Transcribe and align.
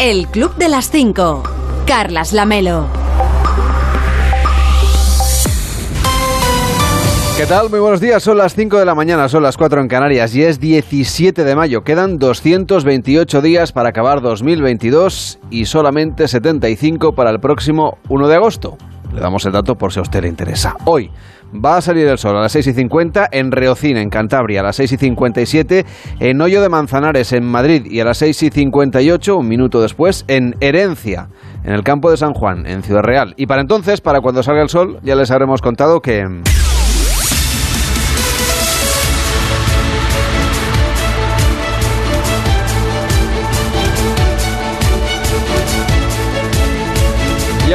El 0.00 0.26
Club 0.26 0.56
de 0.56 0.68
las 0.68 0.90
5. 0.90 1.42
Carlas 1.86 2.32
Lamelo. 2.32 2.86
¿Qué 7.36 7.46
tal? 7.46 7.70
Muy 7.70 7.78
buenos 7.78 8.00
días. 8.00 8.22
Son 8.22 8.36
las 8.36 8.54
5 8.54 8.78
de 8.78 8.84
la 8.84 8.94
mañana, 8.94 9.28
son 9.28 9.44
las 9.44 9.56
4 9.56 9.80
en 9.80 9.88
Canarias 9.88 10.34
y 10.34 10.42
es 10.42 10.58
17 10.58 11.44
de 11.44 11.56
mayo. 11.56 11.84
Quedan 11.84 12.18
228 12.18 13.40
días 13.40 13.72
para 13.72 13.90
acabar 13.90 14.20
2022 14.20 15.38
y 15.50 15.64
solamente 15.66 16.26
75 16.26 17.14
para 17.14 17.30
el 17.30 17.38
próximo 17.38 17.98
1 18.08 18.28
de 18.28 18.34
agosto. 18.34 18.76
Le 19.12 19.20
damos 19.20 19.46
el 19.46 19.52
dato 19.52 19.76
por 19.76 19.92
si 19.92 20.00
a 20.00 20.02
usted 20.02 20.22
le 20.22 20.28
interesa. 20.28 20.76
Hoy 20.84 21.10
va 21.52 21.76
a 21.76 21.80
salir 21.80 22.06
el 22.06 22.18
sol 22.18 22.36
a 22.36 22.42
las 22.42 22.52
6 22.52 22.68
y 22.68 22.72
50 22.72 23.28
en 23.32 23.52
Reocín, 23.52 23.96
en 23.96 24.10
Cantabria, 24.10 24.60
a 24.60 24.64
las 24.64 24.76
6 24.76 24.92
y 24.92 24.96
57 24.96 25.84
en 26.20 26.40
Hoyo 26.40 26.62
de 26.62 26.68
Manzanares, 26.68 27.32
en 27.32 27.44
Madrid, 27.44 27.86
y 27.86 28.00
a 28.00 28.04
las 28.04 28.18
6 28.18 28.42
y 28.44 28.50
58, 28.50 29.36
un 29.36 29.48
minuto 29.48 29.80
después, 29.80 30.24
en 30.28 30.56
Herencia, 30.60 31.28
en 31.64 31.72
el 31.72 31.82
campo 31.82 32.10
de 32.10 32.16
San 32.16 32.34
Juan, 32.34 32.66
en 32.66 32.82
Ciudad 32.82 33.02
Real. 33.02 33.34
Y 33.36 33.46
para 33.46 33.62
entonces, 33.62 34.00
para 34.00 34.20
cuando 34.20 34.42
salga 34.42 34.62
el 34.62 34.68
sol, 34.68 34.98
ya 35.02 35.14
les 35.14 35.30
habremos 35.30 35.62
contado 35.62 36.00
que... 36.00 36.26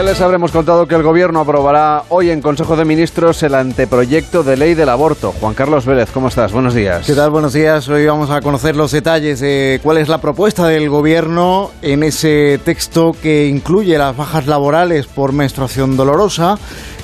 les 0.09 0.21
habremos 0.21 0.51
contado 0.51 0.87
que 0.87 0.95
el 0.95 1.03
Gobierno 1.03 1.41
aprobará 1.41 2.01
hoy 2.09 2.31
en 2.31 2.41
Consejo 2.41 2.75
de 2.75 2.83
Ministros 2.83 3.43
el 3.43 3.53
anteproyecto 3.53 4.41
de 4.41 4.57
ley 4.57 4.73
del 4.73 4.89
aborto. 4.89 5.31
Juan 5.39 5.53
Carlos 5.53 5.85
Vélez, 5.85 6.09
¿cómo 6.11 6.29
estás? 6.29 6.51
Buenos 6.51 6.73
días. 6.73 7.05
¿Qué 7.05 7.13
tal? 7.13 7.29
Buenos 7.29 7.53
días. 7.53 7.87
Hoy 7.89 8.07
vamos 8.07 8.31
a 8.31 8.41
conocer 8.41 8.75
los 8.75 8.91
detalles 8.91 9.39
de 9.39 9.79
cuál 9.83 9.99
es 9.99 10.07
la 10.07 10.19
propuesta 10.19 10.65
del 10.65 10.89
Gobierno 10.89 11.69
en 11.83 12.01
ese 12.01 12.59
texto 12.65 13.15
que 13.21 13.45
incluye 13.45 13.99
las 13.99 14.17
bajas 14.17 14.47
laborales 14.47 15.05
por 15.05 15.31
menstruación 15.31 15.95
dolorosa, 15.95 16.57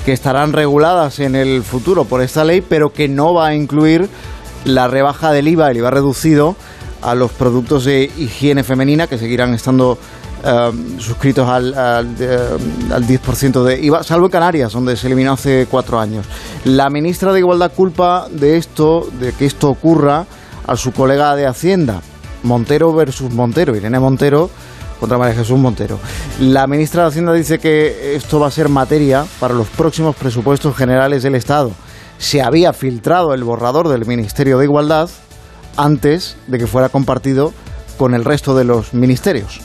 que 0.03 0.11
estarán 0.11 0.51
reguladas 0.51 1.19
en 1.19 1.35
el 1.35 1.61
futuro 1.61 2.05
por 2.05 2.23
esta 2.23 2.43
ley, 2.43 2.61
pero 2.61 2.91
que 2.91 3.07
no 3.07 3.35
va 3.35 3.49
a 3.49 3.55
incluir 3.55 4.09
la 4.63 4.87
rebaja 4.87 5.31
del 5.31 5.47
IVA, 5.47 5.69
el 5.69 5.77
IVA 5.77 5.91
reducido, 5.91 6.55
a 7.03 7.13
los 7.13 7.31
productos 7.31 7.85
de 7.85 8.09
higiene 8.17 8.63
femenina 8.63 9.05
que 9.05 9.19
seguirán 9.19 9.53
estando 9.53 9.99
eh, 10.43 10.71
suscritos 10.99 11.47
al, 11.47 11.73
al, 11.73 12.07
al 12.91 13.07
10% 13.07 13.63
de 13.63 13.79
IVA, 13.81 14.03
salvo 14.03 14.25
en 14.27 14.31
Canarias, 14.31 14.73
donde 14.73 14.95
se 14.95 15.07
eliminó 15.07 15.33
hace 15.33 15.67
cuatro 15.69 15.99
años. 15.99 16.25
La 16.63 16.89
ministra 16.89 17.33
de 17.33 17.39
Igualdad 17.39 17.71
culpa 17.73 18.27
de 18.29 18.57
esto, 18.57 19.07
de 19.19 19.33
que 19.33 19.45
esto 19.45 19.69
ocurra, 19.69 20.25
a 20.67 20.75
su 20.75 20.91
colega 20.91 21.35
de 21.35 21.45
Hacienda, 21.45 22.01
Montero 22.43 22.93
versus 22.93 23.31
Montero, 23.31 23.75
Irene 23.75 23.99
Montero 23.99 24.49
contra 24.99 25.17
María 25.17 25.35
Jesús 25.35 25.59
Montero. 25.59 25.99
La 26.39 26.67
ministra 26.67 27.03
de 27.03 27.09
Hacienda 27.09 27.33
dice 27.33 27.59
que 27.59 28.15
esto 28.15 28.39
va 28.39 28.47
a 28.47 28.51
ser 28.51 28.69
materia 28.69 29.25
para 29.39 29.53
los 29.53 29.67
próximos 29.67 30.15
presupuestos 30.15 30.75
generales 30.75 31.23
del 31.23 31.35
Estado. 31.35 31.71
Se 32.17 32.41
había 32.41 32.71
filtrado 32.73 33.33
el 33.33 33.43
borrador 33.43 33.89
del 33.89 34.05
Ministerio 34.05 34.57
de 34.57 34.65
Igualdad 34.65 35.09
antes 35.75 36.37
de 36.47 36.57
que 36.57 36.67
fuera 36.67 36.89
compartido 36.89 37.53
con 37.97 38.13
el 38.13 38.23
resto 38.23 38.55
de 38.55 38.63
los 38.63 38.93
ministerios. 38.93 39.59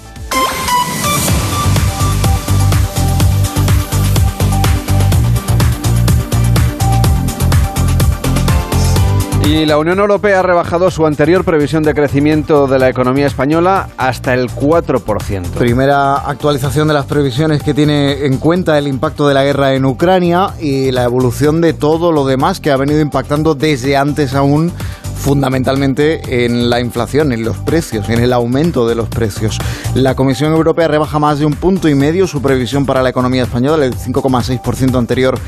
Y 9.44 9.64
la 9.64 9.78
Unión 9.78 9.98
Europea 9.98 10.40
ha 10.40 10.42
rebajado 10.42 10.90
su 10.90 11.06
anterior 11.06 11.44
previsión 11.44 11.82
de 11.82 11.94
crecimiento 11.94 12.66
de 12.66 12.78
la 12.78 12.88
economía 12.88 13.26
española 13.26 13.88
hasta 13.96 14.34
el 14.34 14.48
4%. 14.48 15.50
Primera 15.52 16.16
actualización 16.16 16.88
de 16.88 16.94
las 16.94 17.06
previsiones 17.06 17.62
que 17.62 17.74
tiene 17.74 18.26
en 18.26 18.36
cuenta 18.38 18.76
el 18.78 18.86
impacto 18.86 19.26
de 19.26 19.34
la 19.34 19.42
guerra 19.42 19.74
en 19.74 19.86
Ucrania 19.86 20.50
y 20.60 20.90
la 20.92 21.04
evolución 21.04 21.60
de 21.60 21.72
todo 21.72 22.12
lo 22.12 22.26
demás 22.26 22.60
que 22.60 22.70
ha 22.70 22.76
venido 22.76 23.00
impactando 23.00 23.54
desde 23.54 23.96
antes 23.96 24.34
aún 24.34 24.72
fundamentalmente 25.20 26.44
en 26.44 26.70
la 26.70 26.80
inflación, 26.80 27.32
en 27.32 27.44
los 27.44 27.56
precios, 27.58 28.08
en 28.08 28.20
el 28.20 28.32
aumento 28.32 28.88
de 28.88 28.94
los 28.94 29.08
precios. 29.08 29.58
La 29.94 30.14
Comisión 30.14 30.52
Europea 30.52 30.88
rebaja 30.88 31.18
más 31.18 31.38
de 31.38 31.46
un 31.46 31.52
punto 31.52 31.88
y 31.88 31.94
medio 31.94 32.26
su 32.26 32.40
previsión 32.40 32.86
para 32.86 33.02
la 33.02 33.10
economía 33.10 33.42
española, 33.42 33.84
el 33.84 33.94
5,6% 33.94 34.98
anterior 34.98 35.38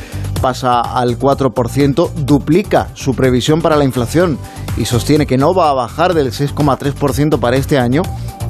pasa 0.41 0.81
al 0.81 1.19
4%, 1.19 2.13
duplica 2.15 2.89
su 2.95 3.15
previsión 3.15 3.63
para 3.63 3.77
la 3.77 3.85
inflación 3.85 4.39
y 4.77 4.85
sostiene 4.85 5.27
que 5.27 5.39
no 5.39 5.55
va 5.55 5.71
a 5.71 5.73
bajar 5.73 6.15
del 6.15 6.33
6,3% 6.33 7.39
para 7.39 7.57
este 7.57 7.79
año 7.79 8.03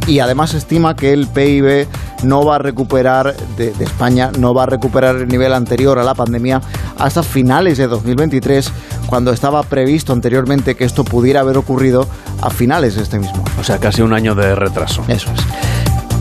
y 0.06 0.18
además 0.18 0.54
estima 0.54 0.96
que 0.96 1.12
el 1.12 1.26
PIB 1.26 1.86
no 2.24 2.44
va 2.44 2.56
a 2.56 2.58
recuperar 2.58 3.34
de, 3.56 3.72
de, 3.72 3.84
España, 3.84 4.30
no 4.38 4.54
va 4.54 4.64
a 4.64 4.66
recuperar 4.66 5.16
el 5.16 5.28
nivel 5.28 5.52
anterior 5.52 5.98
a 5.98 6.04
la 6.04 6.14
pandemia 6.14 6.60
hasta 6.98 7.22
finales 7.22 7.78
de 7.78 7.86
2023, 7.86 8.72
cuando 9.06 9.32
estaba 9.32 9.62
previsto 9.62 10.12
anteriormente 10.12 10.74
que 10.74 10.84
esto 10.84 11.04
pudiera 11.04 11.40
haber 11.40 11.56
ocurrido 11.56 12.06
a 12.40 12.50
finales 12.50 12.96
de 12.96 13.02
este 13.02 13.18
mismo. 13.18 13.44
O 13.58 13.64
sea, 13.64 13.78
casi 13.78 14.02
un 14.02 14.12
año 14.12 14.34
de 14.34 14.54
retraso. 14.54 15.04
Eso 15.08 15.30
es. 15.32 15.40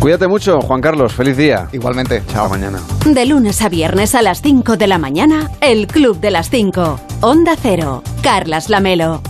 Cuídate 0.02 0.28
mucho, 0.28 0.62
Juan 0.62 0.81
Carlos. 0.81 1.14
Feliz 1.14 1.38
día. 1.38 1.68
Igualmente. 1.72 2.24
Chao. 2.28 2.46
Hasta 2.46 2.58
mañana. 2.58 2.80
De 3.06 3.25
lunes 3.28 3.62
a 3.62 3.70
viernes 3.70 4.16
a 4.16 4.24
las 4.24 4.41
5 4.41 4.75
de 4.75 4.88
la 4.88 4.97
mañana, 4.97 5.52
el 5.62 5.86
Club 5.86 6.20
de 6.20 6.31
las 6.31 6.50
5. 6.50 7.00
Onda 7.22 7.56
Cero. 7.62 8.02
Carlas 8.24 8.70
Lamelo. 8.70 9.22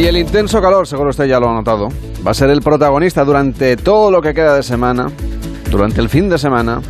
Y 0.00 0.06
el 0.06 0.16
intenso 0.16 0.62
calor, 0.62 0.86
seguro 0.86 1.10
usted 1.10 1.26
ya 1.26 1.38
lo 1.38 1.50
ha 1.50 1.52
notado, 1.52 1.90
va 2.26 2.30
a 2.30 2.34
ser 2.34 2.48
el 2.48 2.62
protagonista 2.62 3.22
durante 3.22 3.76
todo 3.76 4.10
lo 4.10 4.22
que 4.22 4.32
queda 4.32 4.56
de 4.56 4.62
semana, 4.62 5.10
durante 5.70 6.00
el 6.00 6.08
fin 6.08 6.28
de 6.28 6.38
semana 6.38 6.80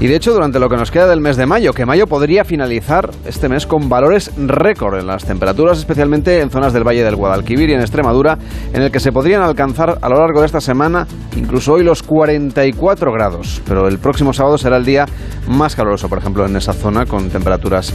y 0.00 0.06
de 0.08 0.16
hecho 0.16 0.32
durante 0.32 0.58
lo 0.58 0.68
que 0.68 0.76
nos 0.76 0.90
queda 0.90 1.06
del 1.06 1.20
mes 1.20 1.36
de 1.36 1.46
mayo, 1.46 1.72
que 1.72 1.86
mayo 1.86 2.06
podría 2.06 2.44
finalizar 2.44 3.10
este 3.26 3.48
mes 3.48 3.66
con 3.66 3.88
valores 3.88 4.30
récord 4.36 4.98
en 4.98 5.06
las 5.06 5.24
temperaturas, 5.24 5.78
especialmente 5.78 6.40
en 6.40 6.50
zonas 6.50 6.72
del 6.72 6.84
Valle 6.84 7.04
del 7.04 7.16
Guadalquivir 7.16 7.70
y 7.70 7.74
en 7.74 7.80
Extremadura, 7.80 8.36
en 8.72 8.82
el 8.82 8.90
que 8.90 9.00
se 9.00 9.12
podrían 9.12 9.42
alcanzar 9.42 9.98
a 10.00 10.08
lo 10.08 10.18
largo 10.18 10.40
de 10.40 10.46
esta 10.46 10.60
semana 10.60 11.06
incluso 11.36 11.74
hoy 11.74 11.84
los 11.84 12.02
44 12.02 13.12
grados. 13.12 13.62
Pero 13.66 13.86
el 13.86 13.98
próximo 13.98 14.32
sábado 14.32 14.58
será 14.58 14.76
el 14.76 14.84
día 14.84 15.06
más 15.48 15.76
caluroso, 15.76 16.08
por 16.08 16.18
ejemplo, 16.18 16.44
en 16.44 16.56
esa 16.56 16.72
zona 16.72 17.06
con 17.06 17.30
temperaturas 17.30 17.92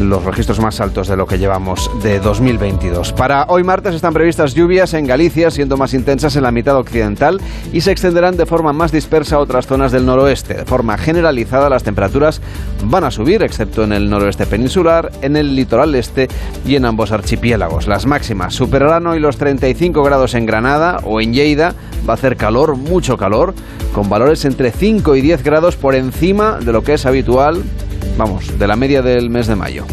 los 0.00 0.24
registros 0.24 0.60
más 0.60 0.80
altos 0.80 1.08
de 1.08 1.16
lo 1.16 1.26
que 1.26 1.38
llevamos 1.38 1.90
de 2.02 2.20
2022. 2.20 3.12
Para 3.12 3.46
hoy 3.48 3.64
martes 3.64 3.94
están 3.94 4.14
previstas 4.14 4.54
lluvias 4.54 4.94
en 4.94 5.06
Galicia, 5.06 5.50
siendo 5.50 5.76
más 5.76 5.94
intensas 5.94 6.36
en 6.36 6.42
la 6.42 6.52
mitad 6.52 6.76
occidental 6.76 7.40
y 7.72 7.80
se 7.80 7.90
extenderán 7.90 8.36
de 8.36 8.46
forma 8.46 8.72
más 8.72 8.92
dispersa 8.92 9.36
a 9.36 9.38
otras 9.40 9.66
zonas 9.68 9.92
del 9.92 10.04
noroeste. 10.04 10.54
De 10.54 10.64
forma 10.64 10.98
generalizada 10.98 11.70
las 11.70 11.84
temperaturas 11.84 12.40
van 12.84 13.04
a 13.04 13.10
subir, 13.10 13.42
excepto 13.42 13.84
en 13.84 13.92
el 13.92 14.10
noroeste 14.10 14.46
peninsular, 14.46 15.12
en 15.22 15.36
el 15.36 15.54
litoral 15.54 15.94
este 15.94 16.26
y 16.66 16.74
en 16.74 16.84
ambos 16.84 17.12
archipiélagos. 17.12 17.86
Las 17.86 18.06
máximas 18.06 18.54
superarán 18.54 19.06
hoy 19.06 19.20
los 19.20 19.36
35 19.36 20.02
grados 20.02 20.34
en 20.34 20.46
Granada 20.46 20.98
o 21.04 21.20
en 21.20 21.32
Lleida. 21.32 21.74
Va 22.08 22.14
a 22.14 22.16
hacer 22.16 22.36
calor, 22.36 22.76
mucho 22.76 23.16
calor, 23.16 23.54
con 23.92 24.08
valores 24.08 24.44
entre 24.44 24.72
5 24.72 25.14
y 25.14 25.20
10 25.20 25.44
grados 25.44 25.76
por 25.76 25.94
encima 25.94 26.58
de 26.58 26.72
lo 26.72 26.82
que 26.82 26.94
es 26.94 27.06
habitual 27.06 27.62
vamos, 28.18 28.58
de 28.58 28.66
la 28.66 28.76
media 28.76 29.00
del 29.00 29.30
mes 29.30 29.46
de 29.46 29.54
mayo. 29.54 29.86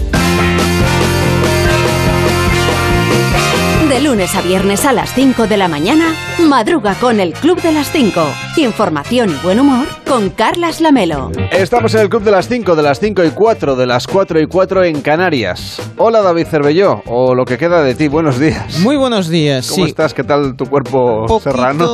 De 3.95 4.01
lunes 4.01 4.35
a 4.35 4.41
viernes 4.41 4.83
a 4.83 4.91
las 4.91 5.13
5 5.13 5.47
de 5.47 5.55
la 5.55 5.69
mañana, 5.69 6.13
madruga 6.49 6.95
con 6.95 7.21
el 7.21 7.31
Club 7.31 7.61
de 7.61 7.71
las 7.71 7.89
5. 7.93 8.21
Información 8.57 9.29
y 9.29 9.41
buen 9.41 9.57
humor 9.57 9.87
con 10.05 10.31
Carlas 10.31 10.81
Lamelo. 10.81 11.31
Estamos 11.49 11.95
en 11.95 12.01
el 12.01 12.09
Club 12.09 12.23
de 12.23 12.31
las 12.31 12.49
5, 12.49 12.75
de 12.75 12.83
las 12.83 12.99
5 12.99 13.23
y 13.23 13.29
4, 13.29 13.77
de 13.77 13.85
las 13.85 14.05
4 14.05 14.41
y 14.41 14.47
4 14.47 14.83
en 14.83 14.99
Canarias. 14.99 15.81
Hola 15.95 16.21
David 16.21 16.45
Cervelló, 16.47 17.03
o 17.05 17.35
lo 17.35 17.45
que 17.45 17.57
queda 17.57 17.83
de 17.83 17.95
ti, 17.95 18.09
buenos 18.09 18.37
días. 18.37 18.79
Muy 18.79 18.97
buenos 18.97 19.29
días, 19.29 19.69
¿Cómo 19.69 19.85
sí. 19.85 19.91
estás? 19.91 20.13
¿Qué 20.13 20.25
tal 20.25 20.57
tu 20.57 20.65
cuerpo 20.65 21.25
poquito, 21.25 21.51
serrano? 21.51 21.85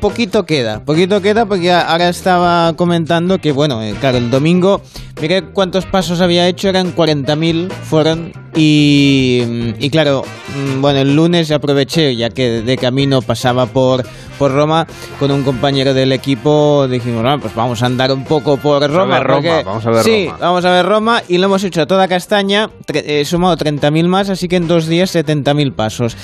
Poquito 0.00 0.44
queda, 0.44 0.80
poquito 0.84 1.20
queda 1.20 1.46
porque 1.46 1.72
ahora 1.72 2.08
estaba 2.08 2.72
comentando 2.76 3.38
que, 3.38 3.52
bueno, 3.52 3.82
eh, 3.82 3.94
claro, 4.00 4.18
el 4.18 4.30
domingo, 4.30 4.80
miré 5.20 5.42
cuántos 5.52 5.86
pasos 5.86 6.20
había 6.20 6.46
hecho, 6.48 6.68
eran 6.68 6.94
40.000 6.94 7.70
fueron 7.70 8.32
y, 8.54 9.74
y 9.78 9.90
claro, 9.90 10.22
mm, 10.56 10.80
bueno, 10.80 11.00
el 11.00 11.14
lunes 11.16 11.50
aproveché, 11.50 12.14
ya 12.16 12.30
que 12.30 12.62
de 12.62 12.76
camino 12.76 13.22
pasaba 13.22 13.66
por, 13.66 14.04
por 14.38 14.52
Roma, 14.52 14.86
con 15.18 15.30
un 15.30 15.42
compañero 15.42 15.94
del 15.94 16.12
equipo 16.12 16.86
dijimos, 16.88 17.22
bueno, 17.22 17.40
pues 17.40 17.54
vamos 17.54 17.82
a 17.82 17.86
andar 17.86 18.12
un 18.12 18.24
poco 18.24 18.56
por 18.56 18.82
Roma. 18.90 19.18
ver 19.18 19.26
Roma, 19.26 19.40
porque- 19.42 19.62
vamos 19.64 19.86
a 19.86 19.90
ver 19.90 20.02
sí, 20.04 20.26
Roma. 20.26 20.38
vamos 20.40 20.64
a 20.64 20.70
ver 20.70 20.86
Roma 20.86 21.22
y 21.28 21.38
lo 21.38 21.46
hemos 21.46 21.64
hecho 21.64 21.82
a 21.82 21.86
toda 21.86 22.06
castaña, 22.08 22.70
tre- 22.86 23.02
he 23.06 23.24
sumado 23.24 23.56
30.000 23.56 24.06
más, 24.08 24.28
así 24.30 24.48
que 24.48 24.56
en 24.56 24.66
dos 24.68 24.86
días 24.86 25.10
70.000 25.14 25.72
pasos. 25.72 26.16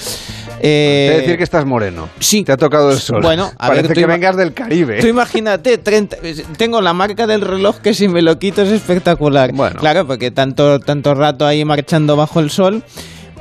Eh, 0.60 1.18
decir 1.20 1.36
que 1.36 1.44
estás 1.44 1.64
moreno. 1.64 2.08
sí. 2.18 2.44
Te 2.44 2.52
ha 2.52 2.56
tocado 2.56 2.90
el 2.90 2.98
sol. 2.98 3.20
Bueno, 3.22 3.52
a 3.58 3.68
ver, 3.68 3.78
Parece 3.78 3.94
tú 3.94 4.00
que 4.00 4.06
vengas 4.06 4.36
del 4.36 4.52
Caribe. 4.54 5.00
Tú 5.00 5.06
imagínate, 5.06 5.78
30 5.78 6.16
tengo 6.56 6.80
la 6.80 6.92
marca 6.92 7.26
del 7.26 7.40
reloj 7.40 7.78
que 7.78 7.94
si 7.94 8.08
me 8.08 8.22
lo 8.22 8.38
quito 8.38 8.62
es 8.62 8.70
espectacular. 8.70 9.52
Bueno. 9.52 9.78
Claro, 9.80 10.06
porque 10.06 10.30
tanto, 10.30 10.80
tanto 10.80 11.14
rato 11.14 11.46
ahí 11.46 11.64
marchando 11.64 12.16
bajo 12.16 12.40
el 12.40 12.50
sol. 12.50 12.82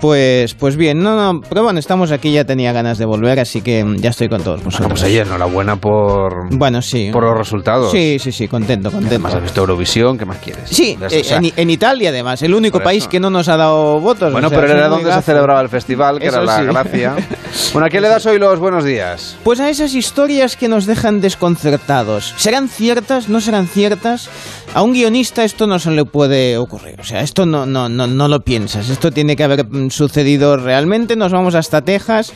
Pues, 0.02 0.54
pues 0.54 0.76
bien, 0.76 1.02
no, 1.02 1.16
no, 1.16 1.42
pero 1.48 1.64
bueno, 1.64 1.80
estamos 1.80 2.12
aquí, 2.12 2.32
ya 2.32 2.44
tenía 2.46 2.72
ganas 2.74 2.98
de 2.98 3.06
volver, 3.06 3.40
así 3.40 3.62
que 3.62 3.86
ya 3.98 4.10
estoy 4.10 4.28
con 4.30 4.42
todos 4.42 4.58
Bueno, 4.58 4.66
vosotros. 4.66 4.90
pues 4.92 5.04
oye, 5.04 5.22
enhorabuena 5.22 5.78
por, 5.78 6.50
Bueno, 6.56 6.82
sí. 6.82 7.10
por 7.12 7.24
los 7.24 7.38
resultados. 7.38 7.92
Sí, 7.92 8.18
sí, 8.20 8.32
sí, 8.32 8.48
contento, 8.48 8.92
contento. 8.92 9.16
Además 9.16 9.36
has 9.36 9.44
visto 9.44 9.62
Eurovisión, 9.62 10.18
¿qué 10.18 10.26
más 10.26 10.38
quieres? 10.40 10.70
Sí, 10.70 10.98
O 11.02 11.06
eh, 11.06 11.24
sea, 11.24 11.38
en, 11.38 11.52
en 11.56 11.70
Italia 11.70 12.10
además, 12.10 12.42
el 12.42 12.54
único 12.54 12.82
país 12.82 13.08
que 13.08 13.20
no 13.20 13.30
nos 13.30 13.48
ha 13.48 13.58
dado 13.58 14.00
votos. 14.00 14.32
Bueno, 14.32 14.48
o 14.48 14.50
sea, 14.50 14.60
pero 14.60 14.74
era 14.74 14.88
donde 14.90 15.12
se 15.12 15.22
celebraba 15.22 15.62
el 15.62 15.70
festival, 15.70 16.20
que 16.20 16.28
Eso 16.28 16.38
era 16.42 16.46
la 16.46 16.58
sí. 16.60 16.66
gracia. 16.66 17.16
Bueno, 17.72 17.86
¿a 17.88 17.90
quién 17.90 18.04
le 18.04 18.10
das 18.10 18.26
hoy 18.26 18.38
los 18.38 18.60
buenos 18.60 18.84
días? 18.84 19.38
Pues 19.44 19.62
a 19.62 19.70
esas 19.70 19.94
historias 19.94 20.58
que 20.58 20.68
nos 20.68 20.86
dejan 20.86 21.22
desconcertados. 21.22 22.34
¿Serán 22.38 22.68
ciertas? 22.68 23.30
¿No 23.30 23.40
serán 23.40 23.68
ciertas? 23.68 24.30
A 24.74 24.82
un 24.82 24.92
guionista 24.94 25.44
esto 25.46 25.66
no 25.66 25.80
se 25.80 25.92
le 25.92 26.04
puede 26.04 26.58
ocurrir. 26.58 27.00
O 27.00 27.04
sea, 27.06 27.22
esto 27.22 27.46
no, 27.46 27.66
no, 27.66 27.88
no, 27.88 28.08
no 28.08 28.28
lo 28.28 28.42
piensas. 28.42 28.90
Esto 28.90 29.10
tiene 29.12 29.36
que 29.38 29.44
haber 29.46 29.66
mm, 29.86 29.90
sucedido 29.90 30.58
realmente. 30.58 31.16
Nos 31.16 31.32
vamos 31.32 31.56
hasta 31.56 31.82
Texas. 31.82 32.34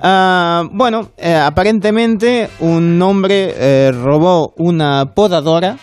Ah, 0.00 0.64
bueno, 0.72 1.10
eh, 1.16 1.34
aparentemente 1.34 2.48
un 2.60 3.00
hombre 3.02 3.54
eh, 3.56 3.92
robó 3.92 4.52
una 4.56 5.12
podadora. 5.14 5.76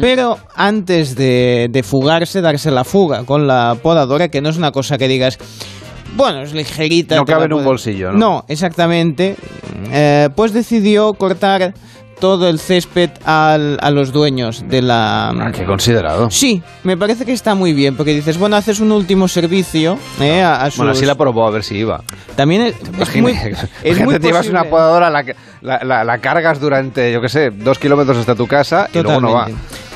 Pero 0.00 0.38
antes 0.54 1.16
de, 1.16 1.66
de 1.68 1.82
fugarse, 1.82 2.40
darse 2.40 2.70
la 2.70 2.84
fuga 2.84 3.24
con 3.24 3.48
la 3.48 3.76
podadora, 3.82 4.28
que 4.28 4.40
no 4.40 4.48
es 4.48 4.56
una 4.56 4.70
cosa 4.70 4.98
que 4.98 5.08
digas, 5.08 5.36
bueno, 6.16 6.42
es 6.42 6.52
ligerita. 6.52 7.16
No 7.16 7.24
cabe 7.24 7.46
en 7.46 7.54
un 7.54 7.64
bolsillo, 7.64 8.12
¿no? 8.12 8.18
No, 8.18 8.44
exactamente. 8.48 9.36
Eh, 9.92 10.28
pues 10.34 10.52
decidió 10.52 11.12
cortar 11.14 11.74
todo 12.20 12.48
el 12.48 12.58
césped 12.60 13.10
al- 13.24 13.78
a 13.80 13.90
los 13.90 14.12
dueños 14.12 14.64
de 14.68 14.82
la... 14.82 15.30
Ah, 15.30 15.50
qué 15.52 15.64
considerado. 15.64 16.30
Sí, 16.30 16.62
me 16.84 16.96
parece 16.96 17.24
que 17.24 17.32
está 17.32 17.54
muy 17.54 17.72
bien, 17.72 17.96
porque 17.96 18.14
dices, 18.14 18.38
bueno, 18.38 18.56
haces 18.56 18.78
un 18.80 18.92
último 18.92 19.26
servicio 19.26 19.98
eh, 20.20 20.42
a, 20.42 20.62
a 20.62 20.70
sus... 20.70 20.76
Bueno, 20.78 20.92
así 20.92 21.04
la 21.06 21.14
probó 21.16 21.46
a 21.46 21.50
ver 21.50 21.64
si 21.64 21.76
iba. 21.78 22.02
También 22.36 22.62
es, 22.62 22.74
es 23.00 23.16
muy, 23.22 23.32
es 23.82 24.00
muy 24.04 24.18
te 24.18 24.26
llevas 24.28 24.46
una 24.48 24.64
podadora, 24.64 25.10
la, 25.10 25.24
la, 25.62 25.82
la- 25.84 26.04
la 26.04 26.18
cargas 26.18 26.60
durante, 26.60 27.12
yo 27.12 27.20
qué 27.20 27.28
sé, 27.28 27.50
dos 27.50 27.78
kilómetros 27.78 28.16
hasta 28.18 28.34
tu 28.34 28.46
casa 28.46 28.88
y 28.92 28.98
luego 29.02 29.20
no 29.20 29.32
va. 29.32 29.48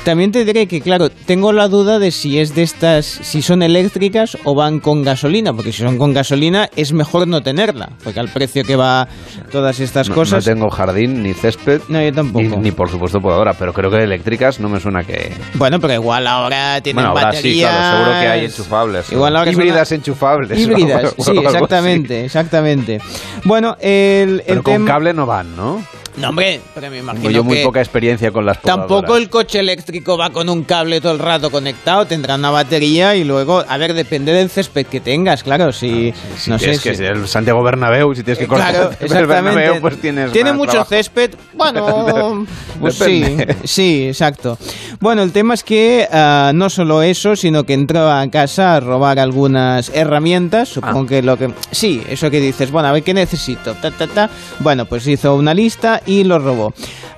También 0.05 0.31
te 0.31 0.45
diré 0.45 0.67
que, 0.67 0.81
claro, 0.81 1.09
tengo 1.09 1.51
la 1.51 1.67
duda 1.67 1.97
de 1.97 2.11
si 2.11 2.37
es 2.39 2.53
de 2.53 2.61
estas, 2.61 3.05
si 3.07 3.41
son 3.41 3.63
eléctricas 3.63 4.37
o 4.43 4.53
van 4.53 4.79
con 4.79 5.01
gasolina, 5.01 5.51
porque 5.51 5.71
si 5.71 5.81
son 5.81 5.97
con 5.97 6.13
gasolina 6.13 6.69
es 6.75 6.93
mejor 6.93 7.27
no 7.27 7.41
tenerla, 7.41 7.89
porque 8.03 8.19
al 8.19 8.29
precio 8.29 8.63
que 8.63 8.75
va 8.75 9.07
todas 9.51 9.79
estas 9.79 10.07
No, 10.09 10.13
cosas... 10.15 10.45
no 10.45 10.53
tengo 10.53 10.69
jardín, 10.69 11.23
ni 11.23 11.33
césped, 11.33 11.81
No, 11.89 11.99
yo 11.99 12.13
tampoco. 12.13 12.39
ni, 12.43 12.55
ni, 12.57 12.71
por 12.71 12.87
supuesto 12.89 13.19
podadora, 13.19 13.53
pero 13.53 13.73
creo 13.73 13.89
que 13.89 13.97
eléctricas 14.03 14.59
no 14.59 14.69
me 14.69 14.79
suena 14.79 15.03
que... 15.03 15.31
Bueno, 15.55 15.79
pero 15.79 15.95
igual 15.95 16.27
ahora 16.27 16.79
tienen 16.81 17.03
Bueno, 17.03 17.17
ahora 17.19 17.31
sí, 17.31 17.37
baterías... 17.37 17.71
claro, 17.71 17.97
seguro 17.97 18.19
que 18.21 18.27
hay 18.27 18.45
enchufables. 18.45 19.11
Igual 19.11 19.35
ahora 19.37 19.51
Híbridas 19.51 19.91
a- 19.91 19.95
enchufables. 19.95 20.59
Híbridas, 20.59 21.15
sí, 21.19 21.31
exactamente, 21.35 22.25
exactamente. 22.25 22.99
Bueno, 23.43 23.75
el, 23.79 24.43
Pero 24.45 24.61
con 24.61 24.85
cable 24.85 25.13
no 25.13 25.25
van, 25.25 25.55
¿no? 25.55 25.81
No, 26.17 26.29
hombre, 26.29 26.61
pero 26.73 26.89
me 26.89 26.99
imagino 26.99 27.21
Tengo 27.23 27.35
yo 27.35 27.43
muy 27.43 27.57
que 27.57 27.63
poca 27.63 27.79
experiencia 27.81 28.31
con 28.31 28.45
las 28.45 28.57
podadoras. 28.57 28.87
tampoco 28.87 29.17
el 29.17 29.29
coche 29.29 29.59
eléctrico 29.59 30.17
va 30.17 30.29
con 30.29 30.47
un 30.49 30.63
cable 30.63 31.01
todo 31.01 31.11
el 31.11 31.19
rato 31.19 31.49
conectado, 31.51 32.05
tendrá 32.05 32.35
una 32.35 32.51
batería 32.51 33.15
y 33.15 33.23
luego, 33.25 33.63
a 33.67 33.77
ver, 33.77 33.93
depende 33.93 34.31
del 34.31 34.49
césped 34.49 34.85
que 34.85 34.99
tengas, 35.01 35.43
claro, 35.43 35.71
si... 35.73 36.13
No 36.47 36.57
sé 36.57 36.79
que 36.79 36.95
si- 36.95 37.03
el 37.03 37.27
Santiago 37.27 37.61
Bernabéu, 37.63 38.15
si 38.15 38.23
tienes 38.23 38.39
que 38.39 38.47
cortar 38.47 38.71
Claro, 38.99 39.19
el 39.21 39.27
Bernabéu, 39.27 39.81
pues 39.81 39.99
tienes 39.99 40.31
Tiene 40.31 40.51
más 40.51 40.57
mucho 40.57 40.71
trabajo. 40.71 40.89
césped. 40.89 41.31
Bueno, 41.53 42.45
pues 42.79 42.95
sí, 42.95 43.37
sí, 43.63 44.07
exacto. 44.07 44.57
Bueno, 44.99 45.21
el 45.23 45.31
tema 45.31 45.53
es 45.53 45.63
que 45.63 46.07
ah, 46.11 46.51
no 46.55 46.69
solo 46.69 47.01
eso, 47.01 47.35
sino 47.35 47.63
que 47.65 47.73
entró 47.73 48.09
a 48.11 48.25
casa 48.29 48.75
a 48.75 48.79
robar 48.79 49.19
algunas 49.19 49.89
herramientas. 49.93 50.69
Supongo 50.69 51.01
Ah. 51.01 51.07
que 51.07 51.21
lo 51.21 51.37
que. 51.37 51.51
Sí, 51.71 52.01
eso 52.09 52.29
que 52.31 52.39
dices, 52.39 52.71
bueno, 52.71 52.87
a 52.89 52.91
ver 52.91 53.03
qué 53.03 53.13
necesito. 53.13 53.73
Ta, 53.75 53.91
ta, 53.91 54.07
ta. 54.07 54.29
Bueno, 54.59 54.85
pues 54.85 55.05
hizo 55.07 55.35
una 55.35 55.53
lista 55.53 56.01
y 56.05 56.23
lo 56.23 56.39
robó. 56.39 56.73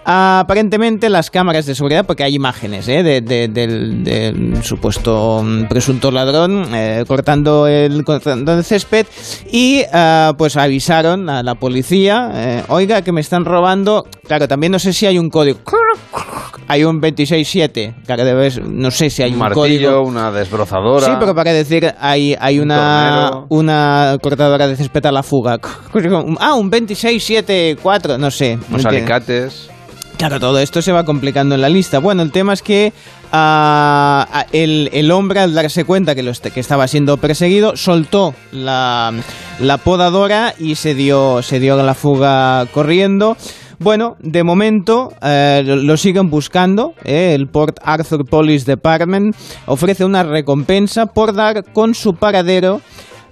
Aparentemente 0.10 1.10
las 1.10 1.30
cámaras 1.30 1.66
de 1.66 1.76
seguridad, 1.76 2.06
porque 2.06 2.24
hay 2.24 2.34
imágenes 2.34 2.88
¿eh? 2.88 3.04
de- 3.04 3.20
de- 3.22 3.48
del, 3.50 4.04
del 4.06 4.64
supuesto 4.64 5.44
mm, 5.44 5.66
presunto 5.68 6.12
ladrón 6.12 6.66
eh, 6.74 7.04
cortando, 7.06 7.68
el, 7.68 8.06
cortando 8.06 8.54
el 8.54 8.64
césped 8.64 9.06
y 9.52 9.82
ah, 9.92 10.32
pues 10.38 10.56
avisaron 10.56 11.30
a 11.30 11.44
la 11.44 11.56
policía, 11.56 12.30
eh, 12.34 12.64
oiga 12.70 13.02
que 13.02 13.12
me 13.12 13.20
están 13.20 13.44
robando, 13.44 14.06
claro, 14.26 14.48
también 14.48 14.72
no 14.72 14.80
sé 14.80 14.94
si 14.94 15.06
hay 15.06 15.18
un 15.20 15.30
código, 15.30 15.60
hay 16.70 16.84
un 16.86 17.02
267, 17.02 17.96
claro, 18.06 18.24
debes, 18.24 18.62
no 18.66 18.92
sé 18.92 19.10
si 19.10 19.24
hay 19.24 19.30
Un 19.32 19.36
un, 19.36 19.40
martillo, 19.40 19.62
código. 19.62 20.02
una 20.04 20.32
desbrozadora. 20.32 21.06
Sí, 21.06 21.12
pero 21.20 21.36
para 21.36 21.52
decir, 21.52 21.94
hay, 22.00 22.34
hay 22.40 22.60
Un 22.60 22.66
una, 22.66 23.30
tornero. 23.30 23.46
una 23.50 24.18
cortadora 24.22 24.68
de 24.68 24.76
césped 24.78 25.06
a 25.06 25.12
la 25.12 25.24
fuga. 25.24 25.58
Ah, 26.40 26.54
un 26.54 26.70
2674, 26.70 28.18
no 28.18 28.30
sé. 28.32 28.58
Unos 28.82 28.94
¿entiendes? 28.94 29.12
alicates. 29.12 29.70
Claro, 30.18 30.40
todo 30.40 30.58
esto 30.58 30.82
se 30.82 30.92
va 30.92 31.04
complicando 31.06 31.54
en 31.54 31.62
la 31.62 31.70
lista. 31.70 32.00
Bueno, 32.00 32.24
el 32.24 32.32
tema 32.32 32.54
es 32.54 32.64
que 32.64 32.92
ah, 33.32 34.46
el, 34.52 34.90
el 34.94 35.12
hombre, 35.12 35.40
al 35.42 35.54
darse 35.54 35.86
cuenta 35.86 36.16
que, 36.16 36.24
lo 36.24 36.32
est- 36.32 36.48
que 36.48 36.60
estaba 36.60 36.88
siendo 36.88 37.18
perseguido, 37.18 37.76
soltó 37.78 38.34
la, 38.52 39.14
la 39.60 39.78
podadora 39.78 40.56
y 40.58 40.74
se 40.76 40.96
dio, 40.96 41.42
se 41.44 41.60
dio 41.60 41.80
a 41.80 41.84
la 41.84 41.94
fuga 41.94 42.66
corriendo. 42.74 43.38
Bueno, 43.80 44.16
de 44.20 44.44
momento 44.44 45.14
eh, 45.22 45.62
lo, 45.64 45.76
lo 45.76 45.98
siguen 45.98 46.32
buscando. 46.32 46.94
eh, 47.04 47.34
el 47.36 47.48
Port 47.48 47.78
Arthur 47.84 48.26
Police 48.26 48.66
Department 48.66 49.36
ofrece 49.68 50.04
una 50.04 50.24
recompensa 50.24 51.06
por 51.06 51.36
dar 51.36 51.64
con 51.74 51.94
su 51.94 52.16
paradero 52.16 52.82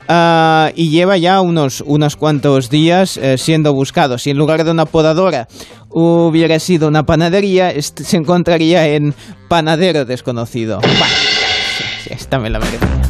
Ah, 0.08 0.72
y 0.76 0.90
lleva 0.90 1.18
ya 1.18 1.42
unos, 1.42 1.82
unos 1.86 2.16
cuantos 2.16 2.70
días 2.70 3.18
eh, 3.18 3.38
siendo 3.38 3.74
buscado. 3.74 4.18
Si 4.18 4.30
en 4.30 4.38
lugar 4.38 4.64
de 4.64 4.72
una 4.72 4.86
podadora 4.86 5.48
hubiera 5.90 6.60
sido 6.60 6.88
una 6.88 7.04
panadería, 7.04 7.74
se 7.82 8.18
encontraría 8.18 8.88
en 8.88 9.16
panadero 9.48 10.06
desconocido. 10.06 10.82
Sí, 10.82 12.14
esta 12.14 12.40
me 12.40 12.50
la 12.50 12.60
merecía. 12.60 13.02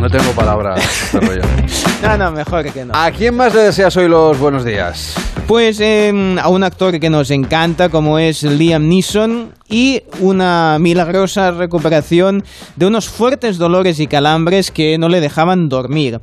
No 0.00 0.08
tengo 0.08 0.32
palabras. 0.32 0.80
este 1.04 1.20
rollo. 1.20 1.42
No, 2.02 2.16
no, 2.16 2.32
mejor 2.32 2.70
que 2.72 2.84
no. 2.84 2.94
¿A 2.94 3.10
quién 3.10 3.34
más 3.34 3.54
le 3.54 3.62
deseas 3.62 3.96
hoy 3.96 4.08
los 4.08 4.38
buenos 4.38 4.64
días? 4.64 5.14
Pues 5.46 5.80
eh, 5.80 6.36
a 6.42 6.48
un 6.48 6.64
actor 6.64 6.98
que 6.98 7.08
nos 7.08 7.30
encanta 7.30 7.88
como 7.88 8.18
es 8.18 8.42
Liam 8.42 8.88
Neeson 8.88 9.52
y 9.68 10.02
una 10.20 10.78
milagrosa 10.80 11.52
recuperación 11.52 12.44
de 12.74 12.86
unos 12.86 13.08
fuertes 13.08 13.56
dolores 13.56 14.00
y 14.00 14.08
calambres 14.08 14.70
que 14.70 14.98
no 14.98 15.08
le 15.08 15.20
dejaban 15.20 15.68
dormir. 15.68 16.20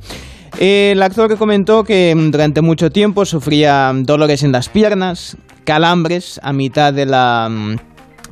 El 0.58 1.02
actor 1.02 1.36
comentó 1.36 1.82
que 1.82 2.14
mm, 2.14 2.30
durante 2.30 2.60
mucho 2.60 2.90
tiempo 2.90 3.24
sufría 3.24 3.92
dolores 3.94 4.42
en 4.42 4.52
las 4.52 4.68
piernas, 4.68 5.36
calambres 5.64 6.38
a 6.42 6.52
mitad 6.52 6.92
de 6.92 7.06
la... 7.06 7.50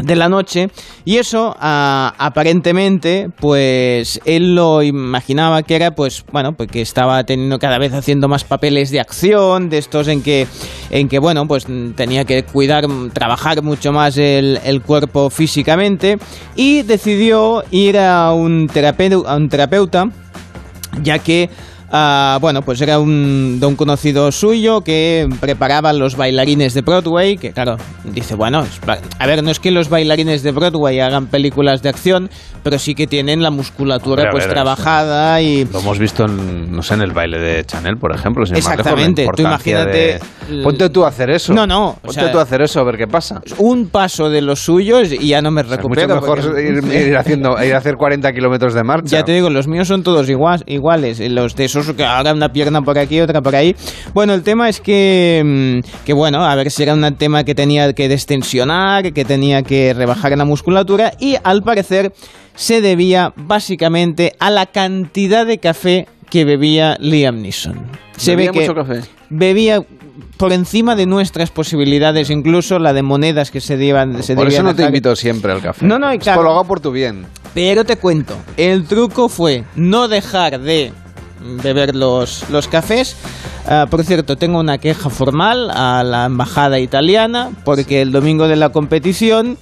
de 0.02 0.16
la 0.16 0.28
noche. 0.28 0.68
Y 1.04 1.16
eso 1.16 1.54
ah, 1.58 2.14
aparentemente 2.18 3.30
pues 3.40 4.20
él 4.24 4.54
lo 4.54 4.82
imaginaba 4.82 5.62
que 5.62 5.76
era 5.76 5.92
pues 5.92 6.24
bueno 6.32 6.54
porque 6.54 6.80
estaba 6.80 7.24
teniendo 7.24 7.58
cada 7.58 7.78
vez 7.78 7.92
haciendo 7.92 8.28
más 8.28 8.44
papeles 8.44 8.90
de 8.90 9.00
acción 9.00 9.68
de 9.68 9.78
estos 9.78 10.08
en 10.08 10.22
que 10.22 10.46
en 10.90 11.08
que 11.08 11.18
bueno 11.18 11.46
pues 11.46 11.66
tenía 11.96 12.24
que 12.24 12.44
cuidar 12.44 12.86
trabajar 13.12 13.62
mucho 13.62 13.92
más 13.92 14.16
el, 14.16 14.82
cuerpo 14.84 15.30
físicamente. 15.30 16.18
Y 16.56 16.82
decidió 16.82 17.64
ir 17.70 17.98
a 17.98 18.32
un 18.32 18.68
a 19.26 19.36
un 19.36 19.48
terapeuta 19.48 20.08
ya 21.00 21.18
que 21.18 21.48
ah, 21.92 22.38
bueno, 22.40 22.62
pues 22.62 22.80
era 22.80 22.98
un, 22.98 23.58
de 23.60 23.66
un 23.66 23.76
conocido 23.76 24.32
suyo 24.32 24.80
que 24.80 25.28
preparaba 25.40 25.92
los 25.92 26.16
bailarines 26.16 26.74
de 26.74 26.80
Broadway, 26.82 27.36
que 27.36 27.52
claro, 27.52 27.76
dice, 28.04 28.34
bueno, 28.34 28.64
a 29.18 29.26
ver, 29.26 29.42
no 29.44 29.50
es 29.50 29.60
que 29.60 29.70
los 29.70 29.88
bailarines 29.88 30.42
de 30.42 30.50
Broadway 30.52 31.00
hagan 31.00 31.26
películas 31.26 31.82
de 31.82 31.90
acción, 31.90 32.30
pero 32.62 32.78
sí 32.78 32.94
que 32.94 33.06
tienen 33.06 33.42
la 33.42 33.50
musculatura 33.50 34.22
Hombre, 34.22 34.32
pues 34.32 34.44
ver, 34.46 34.54
trabajada 34.54 35.40
y... 35.40 35.64
Lo 35.66 35.80
hemos 35.80 35.98
visto, 35.98 36.24
en, 36.24 36.72
no 36.72 36.82
sé, 36.82 36.94
en 36.94 37.02
el 37.02 37.12
baile 37.12 37.38
de 37.38 37.64
Chanel, 37.64 37.96
por 37.96 38.14
ejemplo. 38.14 38.44
Exactamente, 38.44 39.26
tú 39.36 39.42
imagínate 39.42 39.90
de- 39.98 40.20
Ponte 40.62 40.90
tú 40.90 41.04
a 41.04 41.08
hacer 41.08 41.30
eso. 41.30 41.52
No, 41.54 41.66
no, 41.66 41.90
o 41.90 41.94
Ponte 41.96 42.20
sea- 42.20 42.32
tú 42.32 42.38
a 42.38 42.42
hacer 42.42 42.62
eso, 42.62 42.80
a 42.80 42.84
ver 42.84 42.96
qué 42.96 43.06
pasa. 43.06 43.40
Un 43.58 43.88
paso 43.88 44.28
de 44.28 44.42
los 44.42 44.60
suyos 44.64 45.10
y 45.12 45.28
ya 45.28 45.40
no 45.40 45.50
me 45.50 45.60
O 45.62 45.64
sea, 45.64 45.76
recupero. 45.76 46.08
mucho 46.08 46.20
mejor 46.20 46.40
porque- 46.40 46.62
ir, 46.92 47.08
ir 47.08 47.16
haciendo, 47.16 47.62
ir 47.62 47.74
a 47.74 47.78
hacer 47.78 47.94
40 47.96 48.32
kilómetros 48.32 48.74
de 48.74 48.82
marcha. 48.82 49.16
Ya 49.18 49.24
te 49.24 49.32
digo, 49.32 49.50
los 49.50 49.66
míos 49.68 49.88
son 49.88 50.02
todos 50.02 50.28
igual, 50.28 50.62
iguales. 50.66 51.20
Los 51.20 51.54
de 51.56 51.64
esos 51.64 51.81
que 51.96 52.04
hagan 52.04 52.36
una 52.36 52.52
pierna 52.52 52.82
por 52.82 52.98
aquí, 52.98 53.20
otra 53.20 53.40
por 53.42 53.54
ahí. 53.54 53.74
Bueno, 54.14 54.34
el 54.34 54.42
tema 54.42 54.68
es 54.68 54.80
que, 54.80 55.42
mm, 55.84 56.04
que 56.04 56.12
bueno, 56.12 56.44
a 56.44 56.54
ver 56.54 56.70
si 56.70 56.82
era 56.82 56.94
un 56.94 57.14
tema 57.16 57.44
que 57.44 57.54
tenía 57.54 57.92
que 57.92 58.08
destensionar, 58.08 59.12
que 59.12 59.24
tenía 59.24 59.62
que 59.62 59.94
rebajar 59.94 60.36
la 60.36 60.44
musculatura 60.44 61.12
y 61.18 61.36
al 61.42 61.62
parecer 61.62 62.12
se 62.54 62.80
debía 62.80 63.32
básicamente 63.36 64.34
a 64.38 64.50
la 64.50 64.66
cantidad 64.66 65.46
de 65.46 65.58
café 65.58 66.06
que 66.30 66.44
bebía 66.44 66.96
Liam 67.00 67.42
Neeson. 67.42 67.78
Se 68.16 68.36
Bebía 68.36 68.52
ve 68.52 68.58
que 68.58 68.60
mucho 68.70 68.74
café. 68.74 69.00
bebía 69.30 69.82
por 70.36 70.52
encima 70.52 70.96
de 70.96 71.06
nuestras 71.06 71.50
posibilidades, 71.50 72.30
incluso 72.30 72.78
la 72.78 72.92
de 72.92 73.02
monedas 73.02 73.50
que 73.50 73.60
se 73.60 73.76
debían. 73.76 74.22
Se 74.22 74.34
Por 74.34 74.48
eso 74.48 74.62
no 74.62 74.74
te 74.74 74.82
invito 74.84 75.14
siempre 75.16 75.52
al 75.52 75.60
café. 75.62 75.84
No, 75.86 75.98
no, 75.98 76.10
Esto 76.10 76.24
claro. 76.24 76.42
lo 76.42 76.50
hago 76.52 76.64
por 76.64 76.80
tu 76.80 76.90
bien. 76.90 77.26
Pero 77.54 77.84
te 77.84 77.96
cuento, 77.96 78.36
el 78.56 78.84
truco 78.84 79.28
fue 79.28 79.64
no 79.76 80.08
dejar 80.08 80.58
de 80.60 80.92
beber 81.62 81.94
los, 81.94 82.48
los 82.50 82.68
cafés. 82.68 83.16
Ah, 83.66 83.86
por 83.90 84.04
cierto, 84.04 84.36
tengo 84.36 84.58
una 84.58 84.78
queja 84.78 85.10
formal 85.10 85.70
a 85.70 86.02
la 86.04 86.26
embajada 86.26 86.78
italiana 86.78 87.50
porque 87.64 88.02
el 88.02 88.12
domingo 88.12 88.48
de 88.48 88.56
la 88.56 88.70
competición 88.70 89.58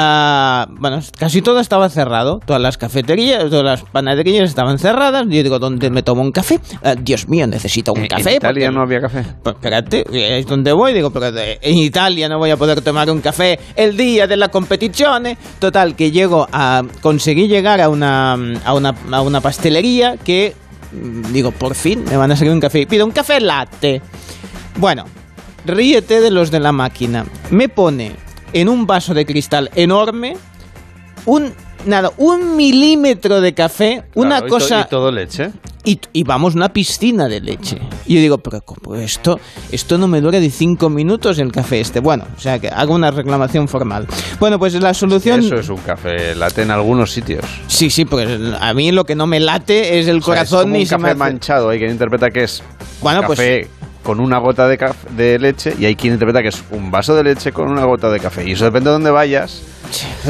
Ah, 0.00 0.68
bueno, 0.78 1.00
casi 1.18 1.42
todo 1.42 1.58
estaba 1.58 1.88
cerrado. 1.88 2.38
Todas 2.46 2.62
las 2.62 2.78
cafeterías, 2.78 3.50
todas 3.50 3.64
las 3.64 3.82
panaderías 3.82 4.48
estaban 4.48 4.78
cerradas. 4.78 5.24
Yo 5.28 5.42
digo, 5.42 5.58
¿dónde 5.58 5.90
me 5.90 6.04
tomo 6.04 6.22
un 6.22 6.30
café? 6.30 6.60
Ah, 6.84 6.94
Dios 6.94 7.28
mío, 7.28 7.48
necesito 7.48 7.92
un 7.92 8.06
café. 8.06 8.30
¿En 8.30 8.36
Italia 8.36 8.70
no 8.70 8.82
había 8.82 9.00
café? 9.00 9.24
Pues, 9.42 9.56
espérate, 9.56 10.04
es 10.12 10.46
donde 10.46 10.72
voy. 10.72 10.92
Digo, 10.92 11.10
pero 11.10 11.36
en 11.36 11.78
Italia 11.78 12.28
no 12.28 12.38
voy 12.38 12.50
a 12.50 12.56
poder 12.56 12.80
tomar 12.80 13.10
un 13.10 13.20
café 13.20 13.58
el 13.74 13.96
día 13.96 14.28
de 14.28 14.36
la 14.36 14.48
competición. 14.50 15.24
Total, 15.58 15.96
que 15.96 16.12
llego 16.12 16.46
a. 16.52 16.84
Conseguí 17.02 17.48
llegar 17.48 17.80
a 17.80 17.88
una, 17.88 18.34
a 18.64 18.74
una, 18.74 18.94
a 19.10 19.20
una 19.20 19.40
pastelería 19.40 20.16
que. 20.16 20.54
Digo, 20.92 21.50
por 21.50 21.74
fin 21.74 22.04
me 22.04 22.16
van 22.16 22.30
a 22.30 22.36
servir 22.36 22.52
un 22.52 22.60
café. 22.60 22.86
Pido 22.86 23.04
un 23.04 23.12
café 23.12 23.40
latte. 23.40 24.00
Bueno, 24.76 25.04
ríete 25.64 26.20
de 26.20 26.30
los 26.30 26.50
de 26.50 26.60
la 26.60 26.72
máquina. 26.72 27.26
Me 27.50 27.68
pone 27.68 28.12
en 28.52 28.68
un 28.68 28.86
vaso 28.86 29.14
de 29.14 29.26
cristal 29.26 29.70
enorme 29.74 30.36
un 31.26 31.52
nada, 31.86 32.10
un 32.16 32.56
milímetro 32.56 33.40
de 33.40 33.54
café, 33.54 34.04
una 34.14 34.42
cosa... 34.42 34.82
Y, 34.86 34.90
todo 34.90 35.10
leche. 35.10 35.50
Y, 35.84 36.22
vamos, 36.24 36.54
una 36.54 36.68
piscina 36.70 37.28
de 37.28 37.40
leche. 37.40 37.78
Y 38.04 38.16
yo 38.16 38.20
digo, 38.20 38.38
pero 38.38 38.60
como 38.60 38.94
esto, 38.96 39.40
esto 39.72 39.96
no 39.96 40.06
me 40.06 40.20
dura 40.20 40.38
de 40.38 40.50
cinco 40.50 40.90
minutos 40.90 41.38
el 41.38 41.50
café 41.50 41.80
este. 41.80 42.00
Bueno, 42.00 42.24
o 42.36 42.40
sea 42.40 42.58
que 42.58 42.68
hago 42.68 42.94
una 42.94 43.10
reclamación 43.10 43.68
formal. 43.68 44.06
Bueno, 44.38 44.58
pues 44.58 44.74
la 44.74 44.92
solución... 44.92 45.40
Eso 45.40 45.54
es 45.54 45.68
un 45.70 45.78
café 45.78 46.34
late 46.34 46.62
en 46.62 46.70
algunos 46.70 47.10
sitios. 47.12 47.44
Sí, 47.68 47.88
sí, 47.88 48.04
pues 48.04 48.28
a 48.60 48.74
mí 48.74 48.92
lo 48.92 49.04
que 49.04 49.14
no 49.14 49.26
me 49.26 49.40
late 49.40 49.98
es 49.98 50.08
el 50.08 50.20
corazón 50.20 50.76
es 50.76 50.92
un 50.92 51.00
café 51.00 51.14
manchado. 51.14 51.70
Hay 51.70 51.78
quien 51.78 51.92
interpreta 51.92 52.28
que 52.28 52.44
es 52.44 52.62
bueno, 53.00 53.22
pues 53.22 53.38
café 53.38 53.68
con 54.02 54.20
una 54.20 54.38
gota 54.38 54.66
de, 54.68 54.78
de 55.16 55.38
leche 55.38 55.74
y 55.78 55.84
hay 55.84 55.94
quien 55.94 56.14
interpreta 56.14 56.42
que 56.42 56.48
es 56.48 56.64
un 56.70 56.90
vaso 56.90 57.14
de 57.14 57.24
leche 57.24 57.52
con 57.52 57.70
una 57.70 57.84
gota 57.84 58.10
de 58.10 58.20
café. 58.20 58.48
Y 58.48 58.52
eso 58.52 58.64
depende 58.64 58.90
de 58.90 58.94
dónde 58.94 59.10
vayas 59.10 59.62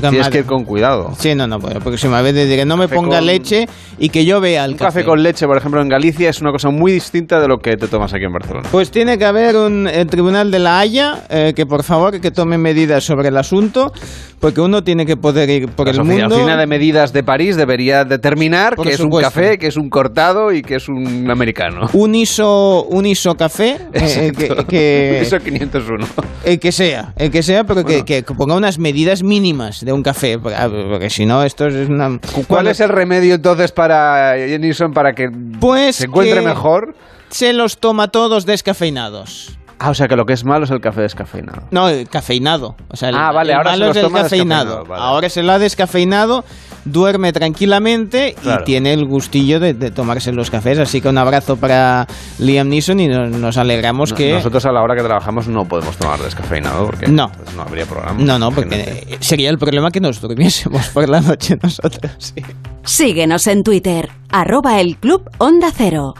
Tienes 0.00 0.28
que 0.28 0.38
ir 0.38 0.44
con 0.44 0.64
cuidado. 0.64 1.12
Sí, 1.18 1.34
no, 1.34 1.46
no, 1.46 1.58
porque 1.58 1.98
si 1.98 2.08
me 2.08 2.22
de 2.32 2.56
que 2.56 2.64
no 2.64 2.76
me 2.76 2.88
ponga 2.88 3.20
leche 3.20 3.66
y 3.98 4.08
que 4.10 4.24
yo 4.24 4.40
vea 4.40 4.64
el 4.64 4.72
un 4.72 4.78
café. 4.78 5.04
con 5.04 5.22
leche, 5.22 5.46
por 5.46 5.56
ejemplo, 5.56 5.80
en 5.80 5.88
Galicia 5.88 6.30
es 6.30 6.40
una 6.40 6.52
cosa 6.52 6.70
muy 6.70 6.92
distinta 6.92 7.40
de 7.40 7.48
lo 7.48 7.58
que 7.58 7.76
te 7.76 7.88
tomas 7.88 8.12
aquí 8.14 8.24
en 8.24 8.32
Barcelona. 8.32 8.68
Pues 8.70 8.90
tiene 8.90 9.18
que 9.18 9.24
haber 9.24 9.56
un 9.56 9.88
el 9.88 10.06
Tribunal 10.06 10.50
de 10.50 10.58
la 10.58 10.78
Haya 10.78 11.24
eh, 11.28 11.52
que 11.54 11.66
por 11.66 11.82
favor 11.82 12.20
que 12.20 12.30
tome 12.30 12.58
medidas 12.58 13.04
sobre 13.04 13.28
el 13.28 13.36
asunto, 13.36 13.92
porque 14.40 14.60
uno 14.60 14.82
tiene 14.82 15.06
que 15.06 15.16
poder 15.16 15.50
ir 15.50 15.68
por 15.68 15.88
el 15.88 15.98
mundo. 15.98 16.16
La 16.16 16.26
Oficina 16.26 16.56
de 16.56 16.66
Medidas 16.66 17.12
de 17.12 17.22
París 17.22 17.56
debería 17.56 18.04
determinar 18.04 18.76
que 18.76 18.90
es 18.90 19.00
un 19.00 19.10
café, 19.10 19.58
que 19.58 19.66
es 19.66 19.76
un 19.76 19.90
cortado 19.90 20.52
y 20.52 20.62
que 20.62 20.76
es 20.76 20.88
un 20.88 21.30
americano. 21.30 21.88
Un 21.92 22.14
ISO, 22.14 22.84
un 22.84 23.06
ISO 23.06 23.34
café, 23.34 23.78
eh, 23.92 24.32
que, 24.36 24.64
que, 24.68 25.20
ISO 25.26 25.38
501. 25.38 26.06
El 26.44 26.58
que 26.58 26.72
sea, 26.72 27.12
el 27.16 27.30
que 27.30 27.42
sea, 27.42 27.64
pero 27.64 27.84
que, 27.84 28.04
que 28.04 28.22
ponga 28.22 28.54
unas 28.54 28.78
medidas 28.78 29.22
mínimas 29.22 29.47
de 29.56 29.92
un 29.92 30.02
café, 30.02 30.38
ah, 30.56 30.68
porque 30.68 31.10
si 31.10 31.26
no, 31.26 31.42
esto 31.42 31.66
es 31.66 31.88
una... 31.88 32.18
¿Cuál 32.46 32.68
es 32.68 32.80
el 32.80 32.88
remedio 32.88 33.34
entonces 33.34 33.72
para 33.72 34.34
Jenison 34.36 34.92
para 34.92 35.14
que 35.14 35.30
pues 35.60 35.96
se 35.96 36.06
encuentre 36.06 36.40
mejor? 36.40 36.94
Se 37.30 37.52
los 37.52 37.78
toma 37.78 38.08
todos 38.08 38.46
descafeinados. 38.46 39.57
Ah, 39.80 39.90
o 39.90 39.94
sea 39.94 40.08
que 40.08 40.16
lo 40.16 40.24
que 40.24 40.32
es 40.32 40.44
malo 40.44 40.64
es 40.64 40.70
el 40.70 40.80
café 40.80 41.02
descafeinado. 41.02 41.62
No, 41.70 41.88
el 41.88 42.08
cafeinado. 42.08 42.74
O 42.88 42.96
sea, 42.96 43.10
ah, 43.14 43.32
vale, 43.32 43.54
ahora 43.54 43.72
malo 43.72 43.90
es 43.90 43.96
el 43.96 44.12
cafeinado. 44.12 44.84
Ahora 44.94 45.28
se 45.28 45.42
lo 45.42 45.52
ha 45.52 45.58
descafeinado, 45.58 46.44
duerme 46.84 47.32
tranquilamente 47.32 48.34
y 48.42 48.64
tiene 48.64 48.92
el 48.92 49.04
gustillo 49.04 49.60
de, 49.60 49.74
tomarse 49.90 50.32
los 50.32 50.50
cafés. 50.50 50.78
Así 50.80 51.00
que 51.00 51.08
un 51.08 51.18
abrazo 51.18 51.56
para 51.56 52.06
Liam 52.38 52.68
Neeson 52.68 52.98
y 52.98 53.08
nos, 53.08 53.56
alegramos 53.56 54.12
que. 54.12 54.32
Nosotros 54.32 54.66
a 54.66 54.72
la 54.72 54.82
hora 54.82 54.96
que 54.96 55.02
trabajamos 55.02 55.46
no 55.46 55.64
podemos 55.64 55.96
tomar 55.96 56.18
descafeinado 56.18 56.86
porque 56.86 57.06
no, 57.06 57.30
no 57.54 57.62
habría 57.62 57.86
programa. 57.86 58.20
No, 58.20 58.38
no, 58.38 58.50
porque 58.50 59.18
sería 59.20 59.50
el 59.50 59.58
problema 59.58 59.90
que 59.90 60.00
nos 60.00 60.20
durmiésemos 60.20 60.88
por 60.88 61.08
la 61.08 61.20
noche 61.20 61.56
nosotros. 61.62 62.12
Sí. 62.18 62.42
Síguenos 62.82 63.46
en 63.46 63.62
Twitter, 63.62 64.08
arroba 64.30 64.80
el 64.80 64.96
club 64.96 65.30
Onda 65.38 65.70
Cero. 65.72 66.14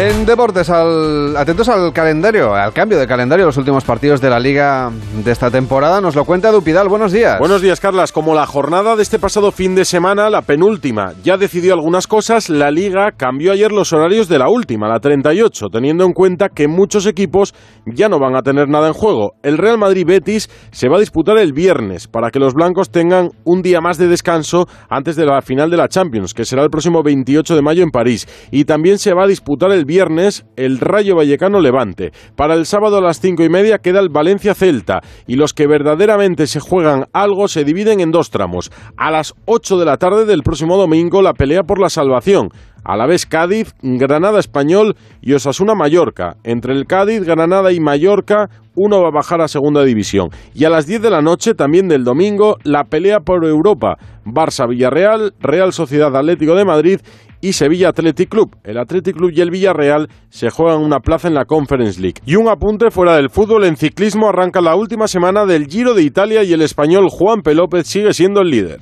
En 0.00 0.24
deportes, 0.24 0.70
atentos 0.70 1.68
al 1.68 1.92
calendario, 1.92 2.54
al 2.54 2.72
cambio 2.72 2.98
de 2.98 3.06
calendario, 3.06 3.44
los 3.44 3.58
últimos 3.58 3.84
partidos 3.84 4.18
de 4.22 4.30
la 4.30 4.40
liga 4.40 4.90
de 5.22 5.30
esta 5.30 5.50
temporada. 5.50 6.00
Nos 6.00 6.16
lo 6.16 6.24
cuenta 6.24 6.50
Dupidal. 6.50 6.88
Buenos 6.88 7.12
días. 7.12 7.38
Buenos 7.38 7.60
días, 7.60 7.80
Carlas. 7.80 8.10
Como 8.10 8.34
la 8.34 8.46
jornada 8.46 8.96
de 8.96 9.02
este 9.02 9.18
pasado 9.18 9.52
fin 9.52 9.74
de 9.74 9.84
semana, 9.84 10.30
la 10.30 10.40
penúltima, 10.40 11.12
ya 11.22 11.36
decidió 11.36 11.74
algunas 11.74 12.06
cosas, 12.06 12.48
la 12.48 12.70
liga 12.70 13.10
cambió 13.14 13.52
ayer 13.52 13.72
los 13.72 13.92
horarios 13.92 14.26
de 14.26 14.38
la 14.38 14.48
última, 14.48 14.88
la 14.88 15.00
38, 15.00 15.66
teniendo 15.70 16.06
en 16.06 16.14
cuenta 16.14 16.48
que 16.48 16.66
muchos 16.66 17.04
equipos 17.04 17.54
ya 17.84 18.08
no 18.08 18.18
van 18.18 18.36
a 18.36 18.40
tener 18.40 18.70
nada 18.70 18.88
en 18.88 18.94
juego. 18.94 19.32
El 19.42 19.58
Real 19.58 19.76
Madrid 19.76 20.06
Betis 20.06 20.48
se 20.70 20.88
va 20.88 20.96
a 20.96 21.00
disputar 21.00 21.36
el 21.36 21.52
viernes 21.52 22.08
para 22.08 22.30
que 22.30 22.38
los 22.38 22.54
blancos 22.54 22.88
tengan 22.88 23.32
un 23.44 23.60
día 23.60 23.82
más 23.82 23.98
de 23.98 24.08
descanso 24.08 24.66
antes 24.88 25.14
de 25.16 25.26
la 25.26 25.42
final 25.42 25.68
de 25.68 25.76
la 25.76 25.88
Champions, 25.88 26.32
que 26.32 26.46
será 26.46 26.62
el 26.62 26.70
próximo 26.70 27.02
28 27.02 27.54
de 27.54 27.60
mayo 27.60 27.82
en 27.82 27.90
París. 27.90 28.26
Y 28.50 28.64
también 28.64 28.98
se 28.98 29.12
va 29.12 29.24
a 29.24 29.28
disputar 29.28 29.70
el 29.72 29.89
viernes 29.90 30.46
el 30.54 30.78
Rayo 30.78 31.16
Vallecano 31.16 31.58
Levante. 31.58 32.12
Para 32.36 32.54
el 32.54 32.64
sábado 32.64 32.98
a 32.98 33.00
las 33.00 33.20
cinco 33.20 33.42
y 33.42 33.48
media 33.48 33.78
queda 33.78 33.98
el 33.98 34.08
Valencia 34.08 34.54
Celta 34.54 35.00
y 35.26 35.34
los 35.34 35.52
que 35.52 35.66
verdaderamente 35.66 36.46
se 36.46 36.60
juegan 36.60 37.06
algo 37.12 37.48
se 37.48 37.64
dividen 37.64 37.98
en 37.98 38.12
dos 38.12 38.30
tramos. 38.30 38.70
A 38.96 39.10
las 39.10 39.34
8 39.46 39.78
de 39.78 39.84
la 39.84 39.96
tarde 39.96 40.26
del 40.26 40.44
próximo 40.44 40.76
domingo 40.76 41.22
la 41.22 41.32
pelea 41.32 41.64
por 41.64 41.80
la 41.80 41.90
salvación. 41.90 42.50
A 42.84 42.96
la 42.96 43.06
vez 43.06 43.26
Cádiz, 43.26 43.74
Granada 43.82 44.38
Español 44.38 44.94
y 45.20 45.32
Osasuna 45.32 45.74
Mallorca. 45.74 46.36
Entre 46.44 46.72
el 46.72 46.86
Cádiz, 46.86 47.24
Granada 47.24 47.72
y 47.72 47.80
Mallorca, 47.80 48.48
uno 48.76 49.02
va 49.02 49.08
a 49.08 49.12
bajar 49.12 49.40
a 49.40 49.48
segunda 49.48 49.82
división. 49.82 50.30
Y 50.54 50.64
a 50.64 50.70
las 50.70 50.86
10 50.86 51.02
de 51.02 51.10
la 51.10 51.20
noche, 51.20 51.54
también 51.54 51.88
del 51.88 52.04
domingo, 52.04 52.56
la 52.62 52.84
pelea 52.84 53.18
por 53.20 53.44
Europa. 53.44 53.98
Barça 54.24 54.68
Villarreal, 54.68 55.34
Real 55.40 55.72
Sociedad 55.72 56.16
Atlético 56.16 56.54
de 56.54 56.64
Madrid 56.64 57.00
y 57.40 57.52
Sevilla 57.52 57.90
Athletic 57.90 58.28
Club. 58.28 58.56
El 58.64 58.78
Athletic 58.78 59.16
Club 59.16 59.32
y 59.34 59.40
el 59.40 59.50
Villarreal 59.50 60.08
se 60.28 60.50
juegan 60.50 60.80
una 60.80 61.00
plaza 61.00 61.28
en 61.28 61.34
la 61.34 61.44
Conference 61.44 62.00
League. 62.00 62.20
Y 62.26 62.36
un 62.36 62.48
apunte 62.48 62.90
fuera 62.90 63.16
del 63.16 63.30
fútbol, 63.30 63.64
en 63.64 63.76
ciclismo 63.76 64.28
arranca 64.28 64.60
la 64.60 64.74
última 64.74 65.08
semana 65.08 65.46
del 65.46 65.66
Giro 65.66 65.94
de 65.94 66.02
Italia 66.02 66.42
y 66.42 66.52
el 66.52 66.62
español 66.62 67.08
Juan 67.10 67.42
Pelópez 67.42 67.86
sigue 67.86 68.12
siendo 68.14 68.40
el 68.40 68.50
líder. 68.50 68.80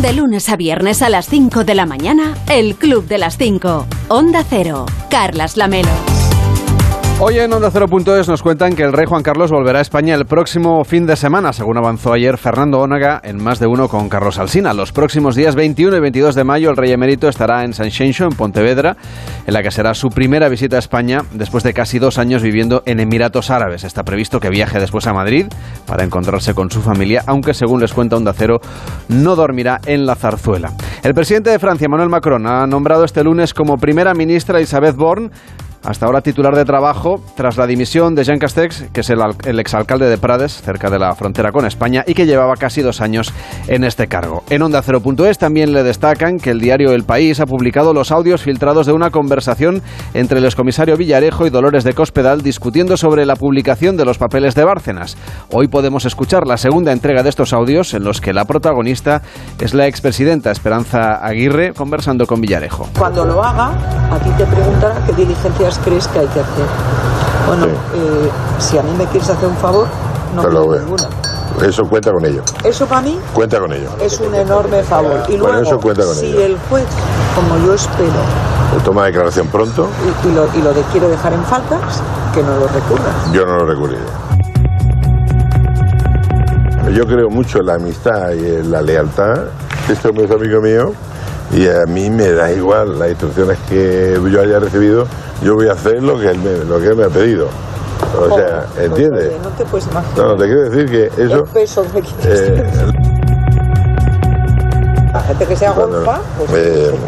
De 0.00 0.12
lunes 0.14 0.48
a 0.48 0.56
viernes 0.56 1.02
a 1.02 1.10
las 1.10 1.26
5 1.26 1.64
de 1.64 1.74
la 1.74 1.84
mañana, 1.84 2.34
el 2.48 2.76
Club 2.76 3.06
de 3.06 3.18
las 3.18 3.36
5. 3.36 3.86
Onda 4.08 4.42
Cero. 4.48 4.86
Carlas 5.10 5.58
Lamelo. 5.58 6.11
Hoy 7.24 7.38
en 7.38 7.52
Onda 7.52 7.70
Cero.es 7.70 8.26
nos 8.26 8.42
cuentan 8.42 8.74
que 8.74 8.82
el 8.82 8.92
rey 8.92 9.06
Juan 9.06 9.22
Carlos 9.22 9.52
volverá 9.52 9.78
a 9.78 9.82
España 9.82 10.16
el 10.16 10.26
próximo 10.26 10.82
fin 10.82 11.06
de 11.06 11.14
semana, 11.14 11.52
según 11.52 11.78
avanzó 11.78 12.12
ayer 12.12 12.36
Fernando 12.36 12.80
Ónaga 12.80 13.20
en 13.22 13.40
más 13.40 13.60
de 13.60 13.68
uno 13.68 13.86
con 13.86 14.08
Carlos 14.08 14.40
Alsina. 14.40 14.74
Los 14.74 14.90
próximos 14.90 15.36
días 15.36 15.54
21 15.54 15.98
y 15.98 16.00
22 16.00 16.34
de 16.34 16.42
mayo 16.42 16.70
el 16.70 16.76
rey 16.76 16.90
emérito 16.90 17.28
estará 17.28 17.62
en 17.62 17.74
San 17.74 17.92
Xenxo, 17.92 18.24
en 18.24 18.32
Pontevedra, 18.32 18.96
en 19.46 19.54
la 19.54 19.62
que 19.62 19.70
será 19.70 19.94
su 19.94 20.08
primera 20.08 20.48
visita 20.48 20.74
a 20.74 20.78
España 20.80 21.20
después 21.30 21.62
de 21.62 21.72
casi 21.72 22.00
dos 22.00 22.18
años 22.18 22.42
viviendo 22.42 22.82
en 22.86 22.98
Emiratos 22.98 23.50
Árabes. 23.50 23.84
Está 23.84 24.02
previsto 24.02 24.40
que 24.40 24.50
viaje 24.50 24.80
después 24.80 25.06
a 25.06 25.12
Madrid 25.12 25.46
para 25.86 26.02
encontrarse 26.02 26.54
con 26.54 26.72
su 26.72 26.82
familia, 26.82 27.22
aunque 27.28 27.54
según 27.54 27.80
les 27.80 27.92
cuenta 27.92 28.16
Onda 28.16 28.32
Cero, 28.36 28.60
no 29.06 29.36
dormirá 29.36 29.80
en 29.86 30.06
la 30.06 30.16
zarzuela. 30.16 30.72
El 31.04 31.14
presidente 31.14 31.50
de 31.50 31.60
Francia, 31.60 31.84
Emmanuel 31.84 32.08
Macron, 32.08 32.48
ha 32.48 32.66
nombrado 32.66 33.04
este 33.04 33.22
lunes 33.22 33.54
como 33.54 33.76
primera 33.76 34.12
ministra 34.12 34.60
Isabeth 34.60 34.96
Born 34.96 35.30
hasta 35.84 36.06
ahora 36.06 36.20
titular 36.20 36.54
de 36.54 36.64
trabajo 36.64 37.20
tras 37.34 37.56
la 37.56 37.66
dimisión 37.66 38.14
de 38.14 38.24
Jean 38.24 38.38
Castex, 38.38 38.84
que 38.92 39.00
es 39.00 39.10
el, 39.10 39.58
exalcalde 39.58 40.08
de 40.08 40.18
Prades, 40.18 40.62
cerca 40.62 40.90
de 40.90 40.98
la 40.98 41.14
frontera 41.14 41.50
con 41.52 41.66
España, 41.66 42.04
y 42.06 42.14
que 42.14 42.26
llevaba 42.26 42.56
casi 42.56 42.82
dos 42.82 43.00
años 43.00 43.32
en 43.66 43.84
este 43.84 44.06
cargo. 44.06 44.44
En 44.50 44.62
Onda 44.62 44.82
0.es 44.82 45.38
también 45.38 45.72
le 45.72 45.82
destacan 45.82 46.38
que 46.38 46.50
el 46.50 46.60
diario 46.60 46.92
El 46.92 47.04
País 47.04 47.40
ha 47.40 47.46
publicado 47.46 47.92
los 47.94 48.12
audios 48.12 48.42
filtrados 48.42 48.86
de 48.86 48.92
una 48.92 49.10
conversación 49.10 49.82
entre 50.14 50.38
el 50.38 50.44
excomisario 50.44 50.96
Villarejo 50.96 51.46
y 51.46 51.50
Dolores 51.50 51.84
de 51.84 51.94
Cospedal 51.94 52.42
discutiendo 52.42 52.96
sobre 52.96 53.26
la 53.26 53.36
publicación 53.36 53.96
de 53.96 54.04
los 54.04 54.18
papeles 54.18 54.54
de 54.54 54.64
Bárcenas. 54.64 55.16
Hoy 55.50 55.68
podemos 55.68 56.04
escuchar 56.04 56.46
la 56.46 56.56
segunda 56.56 56.92
entrega 56.92 57.22
de 57.22 57.28
estos 57.28 57.52
audios 57.52 57.94
en 57.94 58.04
los 58.04 58.20
que 58.20 58.32
la 58.32 58.44
protagonista 58.44 59.22
es 59.60 59.74
la 59.74 59.86
expresidenta 59.86 60.50
Esperanza 60.50 61.24
Aguirre 61.24 61.72
conversando 61.74 62.26
con 62.26 62.40
Villarejo. 62.40 62.88
Cuando 62.98 63.24
lo 63.24 63.42
haga, 63.42 63.72
a 64.10 64.18
ti 64.18 64.30
te 64.36 64.46
preguntará 64.46 65.02
qué 65.06 65.12
diligencia 65.72 65.82
crees 65.84 66.08
que 66.08 66.18
hay 66.18 66.26
que 66.28 66.40
hacer? 66.40 66.66
Bueno, 67.46 67.66
eh, 67.66 68.30
si 68.58 68.78
a 68.78 68.82
mí 68.82 68.90
me 68.96 69.04
quieres 69.06 69.28
hacer 69.30 69.48
un 69.48 69.56
favor, 69.56 69.86
no 70.34 70.42
pido 70.42 70.78
ninguna. 70.78 71.08
Eso 71.62 71.84
cuenta 71.84 72.12
con 72.12 72.24
ello. 72.24 72.42
Eso 72.64 72.86
para 72.86 73.02
mí 73.02 73.18
cuenta 73.34 73.60
con 73.60 73.72
ello. 73.72 73.90
Es 74.00 74.18
un 74.20 74.34
enorme 74.34 74.82
favor. 74.82 75.22
Y 75.28 75.36
luego, 75.36 75.80
si 76.14 76.36
el 76.36 76.58
juez, 76.68 76.86
como 77.34 77.66
yo 77.66 77.74
espero, 77.74 78.08
toma 78.84 79.06
declaración 79.06 79.48
pronto. 79.48 79.88
Y, 80.24 80.34
lo, 80.34 80.46
y, 80.54 80.62
lo, 80.62 80.72
de 80.72 80.82
quiero 80.92 81.08
dejar 81.08 81.34
en 81.34 81.44
faltas, 81.44 82.02
que 82.34 82.42
no 82.42 82.56
lo 82.56 82.66
recurra. 82.68 83.12
Yo 83.32 83.44
no 83.44 83.58
lo 83.58 83.66
recurriré. 83.66 84.00
Yo 86.94 87.06
creo 87.06 87.30
mucho 87.30 87.58
en 87.58 87.66
la 87.66 87.74
amistad 87.74 88.32
y 88.32 88.46
en 88.46 88.70
la 88.70 88.82
lealtad. 88.82 89.44
Este 89.88 90.08
hombre 90.08 90.24
es 90.24 90.30
amigo 90.30 90.60
mío 90.60 90.92
y 91.52 91.68
a 91.68 91.84
mí 91.86 92.10
me 92.10 92.30
da 92.32 92.50
igual 92.50 92.98
las 92.98 93.10
instrucciones 93.10 93.58
que 93.68 94.18
yo 94.30 94.40
haya 94.40 94.58
recibido. 94.58 95.06
Yo 95.44 95.54
voy 95.54 95.68
a 95.68 95.72
hacer 95.72 96.02
lo 96.02 96.18
que 96.18 96.28
él 96.28 96.38
me, 96.38 96.64
lo 96.64 96.80
que 96.80 96.86
él 96.86 96.96
me 96.96 97.04
ha 97.04 97.08
pedido. 97.08 97.48
O 98.18 98.36
sea, 98.36 98.66
¿entiendes? 98.78 99.32
No 99.42 99.48
te 99.50 99.64
puedes 99.64 99.86
imaginar. 99.88 100.16
No, 100.16 100.36
te 100.36 100.44
quiero 100.44 100.70
decir 100.70 100.90
que 100.90 101.22
eso... 101.22 101.36
El 101.38 101.44
peso 101.44 101.82
de 101.84 102.02
eh, 102.24 102.72
la 105.12 105.20
gente 105.20 105.46
que 105.46 105.56
sea 105.56 105.72
golfa, 105.72 106.20
pues 106.38 106.50
eh, 106.54 106.98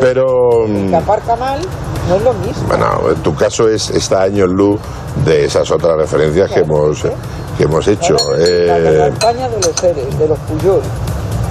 pero 0.00 0.66
que 0.66 0.94
aparca 0.94 1.36
mal 1.36 1.60
no 2.08 2.16
es 2.16 2.22
lo 2.22 2.34
mismo. 2.34 2.68
Bueno, 2.68 3.00
en 3.08 3.22
tu 3.22 3.34
caso 3.34 3.68
es 3.68 3.88
está 3.90 4.22
años 4.22 4.50
luz 4.50 4.78
de 5.24 5.46
esas 5.46 5.70
otras 5.70 5.96
referencias 5.96 6.50
que 6.50 6.60
hemos 6.60 7.02
que 7.56 7.64
hemos 7.64 7.88
hecho. 7.88 8.16
la 8.36 8.36
de 8.36 8.98
la 8.98 9.06
España 9.06 9.48
de 9.48 9.56
los 9.56 9.74
seres, 9.74 10.18
de 10.18 10.28
los 10.28 10.38
Puyol, 10.40 10.82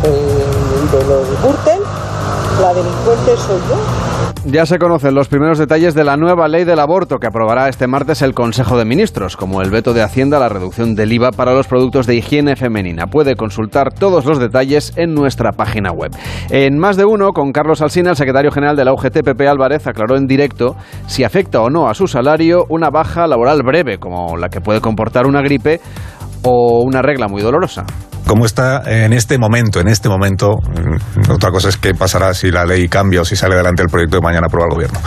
eh, 0.04 0.92
de 0.92 1.06
los 1.06 1.28
Gürtel, 1.42 1.82
la 2.62 2.74
delincuente 2.74 3.36
soy 3.38 3.60
yo. 3.68 4.05
Ya 4.48 4.68
se 4.68 4.78
conocen 4.78 5.16
los 5.16 5.28
primeros 5.28 5.58
detalles 5.58 5.96
de 5.96 6.04
la 6.04 6.18
nueva 6.18 6.48
ley 6.48 6.66
del 6.66 6.80
aborto 6.80 7.18
que 7.18 7.26
aprobará 7.26 7.68
este 7.68 7.88
martes 7.88 8.22
el 8.22 8.36
Consejo 8.36 8.78
de 8.78 8.86
Ministros, 8.86 9.36
como 9.36 9.64
el 9.64 9.72
veto 9.72 9.92
de 9.92 10.04
Hacienda 10.04 10.38
a 10.38 10.40
la 10.40 10.50
reducción 10.50 10.94
del 10.94 11.12
IVA 11.14 11.32
para 11.32 11.56
los 11.56 11.66
productos 11.66 12.06
de 12.06 12.16
higiene 12.16 12.56
femenina. 12.56 13.08
Puede 13.08 13.36
consultar 13.36 13.92
todos 13.92 14.24
los 14.26 14.38
detalles 14.38 14.94
en 14.98 15.16
nuestra 15.16 15.52
página 15.52 15.92
web. 15.92 16.12
En 16.52 16.78
más 16.78 16.96
de 16.96 17.06
uno, 17.06 17.32
con 17.32 17.52
Carlos 17.52 17.82
Alsina, 17.82 18.12
el 18.12 18.16
secretario 18.16 18.52
general 18.52 18.76
de 18.76 18.86
la 18.86 18.94
UGT, 18.94 19.24
Pepe 19.24 19.48
Álvarez, 19.48 19.88
aclaró 19.88 20.16
en 20.16 20.28
directo 20.28 20.76
si 21.08 21.24
afecta 21.24 21.62
o 21.62 21.72
no 21.72 21.90
a 21.90 21.96
su 21.96 22.06
salario 22.06 22.66
una 22.70 22.92
baja 22.92 23.26
laboral 23.26 23.64
breve, 23.64 23.98
como 23.98 24.38
la 24.38 24.50
que 24.50 24.62
puede 24.62 24.80
comportar 24.80 25.26
una 25.26 25.42
gripe 25.42 25.82
o 26.44 26.84
una 26.86 27.02
regla 27.02 27.28
muy 27.28 27.42
dolorosa 27.42 27.84
como 28.28 28.46
está 28.46 28.82
en 28.86 29.14
este 29.14 29.38
momento, 29.38 29.80
en 29.80 29.88
este 29.88 30.10
momento, 30.10 30.56
mm, 30.58 31.32
otra 31.32 31.52
cosa 31.52 31.70
es 31.70 31.78
qué 31.78 31.94
pasará 31.94 32.34
si 32.34 32.52
la 32.52 32.66
ley 32.66 32.88
cambia 32.88 33.22
o 33.22 33.26
si 33.26 33.36
sale 33.36 33.56
adelante 33.56 33.84
el 33.84 33.90
proyecto 33.90 34.18
de 34.18 34.22
mañana 34.22 34.48
aprueba 34.48 34.68
el 34.70 34.76
gobierno. 34.76 35.00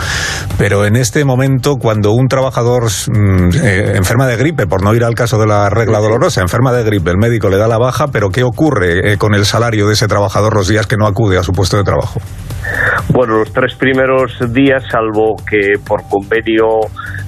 Pero 0.57 0.85
en 0.85 0.95
este 0.95 1.25
momento, 1.25 1.75
cuando 1.75 2.11
un 2.11 2.27
trabajador 2.27 2.83
mm, 2.83 3.49
eh, 3.61 3.97
enferma 3.97 4.27
de 4.27 4.37
gripe, 4.37 4.67
por 4.67 4.83
no 4.83 4.93
ir 4.95 5.03
al 5.03 5.15
caso 5.15 5.37
de 5.37 5.47
la 5.47 5.69
regla 5.69 5.99
dolorosa, 5.99 6.41
enferma 6.41 6.71
de 6.71 6.83
gripe, 6.83 7.11
el 7.11 7.17
médico 7.17 7.49
le 7.49 7.57
da 7.57 7.67
la 7.67 7.77
baja, 7.77 8.07
pero 8.07 8.29
¿qué 8.29 8.43
ocurre 8.43 9.13
eh, 9.13 9.17
con 9.17 9.35
el 9.35 9.45
salario 9.45 9.87
de 9.87 9.93
ese 9.93 10.07
trabajador 10.07 10.55
los 10.55 10.67
días 10.67 10.87
que 10.87 10.95
no 10.97 11.07
acude 11.07 11.37
a 11.37 11.43
su 11.43 11.51
puesto 11.51 11.77
de 11.77 11.83
trabajo? 11.83 12.19
Bueno, 13.09 13.37
los 13.39 13.51
tres 13.51 13.75
primeros 13.75 14.37
días, 14.53 14.83
salvo 14.91 15.35
que 15.49 15.73
por 15.85 16.03
convenio 16.09 16.65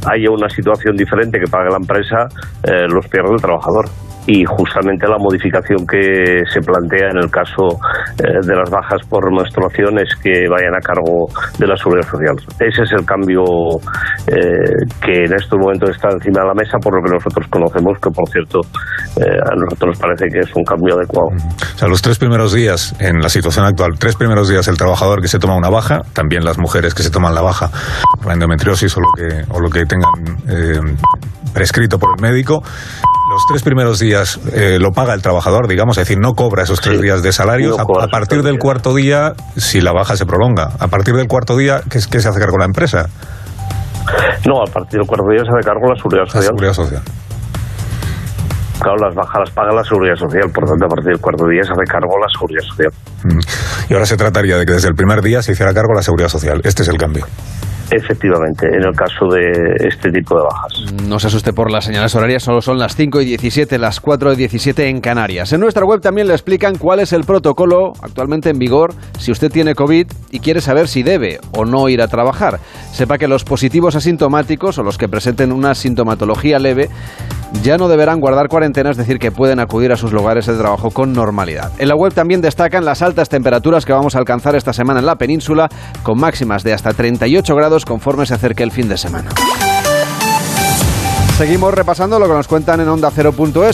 haya 0.06 0.30
una 0.30 0.50
situación 0.50 0.96
diferente 0.96 1.40
que 1.40 1.50
pague 1.50 1.70
la 1.70 1.78
empresa, 1.78 2.28
eh, 2.64 2.88
los 2.88 3.08
pierde 3.08 3.34
el 3.34 3.42
trabajador 3.42 3.90
y 4.28 4.44
justamente 4.46 5.08
la 5.08 5.18
modificación 5.18 5.86
que 5.88 6.44
se 6.52 6.62
plantea 6.62 7.10
en 7.10 7.18
el 7.18 7.30
caso 7.32 7.80
eh, 8.20 8.46
de 8.46 8.56
las 8.56 8.70
bajas 8.70 9.02
por 9.10 9.32
menstruación 9.34 9.98
es 10.00 10.16
que 10.22 10.46
vayan 10.50 10.76
a 10.76 10.82
cargo 10.82 11.28
de 11.58 11.68
la 11.68 11.76
seguridad 11.76 12.08
social. 12.08 12.36
Ese 12.60 12.84
es 12.84 12.92
el 12.92 13.06
cambio 13.06 13.42
eh, 14.28 14.86
que 15.02 15.26
en 15.26 15.34
estos 15.34 15.58
momentos 15.58 15.90
está 15.90 16.10
encima 16.12 16.42
de 16.42 16.48
la 16.48 16.54
mesa, 16.54 16.78
por 16.78 16.96
lo 16.96 17.02
que 17.04 17.14
nosotros 17.14 17.48
conocemos, 17.50 17.98
que 18.00 18.12
por 18.12 18.30
cierto 18.30 18.60
eh, 19.18 19.26
a 19.26 19.56
nosotros 19.56 19.98
nos 19.98 20.00
parece 20.00 20.26
que 20.32 20.40
es 20.40 20.56
un 20.56 20.64
cambio 20.64 20.96
adecuado. 20.96 21.30
O 21.74 21.78
sea, 21.78 21.88
los 21.88 22.02
tres 22.02 22.20
primeros 22.20 22.54
días, 22.54 22.96
en 23.00 23.22
la 23.22 23.30
situación 23.30 23.66
actual, 23.66 23.98
tres 23.98 24.16
primeros 24.16 24.50
días 24.50 24.68
el 24.68 24.78
trabajador 24.78 25.22
que 25.22 25.28
se 25.28 25.40
toma 25.40 25.56
una 25.56 25.70
baja, 25.70 26.02
también 26.14 26.46
las 26.46 26.60
mujeres 26.60 26.94
que 26.94 27.02
se 27.02 27.10
toman 27.10 27.34
la 27.34 27.42
baja 27.42 27.70
por 28.22 28.32
endometriosis 28.32 28.96
o 28.98 29.02
lo 29.02 29.08
que, 29.18 29.44
o 29.50 29.60
lo 29.60 29.70
que 29.70 29.86
tengan 29.86 30.12
prescrito 31.54 32.00
por 32.00 32.12
el 32.16 32.22
médico, 32.22 32.64
los 33.42 33.48
tres 33.48 33.64
primeros 33.64 34.00
días 34.00 34.40
eh, 34.54 34.78
lo 34.80 34.92
paga 34.92 35.16
el 35.16 35.22
trabajador, 35.22 35.68
digamos, 35.68 35.98
es 35.98 36.08
decir, 36.08 36.20
no 36.22 36.34
cobra 36.34 36.64
esos 36.64 36.80
tres 36.80 37.02
días 37.02 37.24
de 37.24 37.32
salario. 37.32 37.76
a, 37.80 38.08
partir 38.08 38.44
del 38.44 38.60
cuarto 38.60 38.94
día, 38.94 39.34
si 39.58 39.82
la 39.82 39.92
baja 39.94 40.16
se 40.16 40.28
prolonga, 40.28 40.70
a 40.80 40.88
partir 40.90 41.16
del 41.16 41.28
cuarto 41.28 41.58
día, 41.58 41.82
¿qué, 41.90 42.00
qué 42.10 42.20
se 42.20 42.30
hace 42.30 42.40
cargo 42.40 42.58
la 42.60 42.66
empresa? 42.66 43.10
No, 44.48 44.62
a 44.62 44.72
partir 44.72 45.00
del 45.00 45.08
cuarto 45.08 45.26
día 45.32 45.44
se 45.44 45.50
hace 45.58 45.66
cargo 45.66 45.90
la 45.90 45.96
seguridad 45.96 46.26
social. 46.26 46.42
La 46.42 46.48
seguridad 46.48 46.74
social. 46.74 47.02
Claro, 48.80 48.98
las 48.98 49.16
bajas 49.16 49.40
las 49.40 49.52
paga 49.52 49.74
la 49.74 49.84
seguridad 49.84 50.16
social, 50.16 50.52
por 50.54 50.66
tanto, 50.66 50.86
a 50.86 50.90
partir 50.90 51.12
del 51.14 51.22
cuarto 51.22 51.48
día 51.48 51.64
se 51.64 51.72
hace 51.72 51.86
cargo 51.90 52.14
la 52.22 52.30
seguridad 52.30 52.62
social. 52.62 52.92
Mm. 53.24 53.40
Y 53.90 53.94
ahora 53.94 54.06
se 54.06 54.18
trataría 54.18 54.58
de 54.58 54.66
que 54.66 54.74
desde 54.74 54.88
el 54.88 54.96
primer 54.96 55.22
día 55.22 55.42
se 55.42 55.52
hiciera 55.54 55.74
cargo 55.74 55.94
la 55.94 56.04
seguridad 56.04 56.30
social. 56.30 56.62
Este 56.64 56.84
es 56.84 56.90
el 56.90 56.98
cambio. 56.98 57.26
Efectivamente, 57.92 58.68
en 58.68 58.86
el 58.86 58.96
caso 58.96 59.28
de 59.28 59.86
este 59.86 60.12
tipo 60.12 60.38
de 60.38 60.44
bajas. 60.44 60.94
No 61.10 61.20
se 61.20 61.28
asuste 61.28 61.52
por 61.52 61.70
las 61.70 61.84
señales 61.84 62.16
horarias, 62.16 62.42
solo 62.42 62.62
son 62.62 62.80
las 62.80 62.96
5 62.96 63.20
y 63.20 63.26
17, 63.26 63.78
las 63.78 64.00
4 64.00 64.32
y 64.32 64.36
17 64.38 64.88
en 64.88 65.02
Canarias. 65.02 65.52
En 65.52 65.60
nuestra 65.60 65.86
web 65.86 66.00
también 66.00 66.28
le 66.28 66.34
explican 66.34 66.78
cuál 66.78 67.02
es 67.02 67.12
el 67.12 67.26
protocolo 67.26 67.92
actualmente 68.02 68.50
en 68.50 68.60
vigor 68.60 68.94
si 69.20 69.34
usted 69.34 69.52
tiene 69.52 69.76
COVID 69.76 70.08
y 70.32 70.40
quiere 70.40 70.62
saber 70.62 70.88
si 70.88 71.04
debe 71.04 71.42
o 71.52 71.66
no 71.66 71.90
ir 71.90 72.02
a 72.02 72.08
trabajar. 72.08 72.60
Sepa 72.94 73.18
que 73.18 73.28
los 73.28 73.44
positivos 73.44 73.98
asintomáticos 73.98 74.78
o 74.78 74.84
los 74.84 74.98
que 74.98 75.10
presenten 75.10 75.52
una 75.52 75.76
sintomatología 75.76 76.60
leve 76.60 76.88
ya 77.62 77.78
no 77.78 77.90
deberán 77.90 78.22
guardar 78.22 78.48
cuarentena, 78.48 78.92
es 78.92 78.98
decir, 78.98 79.20
que 79.20 79.32
pueden 79.32 79.60
acudir 79.60 79.92
a 79.92 79.98
sus 79.98 80.14
lugares 80.14 80.46
de 80.46 80.58
trabajo 80.58 80.92
con 80.92 81.12
normalidad. 81.12 81.72
En 81.78 81.90
la 81.90 81.96
web 81.96 82.14
también 82.14 82.40
destacan 82.40 82.86
las 82.86 83.02
altas 83.02 83.11
temperaturas 83.30 83.86
que 83.86 83.94
vamos 83.94 84.16
a 84.16 84.20
alcanzar 84.20 84.56
esta 84.56 84.74
semana 84.74 85.00
en 85.00 85.06
la 85.06 85.16
península, 85.16 85.70
con 86.04 86.20
máximas 86.20 86.64
de 86.64 86.74
hasta 86.74 86.94
38 86.94 87.56
grados 87.56 87.86
conforme 87.86 88.26
se 88.26 88.34
acerque 88.34 88.64
el 88.64 88.72
fin 88.72 88.90
de 88.90 88.98
semana. 88.98 89.30
Seguimos 91.38 91.74
repasando 91.74 92.20
lo 92.20 92.28
que 92.28 92.34
nos 92.34 92.48
cuentan 92.48 92.82
en 92.82 92.88
Onda. 92.88 93.10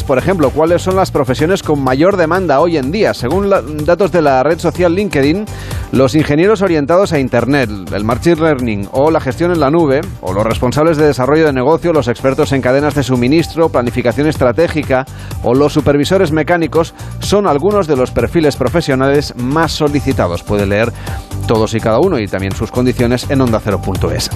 Por 0.06 0.18
ejemplo, 0.18 0.52
cuáles 0.52 0.82
son 0.82 0.96
las 0.96 1.12
profesiones 1.12 1.64
con 1.64 1.84
mayor 1.84 2.16
demanda 2.16 2.62
hoy 2.62 2.78
en 2.78 2.94
día. 2.94 3.14
Según 3.14 3.50
datos 3.84 4.12
de 4.14 4.22
la 4.22 4.42
red 4.42 4.58
social 4.58 4.96
LinkedIn, 4.96 5.46
los 5.92 6.16
ingenieros 6.16 6.62
orientados 6.62 7.14
a 7.14 7.20
Internet, 7.20 7.70
el 7.94 8.04
Machine 8.04 8.36
Learning 8.36 8.90
o 8.92 9.10
la 9.10 9.22
gestión 9.22 9.52
en 9.52 9.60
la 9.60 9.72
nube, 9.72 10.02
o 10.22 10.34
los 10.34 10.46
responsables 10.46 10.98
de 10.98 11.08
desarrollo 11.08 11.46
de 11.46 11.54
negocio, 11.54 11.94
los 11.94 12.08
expertos 12.08 12.52
en 12.52 12.62
cadenas 12.62 12.94
de 12.96 13.04
suministro, 13.04 13.70
planificación 13.70 14.28
estratégica 14.28 15.06
o 15.44 15.54
los 15.54 15.74
supervisores 15.74 16.32
mecánicos 16.32 16.94
son 17.20 17.48
algunos 17.48 17.88
de 17.88 17.96
los 17.96 18.12
perfiles 18.12 18.58
profesionales 18.58 19.34
más 19.38 19.72
solicitados. 19.72 20.44
Puede 20.44 20.66
leer 20.66 20.92
todos 21.48 21.74
y 21.74 21.80
cada 21.80 22.00
uno 22.00 22.20
y 22.20 22.28
también 22.28 22.54
sus 22.54 22.72
condiciones 22.72 23.30
en 23.30 23.42
Onda 23.42 23.62
Cero.es. 23.64 24.30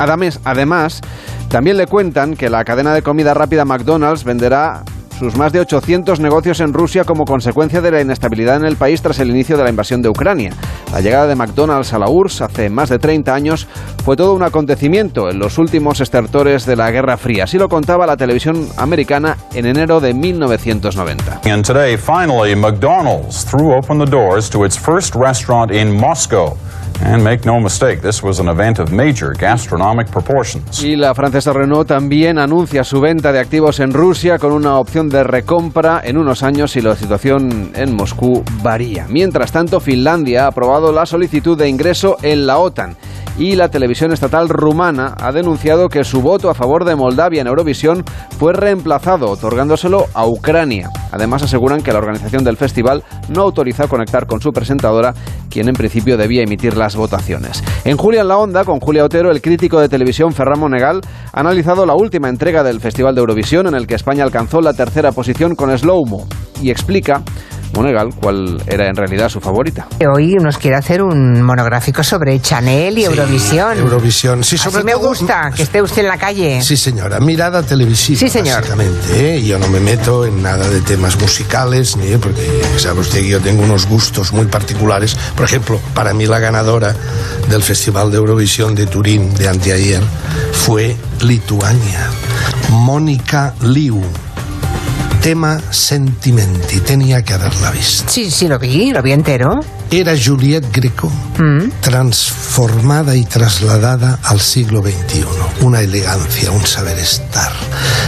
Además, 0.43 1.01
también 1.49 1.77
le 1.77 1.87
cuentan 1.87 2.35
que 2.35 2.49
la 2.49 2.63
cadena 2.63 2.93
de 2.93 3.01
comida 3.01 3.33
rápida 3.33 3.65
McDonald's 3.65 4.23
venderá 4.23 4.83
sus 5.21 5.37
más 5.37 5.53
de 5.53 5.59
800 5.59 6.19
negocios 6.19 6.61
en 6.61 6.73
Rusia 6.73 7.03
como 7.03 7.25
consecuencia 7.25 7.79
de 7.79 7.91
la 7.91 8.01
inestabilidad 8.01 8.55
en 8.55 8.65
el 8.65 8.75
país 8.75 9.03
tras 9.03 9.19
el 9.19 9.29
inicio 9.29 9.55
de 9.55 9.63
la 9.63 9.69
invasión 9.69 10.01
de 10.01 10.09
Ucrania. 10.09 10.51
La 10.91 10.99
llegada 10.99 11.27
de 11.27 11.35
McDonald's 11.35 11.93
a 11.93 11.99
la 11.99 12.09
URSS 12.09 12.41
hace 12.41 12.71
más 12.71 12.89
de 12.89 12.97
30 12.97 13.31
años 13.31 13.67
fue 14.03 14.17
todo 14.17 14.33
un 14.33 14.41
acontecimiento 14.41 15.29
en 15.29 15.37
los 15.37 15.59
últimos 15.59 16.01
estertores 16.01 16.65
de 16.65 16.75
la 16.75 16.89
Guerra 16.89 17.17
Fría. 17.17 17.43
Así 17.43 17.59
lo 17.59 17.69
contaba 17.69 18.07
la 18.07 18.17
televisión 18.17 18.67
americana 18.77 19.37
en 19.53 19.67
enero 19.67 19.99
de 19.99 20.15
1990. 20.15 21.41
And 21.45 21.63
today, 21.63 21.97
finally, 21.97 22.55
McDonald's 22.55 23.45
threw 23.45 23.77
open 23.77 23.99
the 23.99 24.09
doors 24.09 24.49
to 24.49 24.65
its 24.65 24.75
first 24.75 25.13
restaurant 25.13 25.69
in 25.71 25.95
Moscow. 25.95 26.57
And 27.03 27.23
make 27.23 27.45
no 27.45 27.59
mistake, 27.59 28.01
this 28.01 28.21
was 28.21 28.39
an 28.39 28.47
event 28.47 28.77
of 28.77 28.91
major 28.91 29.33
gastronomic 29.33 30.11
proportions. 30.11 30.83
Y 30.83 30.95
la 30.95 31.15
francesa 31.15 31.51
Renault 31.51 31.87
también 31.87 32.37
anuncia 32.37 32.83
su 32.83 33.01
venta 33.01 33.31
de 33.31 33.39
activos 33.39 33.79
en 33.79 33.91
Rusia 33.91 34.37
con 34.37 34.51
una 34.51 34.77
opción 34.77 35.09
de 35.11 35.23
recompra 35.23 36.01
en 36.03 36.17
unos 36.17 36.41
años 36.41 36.71
si 36.71 36.81
la 36.81 36.95
situación 36.95 37.71
en 37.75 37.95
Moscú 37.95 38.43
varía. 38.63 39.07
Mientras 39.09 39.51
tanto, 39.51 39.79
Finlandia 39.79 40.45
ha 40.45 40.47
aprobado 40.47 40.93
la 40.93 41.05
solicitud 41.05 41.57
de 41.57 41.67
ingreso 41.67 42.17
en 42.21 42.47
la 42.47 42.57
OTAN 42.57 42.95
y 43.37 43.55
la 43.55 43.69
televisión 43.69 44.11
estatal 44.11 44.49
rumana 44.49 45.15
ha 45.19 45.31
denunciado 45.31 45.89
que 45.89 46.03
su 46.03 46.21
voto 46.21 46.49
a 46.49 46.53
favor 46.53 46.85
de 46.85 46.95
Moldavia 46.95 47.41
en 47.41 47.47
Eurovisión 47.47 48.03
fue 48.37 48.53
reemplazado, 48.53 49.29
otorgándoselo 49.29 50.07
a 50.13 50.25
Ucrania. 50.27 50.89
Además, 51.11 51.43
aseguran 51.43 51.81
que 51.81 51.91
la 51.91 51.99
organización 51.99 52.43
del 52.43 52.57
festival 52.57 53.03
no 53.29 53.41
autorizó 53.41 53.87
conectar 53.87 54.27
con 54.27 54.41
su 54.41 54.51
presentadora, 54.51 55.13
quien 55.49 55.67
en 55.67 55.75
principio 55.75 56.17
debía 56.17 56.43
emitir 56.43 56.77
las 56.77 56.95
votaciones. 56.95 57.63
En 57.85 57.97
Julia 57.97 58.21
en 58.21 58.27
la 58.27 58.37
Onda, 58.37 58.63
con 58.63 58.79
Julia 58.79 59.05
Otero, 59.05 59.31
el 59.31 59.41
crítico 59.41 59.79
de 59.79 59.89
televisión 59.89 60.31
Ferran 60.33 60.59
Monegal 60.59 61.01
ha 61.33 61.39
analizado 61.39 61.85
la 61.85 61.95
última 61.95 62.29
entrega 62.29 62.63
del 62.63 62.79
Festival 62.79 63.15
de 63.15 63.21
Eurovisión, 63.21 63.67
en 63.67 63.75
el 63.75 63.87
que 63.87 63.95
España 63.95 64.23
alcanzó 64.23 64.61
la 64.61 64.73
tercera 64.73 65.11
posición 65.11 65.55
con 65.55 65.75
Slowmo, 65.77 66.27
y 66.61 66.69
explica 66.69 67.23
Monegal 67.73 68.09
cuál 68.15 68.61
era 68.67 68.87
en 68.89 68.95
realidad 68.95 69.29
su 69.29 69.39
favorita. 69.39 69.87
Hoy 70.13 70.35
nos 70.35 70.57
quiere 70.57 70.75
hacer 70.77 71.01
un 71.01 71.41
monográfico 71.41 72.03
sobre 72.03 72.39
Chanel 72.41 72.97
y 72.97 73.05
Eurovisión. 73.05 73.77
Eurovisión, 73.77 74.43
sí, 74.43 74.57
sobre 74.57 74.77
Así 74.77 74.85
me 74.85 74.91
todo- 74.93 75.07
gusta 75.09 75.51
que 75.55 75.63
esté 75.63 75.81
usted 75.81 76.01
en 76.01 76.07
la 76.09 76.17
calle. 76.17 76.61
Sí, 76.61 76.75
señora. 76.75 77.19
Mirada 77.19 77.63
televisiva, 77.63 78.19
Sí, 78.19 78.29
señor. 78.29 78.57
básicamente. 78.57 79.35
¿eh? 79.37 79.43
Yo 79.43 79.57
no 79.59 79.67
me 79.69 79.79
meto 79.79 80.25
en 80.25 80.41
nada 80.41 80.67
de 80.69 80.81
temas 80.81 81.19
musicales, 81.19 81.95
ni 81.97 82.17
porque 82.17 82.41
sabe 82.77 82.99
usted 82.99 83.21
que 83.21 83.29
yo 83.29 83.39
tengo 83.39 83.63
unos 83.63 83.85
gustos 83.87 84.33
muy 84.33 84.45
particulares. 84.47 85.15
Por 85.35 85.45
ejemplo, 85.45 85.79
para 85.93 86.13
mí 86.13 86.25
la 86.25 86.39
ganadora 86.39 86.95
del 87.49 87.63
Festival 87.63 88.11
de 88.11 88.17
Eurovisión 88.17 88.75
de 88.75 88.85
Turín 88.87 89.33
de 89.35 89.47
anteayer 89.47 90.01
fue 90.51 90.95
Lituania. 91.21 92.07
Mónica 92.69 93.53
Liu. 93.61 94.01
Tema 95.21 95.61
Sentimenti. 95.69 96.79
Tenía 96.79 97.21
que 97.23 97.33
haberla 97.33 97.69
visto. 97.71 98.09
Sí, 98.11 98.31
sí, 98.31 98.47
lo 98.47 98.57
vi, 98.57 98.91
lo 98.91 99.03
vi 99.03 99.11
entero. 99.11 99.59
Era 99.91 100.13
Juliette 100.17 100.67
Greco 100.71 101.11
Mm. 101.37 101.69
transformada 101.81 103.15
y 103.15 103.23
trasladada 103.25 104.17
al 104.23 104.39
siglo 104.39 104.81
XXI. 104.81 105.25
Una 105.61 105.81
elegancia, 105.81 106.49
un 106.51 106.65
saber 106.65 106.97
estar. 106.97 107.51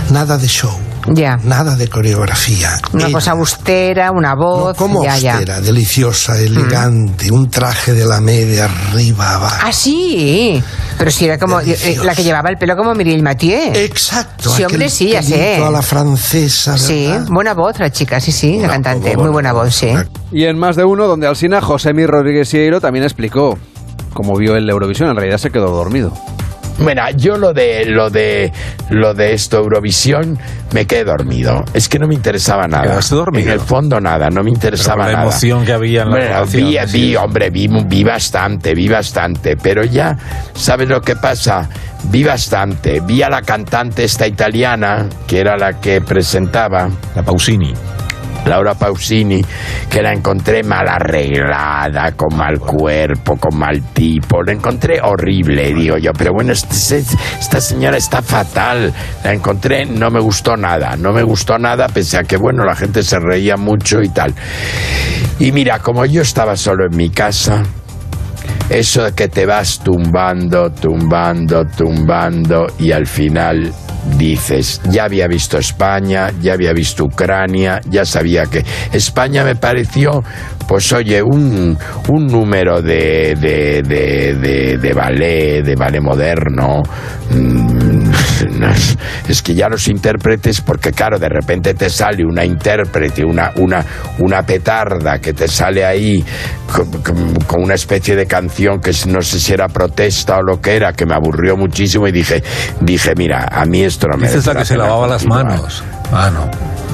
Nada 0.09 0.37
de 0.37 0.47
show. 0.47 0.75
Ya. 1.07 1.37
Nada 1.43 1.75
de 1.75 1.87
coreografía. 1.87 2.79
Una 2.93 3.05
Ella, 3.05 3.13
cosa 3.13 3.31
austera, 3.31 4.11
una 4.11 4.35
voz. 4.35 4.77
como 4.77 5.03
ya, 5.03 5.17
ya. 5.17 5.33
austera, 5.33 5.61
deliciosa, 5.61 6.39
elegante, 6.39 7.31
un 7.31 7.49
traje 7.49 7.93
de 7.93 8.05
la 8.05 8.21
media 8.21 8.65
arriba, 8.65 9.35
abajo. 9.35 9.57
Ah, 9.65 9.73
sí. 9.73 10.63
Pero 10.97 11.11
si 11.11 11.25
era 11.25 11.37
como 11.37 11.59
eh, 11.59 11.97
la 12.03 12.15
que 12.15 12.23
llevaba 12.23 12.49
el 12.49 12.57
pelo 12.57 12.75
como 12.77 12.93
Miriam 12.93 13.21
Mathieu. 13.21 13.71
Exacto. 13.73 14.49
Sí, 14.49 14.63
hombre, 14.63 14.89
sí, 14.89 15.09
ya 15.09 15.21
sé. 15.21 15.57
a 15.57 15.69
la 15.69 15.81
francesa. 15.81 16.77
Sí, 16.77 17.09
buena 17.29 17.53
voz 17.53 17.79
la 17.79 17.91
chica, 17.91 18.19
sí, 18.19 18.31
sí, 18.31 18.59
la 18.59 18.67
cantante. 18.69 19.17
Muy 19.17 19.29
buena 19.29 19.53
voz, 19.53 19.75
sí. 19.75 19.89
Y 20.31 20.45
en 20.45 20.57
más 20.57 20.75
de 20.75 20.83
uno, 20.83 21.07
donde 21.07 21.27
Alsina, 21.27 21.61
Josemi 21.61 22.05
Rodríguez 22.05 22.49
Sieiro 22.49 22.79
también 22.79 23.03
explicó 23.03 23.57
cómo 24.13 24.37
vio 24.37 24.55
el 24.55 24.69
Eurovisión. 24.69 25.09
En 25.09 25.15
realidad 25.15 25.37
se 25.37 25.49
quedó 25.49 25.67
dormido. 25.71 26.13
Bueno, 26.79 27.03
yo 27.15 27.37
lo 27.37 27.53
de 27.53 27.85
lo 27.85 28.09
de 28.09 28.51
lo 28.89 29.13
de 29.13 29.33
esto 29.33 29.57
Eurovisión 29.57 30.37
me 30.73 30.85
quedé 30.85 31.03
dormido. 31.03 31.63
Es 31.73 31.87
que 31.87 31.99
no 31.99 32.07
me 32.07 32.15
interesaba 32.15 32.67
nada. 32.67 32.99
En 33.33 33.49
el 33.49 33.59
fondo 33.59 33.99
nada, 33.99 34.29
no 34.29 34.43
me 34.43 34.49
interesaba 34.49 35.05
Pero 35.05 35.07
la 35.07 35.13
nada. 35.19 35.29
emoción 35.29 35.65
que 35.65 35.73
había 35.73 36.01
en 36.01 36.09
la 36.09 36.15
Bueno, 36.15 36.45
vi, 36.47 36.77
vi, 36.91 37.15
hombre, 37.15 37.49
vi, 37.51 37.67
vi 37.67 38.03
bastante, 38.03 38.73
vi 38.73 38.87
bastante, 38.87 39.55
pero 39.55 39.83
ya 39.83 40.17
¿sabes 40.53 40.89
lo 40.89 41.01
que 41.01 41.15
pasa? 41.15 41.69
Vi 42.05 42.23
bastante, 42.23 42.99
vi 42.99 43.21
a 43.21 43.29
la 43.29 43.41
cantante 43.41 44.03
esta 44.03 44.27
italiana 44.27 45.07
que 45.27 45.39
era 45.39 45.55
la 45.55 45.79
que 45.79 46.01
presentaba 46.01 46.89
La 47.15 47.23
Pausini. 47.23 47.73
Laura 48.45 48.73
Pausini, 48.75 49.41
que 49.89 50.01
la 50.01 50.11
encontré 50.13 50.63
mal 50.63 50.87
arreglada, 50.87 52.11
con 52.11 52.35
mal 52.35 52.59
cuerpo, 52.59 53.37
con 53.37 53.57
mal 53.57 53.81
tipo. 53.93 54.43
La 54.43 54.51
encontré 54.53 54.99
horrible, 55.01 55.73
digo 55.73 55.97
yo. 55.97 56.11
Pero 56.17 56.31
bueno, 56.33 56.53
este- 56.53 57.03
esta 57.39 57.61
señora 57.61 57.97
está 57.97 58.21
fatal. 58.21 58.93
La 59.23 59.33
encontré, 59.33 59.85
no 59.85 60.09
me 60.09 60.19
gustó 60.19 60.57
nada. 60.57 60.95
No 60.97 61.13
me 61.13 61.23
gustó 61.23 61.57
nada, 61.57 61.87
pese 61.87 62.17
a 62.17 62.23
que, 62.23 62.37
bueno, 62.37 62.63
la 62.65 62.75
gente 62.75 63.03
se 63.03 63.19
reía 63.19 63.57
mucho 63.57 64.01
y 64.01 64.09
tal. 64.09 64.33
Y 65.39 65.51
mira, 65.51 65.79
como 65.79 66.05
yo 66.05 66.21
estaba 66.21 66.55
solo 66.55 66.85
en 66.85 66.95
mi 66.95 67.09
casa, 67.09 67.63
eso 68.69 69.03
de 69.03 69.13
que 69.13 69.27
te 69.27 69.45
vas 69.45 69.79
tumbando, 69.79 70.71
tumbando, 70.71 71.65
tumbando 71.65 72.67
y 72.79 72.91
al 72.91 73.07
final 73.07 73.73
dices, 74.17 74.81
ya 74.89 75.05
había 75.05 75.27
visto 75.27 75.57
España, 75.57 76.31
ya 76.41 76.53
había 76.53 76.73
visto 76.73 77.05
Ucrania, 77.05 77.81
ya 77.89 78.05
sabía 78.05 78.45
que 78.45 78.63
España 78.91 79.43
me 79.43 79.55
pareció, 79.55 80.23
pues 80.67 80.91
oye, 80.93 81.21
un, 81.21 81.77
un 82.09 82.27
número 82.27 82.81
de, 82.81 83.35
de, 83.35 83.81
de, 83.83 84.77
de, 84.77 84.93
ballet, 84.93 85.63
de 85.63 85.75
ballet 85.75 86.01
moderno. 86.01 86.81
Es- 89.27 89.41
que 89.41 89.53
ya 89.53 89.67
los 89.69 89.87
intérpretes, 89.87 90.61
porque 90.61 90.91
claro, 90.91 91.19
de 91.19 91.27
repente 91.29 91.73
te 91.73 91.89
sale 91.89 92.23
una 92.25 92.45
intérprete, 92.45 93.23
una, 93.25 93.51
una, 93.57 93.83
una 94.19 94.41
petarda 94.43 95.19
que 95.19 95.33
te 95.33 95.47
sale 95.47 95.83
ahí 95.85 96.23
con, 96.71 96.89
con- 97.03 97.35
con 97.45 97.63
una 97.63 97.73
especie 97.75 98.15
de 98.15 98.25
canción 98.25 98.79
que 98.79 98.91
no 99.07 99.21
sé 99.21 99.39
si 99.39 99.53
era 99.53 99.67
protesta 99.67 100.37
o 100.37 100.41
lo 100.43 100.61
que 100.61 100.75
era, 100.75 100.93
que 100.93 101.05
me 101.05 101.13
aburrió 101.13 101.57
muchísimo 101.57 102.07
y 102.07 102.11
dije, 102.11 102.41
dije, 102.79 103.13
mira, 103.17 103.47
a 103.51 103.65
mí 103.65 103.81
esto 103.83 104.07
no 104.07 104.17
me 104.17 104.27
Dices 104.27 104.45
la 104.45 104.55
que 104.55 104.65
se 104.65 104.77
lavaba 104.77 105.07
las 105.07 105.23
continuar". 105.23 105.45
manos. 105.57 105.83
Ah, 106.13 106.29
no. 106.31 106.49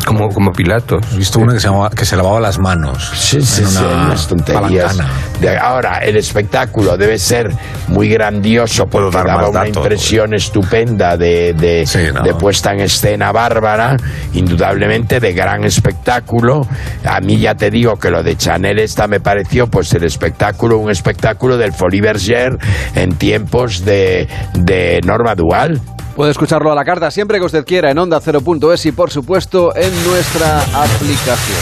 Como, 0.06 0.30
como 0.30 0.52
Pilatos. 0.54 1.04
He 1.14 1.18
visto 1.18 1.40
una 1.40 1.54
que 1.54 1.60
se, 1.60 1.68
llamaba- 1.68 1.90
que 1.92 2.04
se 2.06 2.16
lavaba 2.16 2.40
las 2.40 2.58
manos. 2.58 3.12
Sí, 3.14 3.42
sí, 3.44 3.62
en 3.62 3.68
sí, 3.70 3.78
una 3.84 4.06
unas 4.06 4.28
tonterías. 4.28 4.98
De- 5.40 5.56
ahora, 5.58 6.00
el 6.00 6.16
espectáculo 6.18 6.98
debe 6.98 7.20
ser 7.20 7.52
muy 7.90 8.10
grandioso 8.10 8.88
porque 8.88 9.16
dar 9.16 9.28
daba 9.28 9.50
una 9.50 9.60
datos, 9.66 9.78
impresión 9.78 10.34
estupenda 10.34 11.16
de, 11.16 11.54
de, 11.54 12.12
no. 12.14 12.24
de 12.24 12.34
puesta 12.34 12.72
en 12.74 12.80
escena 12.80 13.32
bárbara, 13.32 13.98
indudablemente 14.34 15.20
de 15.20 15.34
gran 15.34 15.64
espectáculo. 15.64 16.66
A 17.06 17.20
mí 17.20 17.38
ya 17.38 17.54
te 17.54 17.70
digo 17.70 17.98
que 17.98 18.10
lo 18.10 18.24
de 18.24 18.36
Chanel 18.36 18.80
esta 18.80 19.06
me 19.08 19.20
pareció 19.20 19.68
pues 19.68 19.94
el 19.94 20.06
espectáculo, 20.06 20.78
un 20.80 20.90
espectáculo 20.90 21.58
del 21.58 21.74
Folie 21.74 22.02
Bergère 22.02 22.58
en 22.96 23.16
tiempos 23.16 23.86
de, 23.86 24.28
de 24.56 25.02
Norma 25.06 25.36
Dual. 25.36 25.80
Puede 26.16 26.32
escucharlo 26.32 26.72
a 26.72 26.76
la 26.76 26.84
carta 26.84 27.10
siempre 27.12 27.40
que 27.40 27.46
usted 27.46 27.66
quiera 27.66 27.92
en 27.92 27.98
onda 27.98 28.20
0.es 28.20 28.86
y 28.86 28.92
por 28.92 29.10
supuesto 29.10 29.74
en 29.76 29.92
nuestra 30.06 30.60
aplicación. 30.60 31.58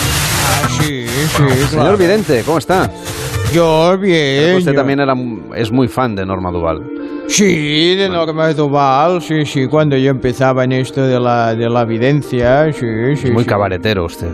Sí, 0.81 1.05
sí, 1.07 1.27
Señor 1.37 1.69
claro. 1.69 1.97
Vidente, 1.97 2.41
¿cómo 2.43 2.57
está? 2.57 2.89
Yo 3.53 3.97
bien. 3.97 4.55
usted 4.57 4.71
yo- 4.71 4.77
también 4.77 4.99
era, 4.99 5.13
es 5.55 5.71
muy 5.71 5.87
fan 5.87 6.15
de 6.15 6.25
Norma 6.25 6.51
Duval. 6.51 6.81
Sí, 7.27 7.95
de 7.95 8.09
Norma 8.09 8.51
Duval, 8.53 9.21
sí, 9.21 9.45
sí, 9.45 9.67
cuando 9.67 9.95
yo 9.97 10.09
empezaba 10.09 10.63
en 10.63 10.71
esto 10.71 11.01
de 11.05 11.19
la, 11.19 11.53
de 11.55 11.69
la 11.69 11.83
videncia, 11.85 12.71
sí, 12.73 13.15
sí. 13.17 13.31
Muy 13.31 13.43
sí. 13.43 13.49
cabaretero 13.49 14.05
usted. 14.05 14.31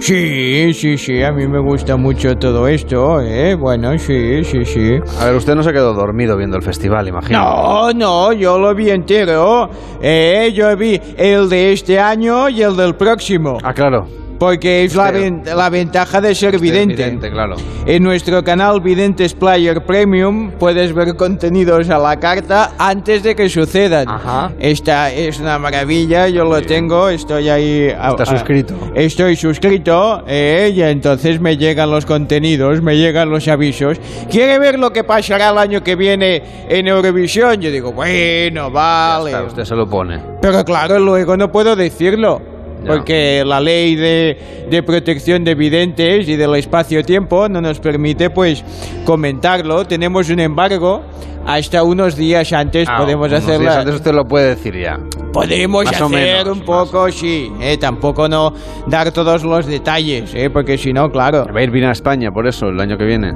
Sí, 0.00 0.74
sí, 0.74 0.98
sí, 0.98 1.22
a 1.22 1.32
mí 1.32 1.46
me 1.46 1.58
gusta 1.58 1.96
mucho 1.96 2.36
todo 2.36 2.68
esto, 2.68 3.20
¿eh? 3.22 3.54
Bueno, 3.54 3.98
sí, 3.98 4.44
sí, 4.44 4.64
sí. 4.64 4.98
A 5.20 5.26
ver, 5.26 5.34
usted 5.36 5.54
no 5.54 5.62
se 5.62 5.72
quedó 5.72 5.94
dormido 5.94 6.36
viendo 6.36 6.56
el 6.56 6.62
festival, 6.62 7.08
imagino. 7.08 7.38
No, 7.38 7.92
no, 7.92 8.32
yo 8.32 8.58
lo 8.58 8.74
vi 8.74 8.90
entero. 8.90 9.70
Eh, 10.02 10.52
yo 10.54 10.76
vi 10.76 11.00
el 11.16 11.48
de 11.48 11.72
este 11.72 11.98
año 11.98 12.48
y 12.50 12.62
el 12.62 12.76
del 12.76 12.94
próximo. 12.96 13.56
Ah, 13.62 13.72
claro. 13.72 14.06
Porque 14.38 14.84
es 14.84 14.94
la, 14.96 15.10
ven- 15.10 15.42
la 15.44 15.70
ventaja 15.70 16.20
de 16.20 16.34
ser 16.34 16.58
vidente. 16.58 16.94
Vidente, 16.96 17.30
claro. 17.30 17.54
En 17.86 18.02
nuestro 18.02 18.42
canal 18.42 18.80
Videntes 18.80 19.32
Player 19.34 19.82
Premium 19.84 20.50
puedes 20.58 20.92
ver 20.92 21.14
contenidos 21.16 21.88
a 21.88 21.98
la 21.98 22.18
carta 22.18 22.72
antes 22.78 23.22
de 23.22 23.34
que 23.36 23.48
sucedan. 23.48 24.08
Ajá. 24.08 24.52
Esta 24.58 25.12
es 25.12 25.38
una 25.40 25.58
maravilla, 25.58 26.28
yo 26.28 26.44
lo 26.44 26.60
tengo, 26.62 27.08
estoy 27.08 27.48
ahí. 27.48 27.86
Está 27.86 28.26
suscrito. 28.26 28.74
Estoy 28.94 29.36
suscrito 29.36 30.24
eh, 30.26 30.72
y 30.74 30.82
entonces 30.82 31.40
me 31.40 31.56
llegan 31.56 31.90
los 31.90 32.04
contenidos, 32.04 32.82
me 32.82 32.96
llegan 32.96 33.30
los 33.30 33.46
avisos. 33.48 33.98
¿Quiere 34.30 34.58
ver 34.58 34.78
lo 34.78 34.92
que 34.92 35.04
pasará 35.04 35.50
el 35.50 35.58
año 35.58 35.82
que 35.84 35.94
viene 35.96 36.42
en 36.68 36.88
Eurovisión? 36.88 37.60
Yo 37.60 37.70
digo, 37.70 37.92
bueno, 37.92 38.70
vale. 38.70 39.30
Ya 39.30 39.38
está, 39.38 39.48
usted 39.48 39.64
se 39.64 39.74
lo 39.76 39.88
pone. 39.88 40.20
Pero 40.42 40.64
claro, 40.64 40.98
luego 40.98 41.36
no 41.36 41.50
puedo 41.52 41.76
decirlo. 41.76 42.53
Porque 42.86 43.42
la 43.44 43.60
ley 43.60 43.94
de, 43.96 44.66
de 44.70 44.82
protección 44.82 45.44
de 45.44 45.54
videntes 45.54 46.28
y 46.28 46.36
del 46.36 46.54
espacio-tiempo 46.56 47.48
no 47.48 47.60
nos 47.60 47.80
permite, 47.80 48.30
pues, 48.30 48.64
comentarlo. 49.04 49.84
Tenemos 49.86 50.28
un 50.30 50.40
embargo. 50.40 51.02
Hasta 51.46 51.82
unos 51.82 52.16
días 52.16 52.50
antes 52.54 52.88
Ah, 52.90 52.96
podemos 52.96 53.28
días 53.28 53.46
Antes 53.76 53.96
usted 53.96 54.14
lo 54.14 54.24
puede 54.24 54.54
decir 54.54 54.80
ya. 54.80 54.98
Podemos 55.30 55.84
Más 55.84 56.00
hacer 56.00 56.08
menos, 56.08 56.56
un 56.58 56.64
poco, 56.64 57.10
sí. 57.10 57.52
eh, 57.60 57.76
tampoco 57.76 58.26
no 58.30 58.54
dar 58.86 59.12
todos 59.12 59.44
los 59.44 59.66
detalles, 59.66 60.32
eh, 60.34 60.48
porque 60.48 60.78
si 60.78 60.94
no, 60.94 61.10
claro, 61.10 61.44
Va 61.54 61.60
a 61.60 61.62
ir 61.62 61.70
bien 61.70 61.84
a 61.84 61.92
España, 61.92 62.30
por 62.30 62.46
eso, 62.46 62.68
el 62.68 62.80
año 62.80 62.96
que 62.96 63.04
viene. 63.04 63.32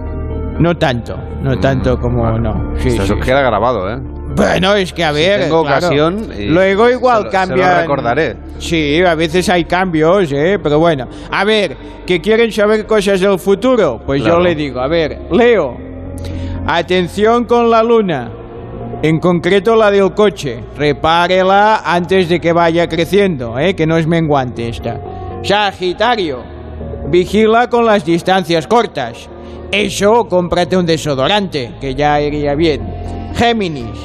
no 0.58 0.74
tanto, 0.78 1.18
no 1.42 1.58
tanto 1.58 1.98
como 1.98 2.30
no. 2.38 2.72
Sí, 2.78 2.88
Eso 2.88 3.04
sí. 3.14 3.20
queda 3.22 3.42
grabado, 3.42 3.90
¿eh? 3.90 3.98
Bueno, 4.34 4.74
es 4.74 4.92
que 4.92 5.02
a 5.04 5.12
ver. 5.12 5.42
tengo 5.42 5.62
claro. 5.64 5.86
ocasión 5.86 6.30
y 6.38 6.44
Luego 6.46 6.88
igual 6.90 7.28
se 7.30 7.38
lo- 7.38 7.46
se 7.46 7.56
lo 7.56 7.76
recordaré. 7.80 8.36
Sí, 8.58 9.00
a 9.04 9.14
veces 9.14 9.48
hay 9.48 9.64
cambios, 9.64 10.30
¿eh? 10.32 10.58
Pero 10.62 10.78
bueno. 10.78 11.08
A 11.30 11.44
ver, 11.44 11.76
que 12.06 12.20
quieren 12.20 12.52
saber 12.52 12.86
cosas 12.86 13.20
del 13.20 13.38
futuro. 13.38 14.00
Pues 14.04 14.20
Claro. 14.22 14.36
yo 14.38 14.42
le 14.44 14.54
digo, 14.54 14.80
a 14.80 14.86
ver, 14.88 15.18
Leo, 15.32 15.76
atención 16.66 17.44
con 17.44 17.70
la 17.70 17.82
luna. 17.82 18.30
En 19.02 19.18
concreto 19.20 19.76
la 19.76 19.90
del 19.90 20.12
coche. 20.12 20.60
Repárela 20.76 21.82
antes 21.84 22.28
de 22.28 22.40
que 22.40 22.52
vaya 22.52 22.88
creciendo, 22.88 23.58
¿eh? 23.58 23.74
Que 23.74 23.86
no 23.86 23.96
es 23.96 24.06
menguante 24.06 24.68
esta. 24.68 25.00
Sagitario, 25.42 26.42
vigila 27.08 27.68
con 27.68 27.84
las 27.86 28.04
distancias 28.04 28.66
cortas. 28.66 29.28
Eso, 29.70 30.24
cómprate 30.28 30.76
un 30.76 30.84
desodorante, 30.86 31.72
que 31.80 31.94
ya 31.94 32.20
iría 32.20 32.54
bien. 32.54 32.82
Géminis, 33.36 33.98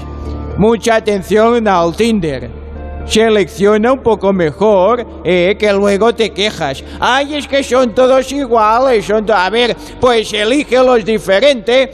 mucha 0.57 0.95
atención 0.95 1.67
al 1.67 1.95
Tinder. 1.95 2.49
selecciona 3.05 3.91
un 3.91 3.99
poco 3.99 4.31
mejor, 4.31 5.05
eh, 5.25 5.57
que 5.59 5.73
luego 5.73 6.15
te 6.15 6.29
quejas. 6.29 6.81
Ay, 7.01 7.35
es 7.35 7.47
que 7.49 7.61
son 7.61 7.93
todos 7.93 8.31
iguales, 8.31 9.03
son 9.05 9.25
to- 9.25 9.33
A 9.35 9.49
ver, 9.49 9.75
pues 9.99 10.31
elige 10.31 10.77
los 10.77 11.03
diferentes, 11.03 11.89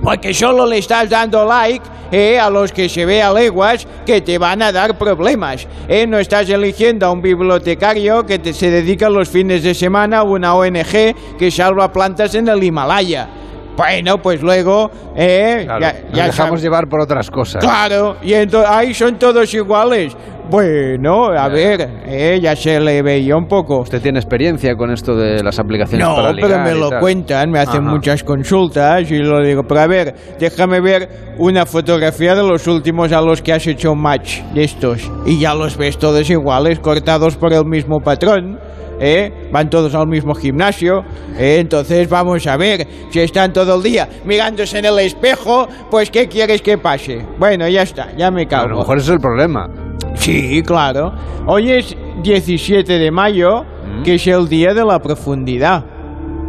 porque 0.00 0.32
solo 0.32 0.66
le 0.66 0.78
estás 0.78 1.10
dando 1.10 1.44
like 1.44 1.84
eh, 2.12 2.38
a 2.38 2.48
los 2.48 2.70
que 2.70 2.88
se 2.88 3.04
ve 3.04 3.20
a 3.20 3.32
leguas 3.32 3.84
que 4.06 4.20
te 4.20 4.38
van 4.38 4.62
a 4.62 4.70
dar 4.70 4.96
problemas. 4.96 5.66
Eh, 5.88 6.06
no 6.06 6.18
estás 6.20 6.48
eligiendo 6.48 7.06
a 7.06 7.10
un 7.10 7.22
bibliotecario 7.22 8.24
que 8.24 8.38
te- 8.38 8.52
se 8.52 8.70
dedica 8.70 9.10
los 9.10 9.28
fines 9.28 9.64
de 9.64 9.74
semana 9.74 10.18
a 10.18 10.22
una 10.22 10.54
ONG 10.54 11.14
que 11.38 11.50
salva 11.50 11.92
plantas 11.92 12.36
en 12.36 12.46
el 12.48 12.62
Himalaya. 12.62 13.28
Bueno, 13.76 14.18
pues 14.18 14.42
luego, 14.42 14.90
eh, 15.16 15.62
Claro, 15.64 15.80
ya, 15.80 15.92
nos 16.08 16.12
ya 16.12 16.26
dejamos 16.26 16.62
llevar 16.62 16.86
por 16.88 17.00
otras 17.00 17.30
cosas. 17.30 17.62
Claro, 17.64 18.16
y 18.22 18.34
entonces 18.34 18.70
ahí 18.70 18.92
son 18.94 19.18
todos 19.18 19.52
iguales. 19.54 20.14
Bueno, 20.50 21.26
a 21.26 21.48
ver, 21.48 21.88
eh, 22.06 22.40
ya 22.42 22.56
se 22.56 22.80
le 22.80 23.00
veía 23.02 23.36
un 23.36 23.46
poco. 23.46 23.78
¿Usted 23.82 24.02
tiene 24.02 24.18
experiencia 24.18 24.74
con 24.74 24.90
esto 24.90 25.14
de 25.14 25.44
las 25.44 25.60
aplicaciones 25.60 26.04
No, 26.04 26.16
para 26.16 26.32
pero 26.34 26.48
ligar 26.48 26.64
me 26.64 26.76
y 26.76 26.80
lo 26.80 26.88
tal? 26.90 27.00
cuentan, 27.00 27.50
me 27.52 27.60
hacen 27.60 27.82
Ajá. 27.82 27.90
muchas 27.92 28.24
consultas 28.24 29.08
y 29.10 29.18
lo 29.18 29.40
digo. 29.44 29.62
Pero 29.62 29.80
a 29.80 29.86
ver, 29.86 30.14
déjame 30.40 30.80
ver 30.80 31.08
una 31.38 31.66
fotografía 31.66 32.34
de 32.34 32.42
los 32.42 32.66
últimos 32.66 33.12
a 33.12 33.20
los 33.20 33.40
que 33.40 33.52
has 33.52 33.64
hecho 33.68 33.94
match 33.94 34.40
de 34.52 34.64
estos. 34.64 35.08
Y 35.24 35.38
ya 35.38 35.54
los 35.54 35.76
ves 35.76 35.96
todos 35.98 36.28
iguales, 36.28 36.80
cortados 36.80 37.36
por 37.36 37.52
el 37.52 37.64
mismo 37.64 38.00
patrón. 38.00 38.58
¿Eh? 39.00 39.48
Van 39.50 39.70
todos 39.70 39.94
al 39.94 40.06
mismo 40.06 40.34
gimnasio. 40.34 41.02
¿eh? 41.38 41.56
Entonces 41.60 42.08
vamos 42.08 42.46
a 42.46 42.56
ver, 42.58 42.86
si 43.10 43.20
están 43.20 43.52
todo 43.52 43.76
el 43.76 43.82
día 43.82 44.08
mirándose 44.24 44.78
en 44.78 44.84
el 44.84 44.98
espejo, 44.98 45.66
pues 45.90 46.10
¿qué 46.10 46.28
quieres 46.28 46.60
que 46.60 46.76
pase? 46.76 47.24
Bueno, 47.38 47.66
ya 47.68 47.82
está, 47.82 48.14
ya 48.16 48.30
me 48.30 48.42
A 48.42 48.48
cago. 48.48 48.68
lo 48.68 48.78
mejor 48.78 48.98
ese 48.98 49.06
es 49.08 49.14
el 49.14 49.20
problema. 49.20 49.68
Sí, 50.14 50.62
claro. 50.62 51.12
Hoy 51.46 51.70
es 51.70 51.96
17 52.22 52.98
de 52.98 53.10
mayo, 53.10 53.64
Mm. 53.64 54.02
que 54.02 54.14
es 54.16 54.26
el 54.26 54.48
Día 54.48 54.74
de 54.74 54.84
la 54.84 54.98
Profundidad. 55.00 55.84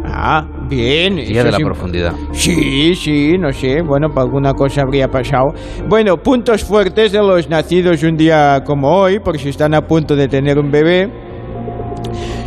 Ah, 0.04 0.44
bien. 0.68 1.16
Día 1.16 1.44
de 1.44 1.50
la 1.52 1.56
sí- 1.56 1.64
profundidad. 1.64 2.12
Sí, 2.32 2.94
sí, 2.94 3.38
no 3.38 3.52
sé. 3.52 3.82
Bueno, 3.82 4.10
para 4.10 4.22
alguna 4.26 4.52
cosa 4.52 4.82
habría 4.82 5.08
pasado. 5.08 5.54
Bueno, 5.88 6.16
puntos 6.18 6.62
fuertes 6.64 7.12
de 7.12 7.18
los 7.18 7.48
nacidos 7.48 8.02
un 8.02 8.16
día 8.16 8.62
como 8.66 8.92
hoy, 8.94 9.20
por 9.20 9.38
si 9.38 9.48
están 9.48 9.74
a 9.74 9.86
punto 9.86 10.14
de 10.16 10.28
tener 10.28 10.58
un 10.58 10.70
bebé. 10.70 11.08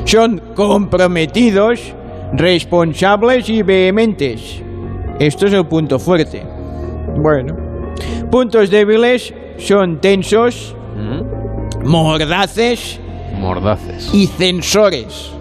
Son 0.06 0.42
comprometidos, 0.56 1.94
responsables 2.34 3.50
y 3.50 3.64
vehementes. 3.64 4.62
Esto 5.20 5.48
es 5.48 5.54
el 5.54 5.66
punto 5.66 6.00
fuerte. 6.00 6.44
Bueno. 7.22 7.56
Puntos 8.30 8.70
débiles 8.70 9.34
son 9.58 10.02
tensos, 10.02 10.76
mordaces 11.84 13.00
Mordaces. 13.40 14.10
y 14.14 14.28
censores. 14.28 15.32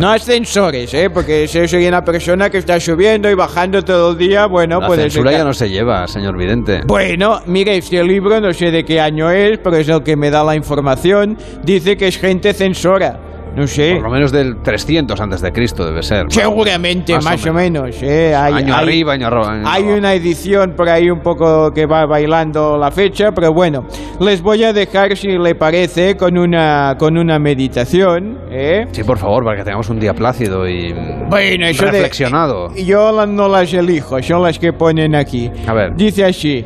No 0.00 0.10
ascensores, 0.10 0.92
¿eh? 0.94 1.08
Porque 1.10 1.46
si 1.46 1.68
soy 1.68 1.86
una 1.86 2.02
persona 2.02 2.50
que 2.50 2.58
está 2.58 2.80
subiendo 2.80 3.30
y 3.30 3.34
bajando 3.34 3.82
todo 3.82 4.12
el 4.12 4.18
día, 4.18 4.46
bueno, 4.46 4.80
la 4.80 4.86
puede 4.86 5.02
censura 5.02 5.30
ser... 5.30 5.38
ya 5.38 5.44
no 5.44 5.52
se 5.52 5.68
lleva, 5.68 6.06
señor 6.08 6.36
Vidente. 6.36 6.80
Bueno, 6.86 7.40
mire, 7.46 7.76
este 7.76 8.02
libro 8.02 8.40
no 8.40 8.52
sé 8.52 8.70
de 8.70 8.84
qué 8.84 9.00
año 9.00 9.30
es, 9.30 9.58
pero 9.58 9.76
es 9.76 9.88
el 9.88 10.02
que 10.02 10.16
me 10.16 10.30
da 10.30 10.42
la 10.42 10.56
información. 10.56 11.36
Dice 11.62 11.96
que 11.96 12.08
es 12.08 12.18
gente 12.18 12.52
censora. 12.54 13.20
No 13.56 13.66
sé. 13.66 13.94
Por 13.94 14.04
lo 14.04 14.10
menos 14.10 14.32
del 14.32 14.62
300 14.62 15.20
antes 15.20 15.40
de 15.40 15.52
Cristo 15.52 15.84
debe 15.86 16.02
ser. 16.02 16.26
Seguramente, 16.28 17.16
más, 17.20 17.46
o 17.46 17.52
menos. 17.52 17.96
¿eh? 18.02 18.34
Hay, 18.34 18.52
año 18.54 18.74
hay- 18.74 18.82
arriba, 18.84 19.12
año 19.12 19.26
año 19.28 19.68
Hay 19.68 19.84
una 19.84 20.12
edición 20.14 20.74
por 20.76 20.88
ahí 20.88 21.08
un 21.10 21.20
poco 21.20 21.72
que 21.72 21.86
va 21.86 22.04
bailando 22.06 22.76
la 22.76 22.90
fecha, 22.90 23.30
pero 23.32 23.52
bueno, 23.52 23.84
les 24.20 24.42
voy 24.42 24.64
a 24.64 24.72
dejar, 24.72 25.16
si 25.16 25.28
le 25.38 25.54
parece, 25.54 26.16
con 26.16 26.36
una, 26.36 26.96
con 26.98 27.16
una 27.16 27.38
meditación. 27.38 28.38
¿eh? 28.50 28.86
Sí, 28.92 29.04
por 29.04 29.18
favor, 29.18 29.44
para 29.44 29.56
que 29.58 29.64
tengamos 29.64 29.88
un 29.88 30.00
día 30.00 30.14
plácido 30.14 30.68
y 30.68 30.92
Bueno, 31.28 31.66
de- 31.66 31.72
reflexionado. 31.72 32.74
Yo 32.74 33.24
no 33.26 33.48
las 33.48 33.72
elijo, 33.72 34.20
son 34.22 34.42
las 34.42 34.58
que 34.58 34.72
ponen 34.72 35.14
aquí. 35.14 35.50
A 35.66 35.72
ver. 35.72 35.94
Dice 35.94 36.24
así. 36.24 36.64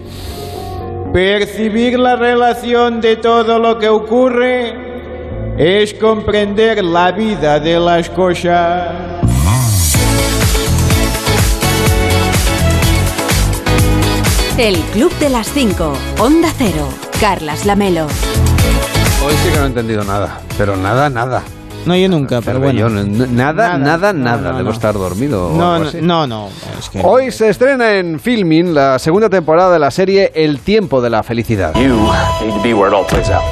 Percibir 1.12 1.98
la 1.98 2.16
relación 2.16 3.00
de 3.00 3.16
todo 3.16 3.58
lo 3.58 3.78
que 3.78 3.88
ocurre 3.88 4.87
es 5.58 5.92
comprender 5.94 6.82
la 6.84 7.10
vida 7.12 7.58
de 7.60 7.78
las 7.80 8.08
cosas. 8.10 8.94
El 14.56 14.76
Club 14.92 15.12
de 15.18 15.28
las 15.28 15.48
5. 15.52 15.92
Onda 16.18 16.48
Cero. 16.56 16.88
Carlas 17.20 17.64
Lamelo. 17.64 18.06
Hoy 18.06 19.34
sí 19.42 19.50
que 19.50 19.56
no 19.58 19.64
he 19.64 19.66
entendido 19.66 20.04
nada. 20.04 20.40
Pero 20.56 20.76
nada, 20.76 21.08
nada. 21.10 21.42
No, 21.86 21.96
yo 21.96 22.08
nunca, 22.08 22.40
pero 22.42 22.58
bueno. 22.58 22.80
Yo 22.80 22.88
nada, 22.90 23.78
nada, 23.78 23.78
Nada, 23.78 24.12
nada. 24.12 24.36
no, 24.42 24.50
no, 24.52 24.58
Debo 24.58 24.68
no. 24.70 24.74
estar 24.74 24.94
dormido. 24.94 25.48
o 25.48 25.56
No, 25.56 25.72
algo 25.74 25.84
no, 25.84 25.88
así. 25.88 25.98
no, 26.02 26.26
no, 26.26 26.48
es 26.78 26.88
que- 26.90 27.00
Hoy 27.02 27.30
se 27.30 27.48
estrena 27.48 27.94
en 27.94 28.18
Filmin 28.20 28.74
la 28.74 28.98
segunda 28.98 29.30
temporada 29.30 29.72
de 29.72 29.78
la 29.78 29.90
serie 29.90 30.32
El 30.34 30.58
tiempo 30.60 31.00
de 31.00 31.10
la 31.10 31.22
felicidad. 31.22 31.72
You 31.74 32.10
need 32.44 32.54
to 32.54 32.62
be 32.62 32.74
where 32.74 32.88
it 32.88 32.94
all 32.94 33.06
plays 33.06 33.30
out. 33.30 33.42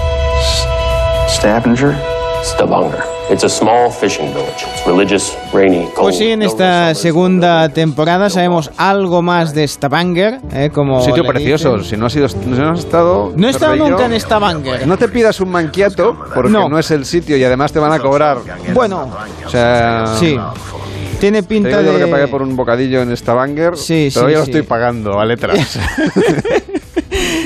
Stavanger? 1.46 1.94
Stavanger. 2.42 3.04
It's 3.30 3.44
a 3.44 3.48
small 3.48 3.88
fishing 3.88 4.32
village. 4.34 4.64
It's 4.66 4.84
religious, 4.84 5.36
rainy, 5.52 5.84
cold. 5.94 6.06
Pues 6.06 6.18
sí, 6.18 6.28
en 6.32 6.42
esta 6.42 6.92
segunda 6.96 7.68
temporada 7.68 8.28
sabemos 8.30 8.72
algo 8.76 9.22
más 9.22 9.54
de 9.54 9.66
Stavanger, 9.68 10.40
¿eh? 10.52 10.70
como 10.74 10.98
Un 10.98 11.04
sitio 11.04 11.24
precioso. 11.24 11.84
Si 11.84 11.96
no 11.96 12.06
has, 12.06 12.16
ido, 12.16 12.28
si 12.28 12.36
no 12.38 12.70
has 12.72 12.80
estado. 12.80 13.32
No 13.36 13.46
he 13.46 13.50
estado 13.50 13.74
Cervello, 13.74 13.90
nunca 13.90 14.06
en 14.06 14.20
Stavanger. 14.20 14.86
No 14.88 14.96
te 14.96 15.06
pidas 15.06 15.40
un 15.40 15.50
manquiato 15.50 16.16
porque 16.34 16.50
no. 16.50 16.68
No. 16.68 16.80
es 16.80 16.90
el 16.90 17.04
sitio 17.04 17.36
y 17.36 17.44
además 17.44 17.70
te 17.72 17.78
van 17.78 17.92
a 17.92 18.00
cobrar. 18.00 18.38
Bueno, 18.74 19.08
O 19.46 19.48
sea. 19.48 20.16
sí. 20.18 20.36
Tiene 21.20 21.42
Te 21.42 21.48
pinta 21.48 21.68
digo 21.78 21.82
yo 21.82 21.92
lo 21.92 21.98
de... 21.98 22.04
que 22.06 22.10
pagué 22.10 22.26
por 22.26 22.42
un 22.42 22.56
bocadillo 22.56 23.02
en 23.02 23.16
Stavanger. 23.16 23.76
Sí, 23.76 24.10
pero 24.12 24.26
sí, 24.26 24.32
lo 24.34 24.44
sí. 24.44 24.50
estoy 24.50 24.62
pagando 24.62 25.20
a 25.20 25.24
letras. 25.24 25.78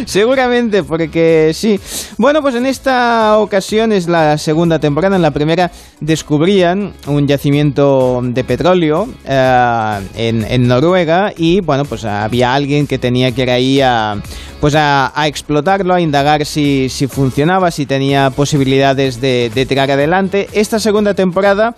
Seguramente, 0.07 0.83
porque 0.83 1.53
sí. 1.55 1.81
Bueno, 2.19 2.43
pues 2.43 2.55
en 2.55 2.67
esta 2.67 3.39
ocasión 3.39 3.93
es 3.93 4.09
la 4.09 4.39
segunda 4.39 4.79
temporada. 4.79 5.17
En 5.17 5.23
la 5.23 5.31
primera 5.31 5.71
descubrían 6.01 6.93
un 7.07 7.27
yacimiento 7.27 8.21
de 8.23 8.45
petróleo 8.45 9.09
eh, 9.25 10.01
en, 10.15 10.69
Noruega 10.69 11.33
y, 11.37 11.61
bueno, 11.61 11.85
pues 11.85 12.05
había 12.05 12.55
alguien 12.55 12.87
que 12.87 12.99
tenía 12.99 13.33
que 13.33 13.43
ir 13.43 13.51
ahí 13.51 13.81
a, 13.81 14.21
pues 14.61 14.75
a, 14.75 15.13
a 15.15 15.27
explotarlo, 15.27 15.95
a 15.95 16.01
indagar 16.01 16.45
si, 16.47 16.89
si 16.89 17.07
funcionaba, 17.07 17.71
si 17.71 17.87
tenía 17.87 18.31
posibilidades 18.31 19.21
de, 19.21 19.51
de 19.55 19.67
tirar 19.67 19.91
adelante. 19.91 20.49
Esta 20.53 20.79
segunda 20.79 21.15
temporada 21.15 21.75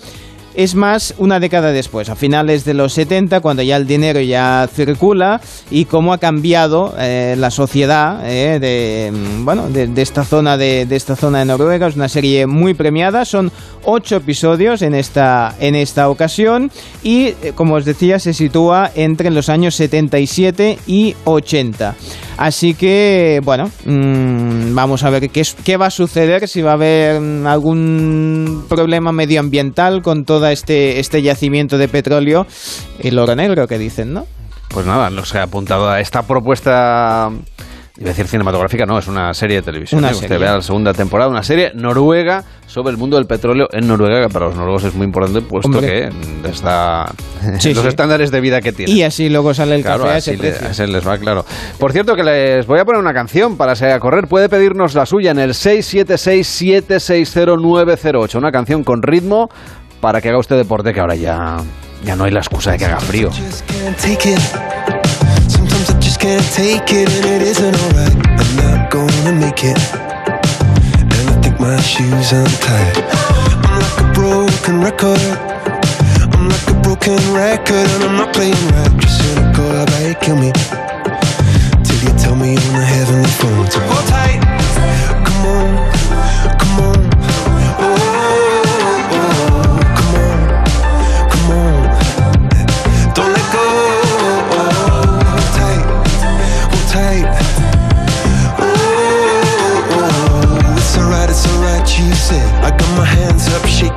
es 0.55 0.75
más 0.75 1.15
una 1.19 1.41
década 1.41 1.73
después, 1.73 2.09
a 2.09 2.17
finales 2.17 2.65
de 2.65 2.75
los 2.75 2.93
70, 2.93 3.41
cuando 3.41 3.63
ya 3.63 3.77
el 3.77 3.87
dinero 3.87 4.21
ya 4.21 4.69
circula 4.73 5.41
y 5.71 5.87
cómo 5.87 6.13
ha 6.13 6.19
cambiado 6.19 6.95
eh, 6.99 7.35
la 7.39 7.51
sociedad 7.51 8.21
eh, 8.25 8.59
de, 8.61 9.11
mm, 9.13 9.45
bueno, 9.45 9.69
de, 9.69 9.91
esta 10.03 10.25
zona 10.25 10.57
de, 10.57 10.87
esta 10.91 11.17
zona 11.17 11.41
de 11.41 11.47
Noruega. 11.47 11.87
Es 11.87 11.97
una 11.97 12.09
serie 12.09 12.47
muy 12.47 12.75
premiada, 12.75 13.25
son 13.25 13.51
ocho 13.85 14.17
episodios 14.17 14.83
en 14.83 14.95
esta, 14.95 15.55
en 15.59 15.75
esta 15.75 16.09
ocasión 16.09 16.71
y, 17.03 17.27
eh, 17.27 17.53
como 17.55 17.75
os 17.75 17.85
decía, 17.85 18.19
se 18.19 18.35
sitúa 18.35 18.91
entre 18.95 19.31
los 19.31 19.49
años 19.49 19.75
77 19.77 20.79
y 20.87 21.17
80. 21.25 21.95
Así 22.37 22.75
que, 22.75 23.41
bueno, 23.45 23.71
mm, 23.85 24.75
vamos 24.75 25.05
a 25.05 25.11
ver 25.11 25.31
qué, 25.31 25.43
qué 25.65 25.77
va 25.77 25.87
a 25.87 25.91
suceder, 25.91 26.49
si 26.49 26.63
va 26.63 26.71
a 26.71 26.75
haber 26.75 27.21
mm, 27.21 27.47
algún 27.47 28.65
problema 28.69 29.13
medioambiental 29.13 30.03
con 30.03 30.25
todo 30.25 30.42
este, 30.51 30.99
este 30.99 31.23
yacimiento 31.23 31.79
de 31.79 31.87
petróleo. 31.87 32.47
El 32.99 33.17
oro 33.19 33.37
negro 33.37 33.69
que 33.69 33.79
dicen, 33.79 34.13
¿no? 34.13 34.27
Pues 34.71 34.87
nada, 34.87 35.11
nos 35.11 35.33
ha 35.37 35.43
apuntado 35.45 35.89
a 35.91 36.01
esta 36.01 36.23
propuesta. 36.23 37.31
Iba 37.99 38.07
a 38.07 38.15
decir 38.15 38.27
cinematográfica, 38.27 38.87
no, 38.87 38.99
es 38.99 39.07
una 39.07 39.35
serie 39.35 39.57
de 39.57 39.63
televisión. 39.63 39.99
Una 39.99 40.09
¿eh? 40.09 40.13
Usted 40.15 40.29
serie. 40.29 40.45
vea 40.47 40.55
la 40.57 40.63
segunda 40.63 40.95
temporada, 40.95 41.29
una 41.31 41.43
serie 41.43 41.73
noruega 41.75 42.43
sobre 42.67 42.91
el 42.91 42.97
mundo 42.97 43.17
del 43.19 43.27
petróleo 43.27 43.69
en 43.71 43.87
Noruega, 43.87 44.27
que 44.27 44.33
para 44.33 44.47
los 44.47 44.57
noruegos 44.57 44.85
es 44.85 44.95
muy 44.95 45.05
importante, 45.05 45.43
puesto 45.43 45.69
Hombre. 45.69 46.09
que 46.43 46.49
está 46.49 47.13
Sí, 47.59 47.75
los 47.75 47.83
sí. 47.83 47.89
estándares 47.89 48.31
de 48.31 48.41
vida 48.41 48.63
que 48.63 48.73
tiene. 48.73 48.91
Y 48.93 49.03
así 49.03 49.29
luego 49.29 49.53
sale 49.53 49.75
el 49.75 49.83
Claro, 49.83 50.05
café 50.05 50.15
a 50.15 50.17
ese 50.17 50.39
le- 50.87 50.93
les 50.95 51.07
va, 51.07 51.19
claro. 51.19 51.45
Por 51.79 51.93
cierto, 51.93 52.17
que 52.17 52.25
les 52.25 52.67
voy 52.67 52.79
a 52.79 52.87
poner 52.87 52.99
una 52.99 53.13
canción 53.13 53.59
para 53.59 53.77
salir 53.77 53.93
a 53.95 54.01
correr. 54.01 54.27
Puede 54.27 54.49
pedirnos 54.49 54.95
la 54.95 55.05
suya 55.05 55.33
en 55.33 55.39
el 55.41 55.51
676-760-908. 55.51 58.37
Una 58.37 58.51
canción 58.53 58.85
con 58.85 59.03
ritmo 59.03 59.51
para 60.03 60.21
que 60.21 60.29
haga 60.29 60.37
usted 60.39 60.57
deporte, 60.57 60.93
que 60.93 60.99
ahora 60.99 61.15
ya, 61.15 61.59
ya 62.05 62.17
no 62.17 62.25
hay 62.25 62.33
la 62.33 62.41
excusa 62.41 62.73
de 62.73 62.79
que 62.79 62.87
haga 62.87 62.99
frío. 62.99 63.31
I 63.31 63.35
just 66.01 66.21
can't 66.21 66.43
take 66.55 66.93
it, 66.93 67.09
and 67.25 67.43
it 67.43 67.57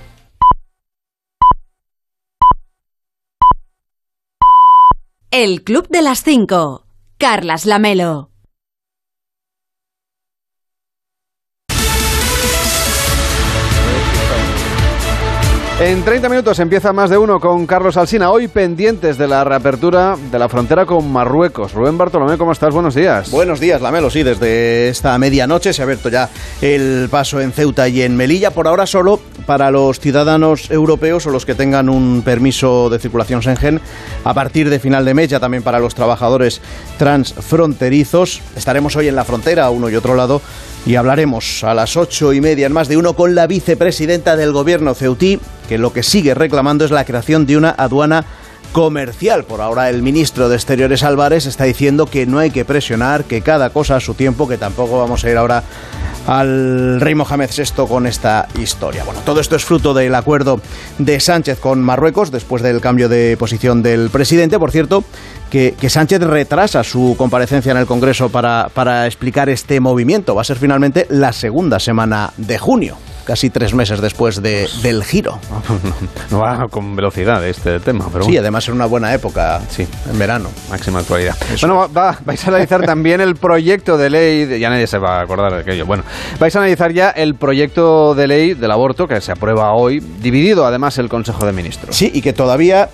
El 5.31 5.63
Club 5.63 5.87
de 5.89 6.01
las 6.01 6.23
5. 6.23 6.85
Carlas 7.17 7.65
Lamelo. 7.65 8.30
En 15.81 16.03
30 16.03 16.29
minutos 16.29 16.59
empieza 16.59 16.93
más 16.93 17.09
de 17.09 17.17
uno 17.17 17.39
con 17.39 17.65
Carlos 17.65 17.97
Alsina, 17.97 18.29
hoy 18.29 18.47
pendientes 18.47 19.17
de 19.17 19.27
la 19.27 19.43
reapertura 19.43 20.15
de 20.31 20.37
la 20.37 20.47
frontera 20.47 20.85
con 20.85 21.11
Marruecos. 21.11 21.73
Rubén 21.73 21.97
Bartolomé, 21.97 22.37
¿cómo 22.37 22.51
estás? 22.51 22.71
Buenos 22.71 22.93
días. 22.93 23.31
Buenos 23.31 23.59
días, 23.59 23.81
Lamelo. 23.81 24.11
Sí, 24.11 24.21
desde 24.21 24.89
esta 24.89 25.17
medianoche 25.17 25.73
se 25.73 25.81
ha 25.81 25.85
abierto 25.85 26.09
ya 26.09 26.29
el 26.61 27.07
paso 27.09 27.41
en 27.41 27.51
Ceuta 27.51 27.87
y 27.87 28.03
en 28.03 28.15
Melilla. 28.15 28.51
Por 28.51 28.67
ahora 28.67 28.85
solo 28.85 29.19
para 29.47 29.71
los 29.71 29.99
ciudadanos 29.99 30.69
europeos 30.69 31.25
o 31.25 31.31
los 31.31 31.47
que 31.47 31.55
tengan 31.55 31.89
un 31.89 32.21
permiso 32.23 32.91
de 32.91 32.99
circulación 32.99 33.41
Schengen. 33.41 33.81
A 34.23 34.35
partir 34.35 34.69
de 34.69 34.77
final 34.77 35.03
de 35.03 35.15
mes 35.15 35.29
ya 35.29 35.39
también 35.39 35.63
para 35.63 35.79
los 35.79 35.95
trabajadores 35.95 36.61
transfronterizos. 36.99 38.43
Estaremos 38.55 38.95
hoy 38.97 39.07
en 39.07 39.15
la 39.15 39.25
frontera, 39.25 39.65
a 39.65 39.71
uno 39.71 39.89
y 39.89 39.95
otro 39.95 40.13
lado, 40.13 40.43
y 40.85 40.95
hablaremos 40.95 41.63
a 41.63 41.73
las 41.73 41.95
ocho 41.97 42.33
y 42.33 42.41
media 42.41 42.65
en 42.65 42.73
más 42.73 42.87
de 42.87 42.97
uno 42.97 43.13
con 43.13 43.35
la 43.35 43.47
vicepresidenta 43.47 44.35
del 44.35 44.51
gobierno 44.51 44.95
ceutí, 44.95 45.39
que 45.69 45.77
lo 45.77 45.93
que 45.93 46.03
sigue 46.03 46.33
reclamando 46.33 46.85
es 46.85 46.91
la 46.91 47.05
creación 47.05 47.45
de 47.45 47.57
una 47.57 47.69
aduana 47.69 48.25
comercial. 48.71 49.43
Por 49.43 49.61
ahora 49.61 49.89
el 49.89 50.01
ministro 50.01 50.49
de 50.49 50.55
Exteriores 50.55 51.03
Álvarez 51.03 51.45
está 51.45 51.65
diciendo 51.65 52.05
que 52.05 52.25
no 52.25 52.39
hay 52.39 52.51
que 52.51 52.65
presionar, 52.65 53.25
que 53.25 53.41
cada 53.41 53.69
cosa 53.69 53.97
a 53.97 53.99
su 53.99 54.13
tiempo, 54.13 54.47
que 54.47 54.57
tampoco 54.57 54.99
vamos 54.99 55.23
a 55.23 55.29
ir 55.29 55.37
ahora 55.37 55.63
al 56.27 57.01
rey 57.01 57.15
Mohamed 57.15 57.49
VI 57.55 57.87
con 57.87 58.05
esta 58.05 58.47
historia. 58.59 59.03
Bueno, 59.03 59.21
todo 59.25 59.39
esto 59.39 59.55
es 59.55 59.65
fruto 59.65 59.93
del 59.93 60.13
acuerdo 60.15 60.61
de 60.97 61.19
Sánchez 61.19 61.59
con 61.59 61.81
Marruecos 61.81 62.31
después 62.31 62.61
del 62.61 62.79
cambio 62.79 63.09
de 63.09 63.37
posición 63.37 63.81
del 63.81 64.09
presidente. 64.09 64.59
Por 64.59 64.71
cierto, 64.71 65.03
que, 65.49 65.75
que 65.79 65.89
Sánchez 65.89 66.21
retrasa 66.21 66.83
su 66.83 67.15
comparecencia 67.17 67.71
en 67.71 67.77
el 67.77 67.85
Congreso 67.85 68.29
para, 68.29 68.69
para 68.73 69.07
explicar 69.07 69.49
este 69.49 69.79
movimiento. 69.79 70.35
Va 70.35 70.41
a 70.41 70.45
ser 70.45 70.57
finalmente 70.57 71.07
la 71.09 71.33
segunda 71.33 71.79
semana 71.79 72.33
de 72.37 72.57
junio 72.57 72.97
casi 73.25 73.49
tres 73.49 73.73
meses 73.73 74.01
después 74.01 74.41
de, 74.41 74.67
del 74.81 75.03
giro. 75.03 75.39
No 76.31 76.39
va 76.39 76.67
con 76.69 76.95
velocidad 76.95 77.45
este 77.45 77.79
tema, 77.79 78.05
pero 78.11 78.23
Sí, 78.23 78.29
bueno. 78.31 78.41
además 78.41 78.67
en 78.67 78.73
una 78.75 78.85
buena 78.85 79.13
época, 79.13 79.61
Sí. 79.69 79.87
en 80.09 80.19
verano. 80.19 80.49
Máxima 80.69 80.99
actualidad. 80.99 81.35
Bueno, 81.59 81.75
va- 81.75 81.87
va- 81.87 82.17
vais 82.25 82.43
a 82.45 82.47
analizar 82.49 82.85
también 82.85 83.19
el 83.21 83.35
proyecto 83.35 83.97
de 83.97 84.09
ley, 84.09 84.45
de- 84.45 84.59
ya 84.59 84.69
nadie 84.69 84.87
se 84.87 84.97
va 84.97 85.19
a 85.19 85.21
acordar 85.21 85.53
de 85.53 85.59
aquello. 85.61 85.85
Bueno, 85.85 86.03
vais 86.39 86.55
a 86.55 86.59
analizar 86.59 86.91
ya 86.93 87.09
el 87.09 87.35
proyecto 87.35 88.15
de 88.15 88.27
ley 88.27 88.53
del 88.53 88.71
aborto 88.71 89.07
que 89.07 89.19
se 89.21 89.31
aprueba 89.31 89.73
hoy, 89.73 89.99
dividido 89.99 90.65
además 90.65 90.97
el 90.97 91.09
Consejo 91.09 91.45
de 91.45 91.51
Ministros. 91.53 91.95
Sí, 91.95 92.11
y 92.13 92.21
que 92.21 92.33
todavía 92.33 92.89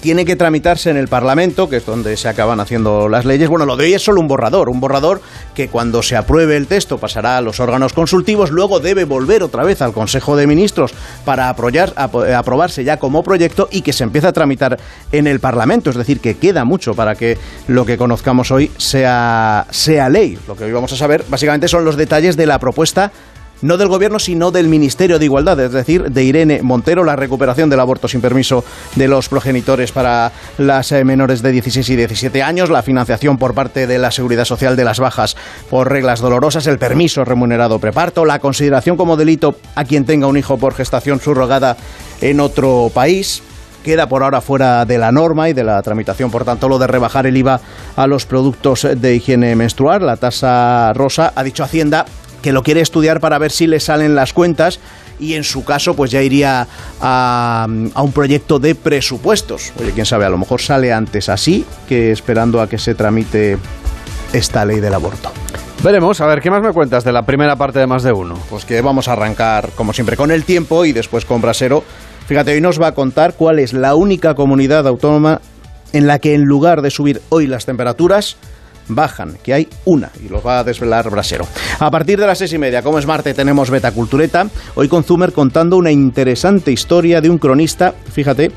tiene 0.00 0.24
que 0.24 0.36
tramitarse 0.36 0.90
en 0.90 0.96
el 0.96 1.08
Parlamento, 1.08 1.68
que 1.68 1.76
es 1.76 1.86
donde 1.86 2.16
se 2.16 2.28
acaban 2.28 2.60
haciendo 2.60 3.08
las 3.08 3.24
leyes. 3.24 3.48
Bueno, 3.48 3.66
lo 3.66 3.76
de 3.76 3.84
hoy 3.84 3.94
es 3.94 4.02
solo 4.02 4.20
un 4.20 4.28
borrador, 4.28 4.68
un 4.68 4.80
borrador 4.80 5.20
que 5.54 5.68
cuando 5.68 6.02
se 6.02 6.16
apruebe 6.16 6.56
el 6.56 6.66
texto 6.66 6.98
pasará 6.98 7.36
a 7.36 7.40
los 7.40 7.60
órganos 7.60 7.92
consultivos, 7.92 8.50
luego 8.50 8.80
debe 8.80 9.04
volver 9.04 9.42
otra 9.42 9.64
vez 9.64 9.82
al 9.82 9.92
Consejo 9.92 10.36
de 10.36 10.46
Ministros 10.46 10.92
para 11.24 11.48
aprobar- 11.54 11.92
apo- 11.96 12.24
eh, 12.24 12.34
aprobarse 12.34 12.84
ya 12.84 12.98
como 12.98 13.22
proyecto 13.22 13.68
y 13.70 13.82
que 13.82 13.92
se 13.92 14.04
empiece 14.04 14.26
a 14.28 14.32
tramitar 14.32 14.78
en 15.12 15.26
el 15.26 15.40
Parlamento. 15.40 15.90
Es 15.90 15.96
decir, 15.96 16.20
que 16.20 16.36
queda 16.36 16.64
mucho 16.64 16.94
para 16.94 17.14
que 17.14 17.36
lo 17.66 17.84
que 17.84 17.96
conozcamos 17.98 18.50
hoy 18.50 18.70
sea, 18.76 19.66
sea 19.70 20.08
ley. 20.08 20.38
Lo 20.46 20.56
que 20.56 20.64
hoy 20.64 20.72
vamos 20.72 20.92
a 20.92 20.96
saber 20.96 21.24
básicamente 21.28 21.68
son 21.68 21.84
los 21.84 21.96
detalles 21.96 22.36
de 22.36 22.46
la 22.46 22.58
propuesta 22.58 23.10
no 23.62 23.76
del 23.76 23.88
gobierno, 23.88 24.18
sino 24.18 24.50
del 24.50 24.68
Ministerio 24.68 25.18
de 25.18 25.24
Igualdad, 25.24 25.58
es 25.60 25.72
decir, 25.72 26.10
de 26.10 26.24
Irene 26.24 26.62
Montero, 26.62 27.04
la 27.04 27.16
recuperación 27.16 27.70
del 27.70 27.80
aborto 27.80 28.08
sin 28.08 28.20
permiso 28.20 28.64
de 28.96 29.08
los 29.08 29.28
progenitores 29.28 29.92
para 29.92 30.32
las 30.58 30.92
eh, 30.92 31.04
menores 31.04 31.42
de 31.42 31.52
16 31.52 31.88
y 31.90 31.96
17 31.96 32.42
años, 32.42 32.70
la 32.70 32.82
financiación 32.82 33.38
por 33.38 33.54
parte 33.54 33.86
de 33.86 33.98
la 33.98 34.10
Seguridad 34.10 34.44
Social 34.44 34.76
de 34.76 34.84
las 34.84 35.00
bajas 35.00 35.36
por 35.70 35.90
reglas 35.90 36.20
dolorosas, 36.20 36.66
el 36.66 36.78
permiso 36.78 37.24
remunerado 37.24 37.78
preparto, 37.78 38.24
la 38.24 38.38
consideración 38.38 38.96
como 38.96 39.16
delito 39.16 39.56
a 39.74 39.84
quien 39.84 40.04
tenga 40.04 40.26
un 40.26 40.36
hijo 40.36 40.58
por 40.58 40.74
gestación 40.74 41.20
subrogada 41.20 41.76
en 42.20 42.40
otro 42.40 42.90
país, 42.92 43.42
queda 43.84 44.08
por 44.08 44.22
ahora 44.22 44.40
fuera 44.40 44.84
de 44.84 44.98
la 44.98 45.12
norma 45.12 45.48
y 45.48 45.52
de 45.52 45.64
la 45.64 45.80
tramitación, 45.82 46.30
por 46.30 46.44
tanto, 46.44 46.68
lo 46.68 46.78
de 46.78 46.86
rebajar 46.86 47.26
el 47.26 47.36
IVA 47.36 47.60
a 47.96 48.06
los 48.06 48.26
productos 48.26 48.86
de 48.96 49.14
higiene 49.14 49.54
menstrual. 49.56 50.04
La 50.04 50.16
tasa 50.16 50.92
rosa 50.94 51.32
ha 51.34 51.42
dicho 51.42 51.64
Hacienda 51.64 52.04
que 52.42 52.52
lo 52.52 52.62
quiere 52.62 52.80
estudiar 52.80 53.20
para 53.20 53.38
ver 53.38 53.50
si 53.50 53.66
le 53.66 53.80
salen 53.80 54.14
las 54.14 54.32
cuentas 54.32 54.80
y 55.20 55.34
en 55.34 55.44
su 55.44 55.64
caso 55.64 55.94
pues 55.94 56.10
ya 56.10 56.22
iría 56.22 56.66
a, 57.00 57.66
a 57.94 58.02
un 58.02 58.12
proyecto 58.12 58.58
de 58.58 58.74
presupuestos. 58.74 59.72
Oye, 59.80 59.92
quién 59.92 60.06
sabe, 60.06 60.24
a 60.24 60.30
lo 60.30 60.38
mejor 60.38 60.60
sale 60.60 60.92
antes 60.92 61.28
así 61.28 61.64
que 61.88 62.12
esperando 62.12 62.60
a 62.60 62.68
que 62.68 62.78
se 62.78 62.94
tramite 62.94 63.58
esta 64.32 64.64
ley 64.64 64.80
del 64.80 64.94
aborto. 64.94 65.30
Veremos, 65.82 66.20
a 66.20 66.26
ver, 66.26 66.40
¿qué 66.40 66.50
más 66.50 66.60
me 66.60 66.72
cuentas 66.72 67.04
de 67.04 67.12
la 67.12 67.24
primera 67.24 67.54
parte 67.56 67.78
de 67.78 67.86
más 67.86 68.02
de 68.02 68.12
uno? 68.12 68.36
Pues 68.50 68.64
que 68.64 68.80
vamos 68.80 69.06
a 69.06 69.12
arrancar, 69.12 69.70
como 69.76 69.92
siempre, 69.92 70.16
con 70.16 70.32
el 70.32 70.44
tiempo 70.44 70.84
y 70.84 70.92
después 70.92 71.24
con 71.24 71.40
Brasero. 71.40 71.84
Fíjate, 72.26 72.52
hoy 72.52 72.60
nos 72.60 72.82
va 72.82 72.88
a 72.88 72.94
contar 72.94 73.34
cuál 73.34 73.60
es 73.60 73.72
la 73.72 73.94
única 73.94 74.34
comunidad 74.34 74.88
autónoma 74.88 75.40
en 75.92 76.06
la 76.06 76.18
que 76.18 76.34
en 76.34 76.42
lugar 76.42 76.82
de 76.82 76.90
subir 76.90 77.22
hoy 77.28 77.46
las 77.46 77.64
temperaturas, 77.64 78.36
bajan, 78.88 79.36
que 79.42 79.54
hay 79.54 79.68
una, 79.84 80.10
y 80.24 80.28
lo 80.28 80.42
va 80.42 80.60
a 80.60 80.64
desvelar 80.64 81.10
Brasero. 81.10 81.46
A 81.78 81.90
partir 81.90 82.18
de 82.18 82.26
las 82.26 82.38
seis 82.38 82.52
y 82.52 82.58
media, 82.58 82.82
como 82.82 82.98
es 82.98 83.06
Marte, 83.06 83.34
tenemos 83.34 83.70
Beta 83.70 83.92
Cultureta, 83.92 84.48
hoy 84.74 84.88
con 84.88 85.04
Zumer 85.04 85.32
contando 85.32 85.76
una 85.76 85.90
interesante 85.90 86.72
historia 86.72 87.20
de 87.20 87.30
un 87.30 87.38
cronista, 87.38 87.94
fíjate, 88.12 88.50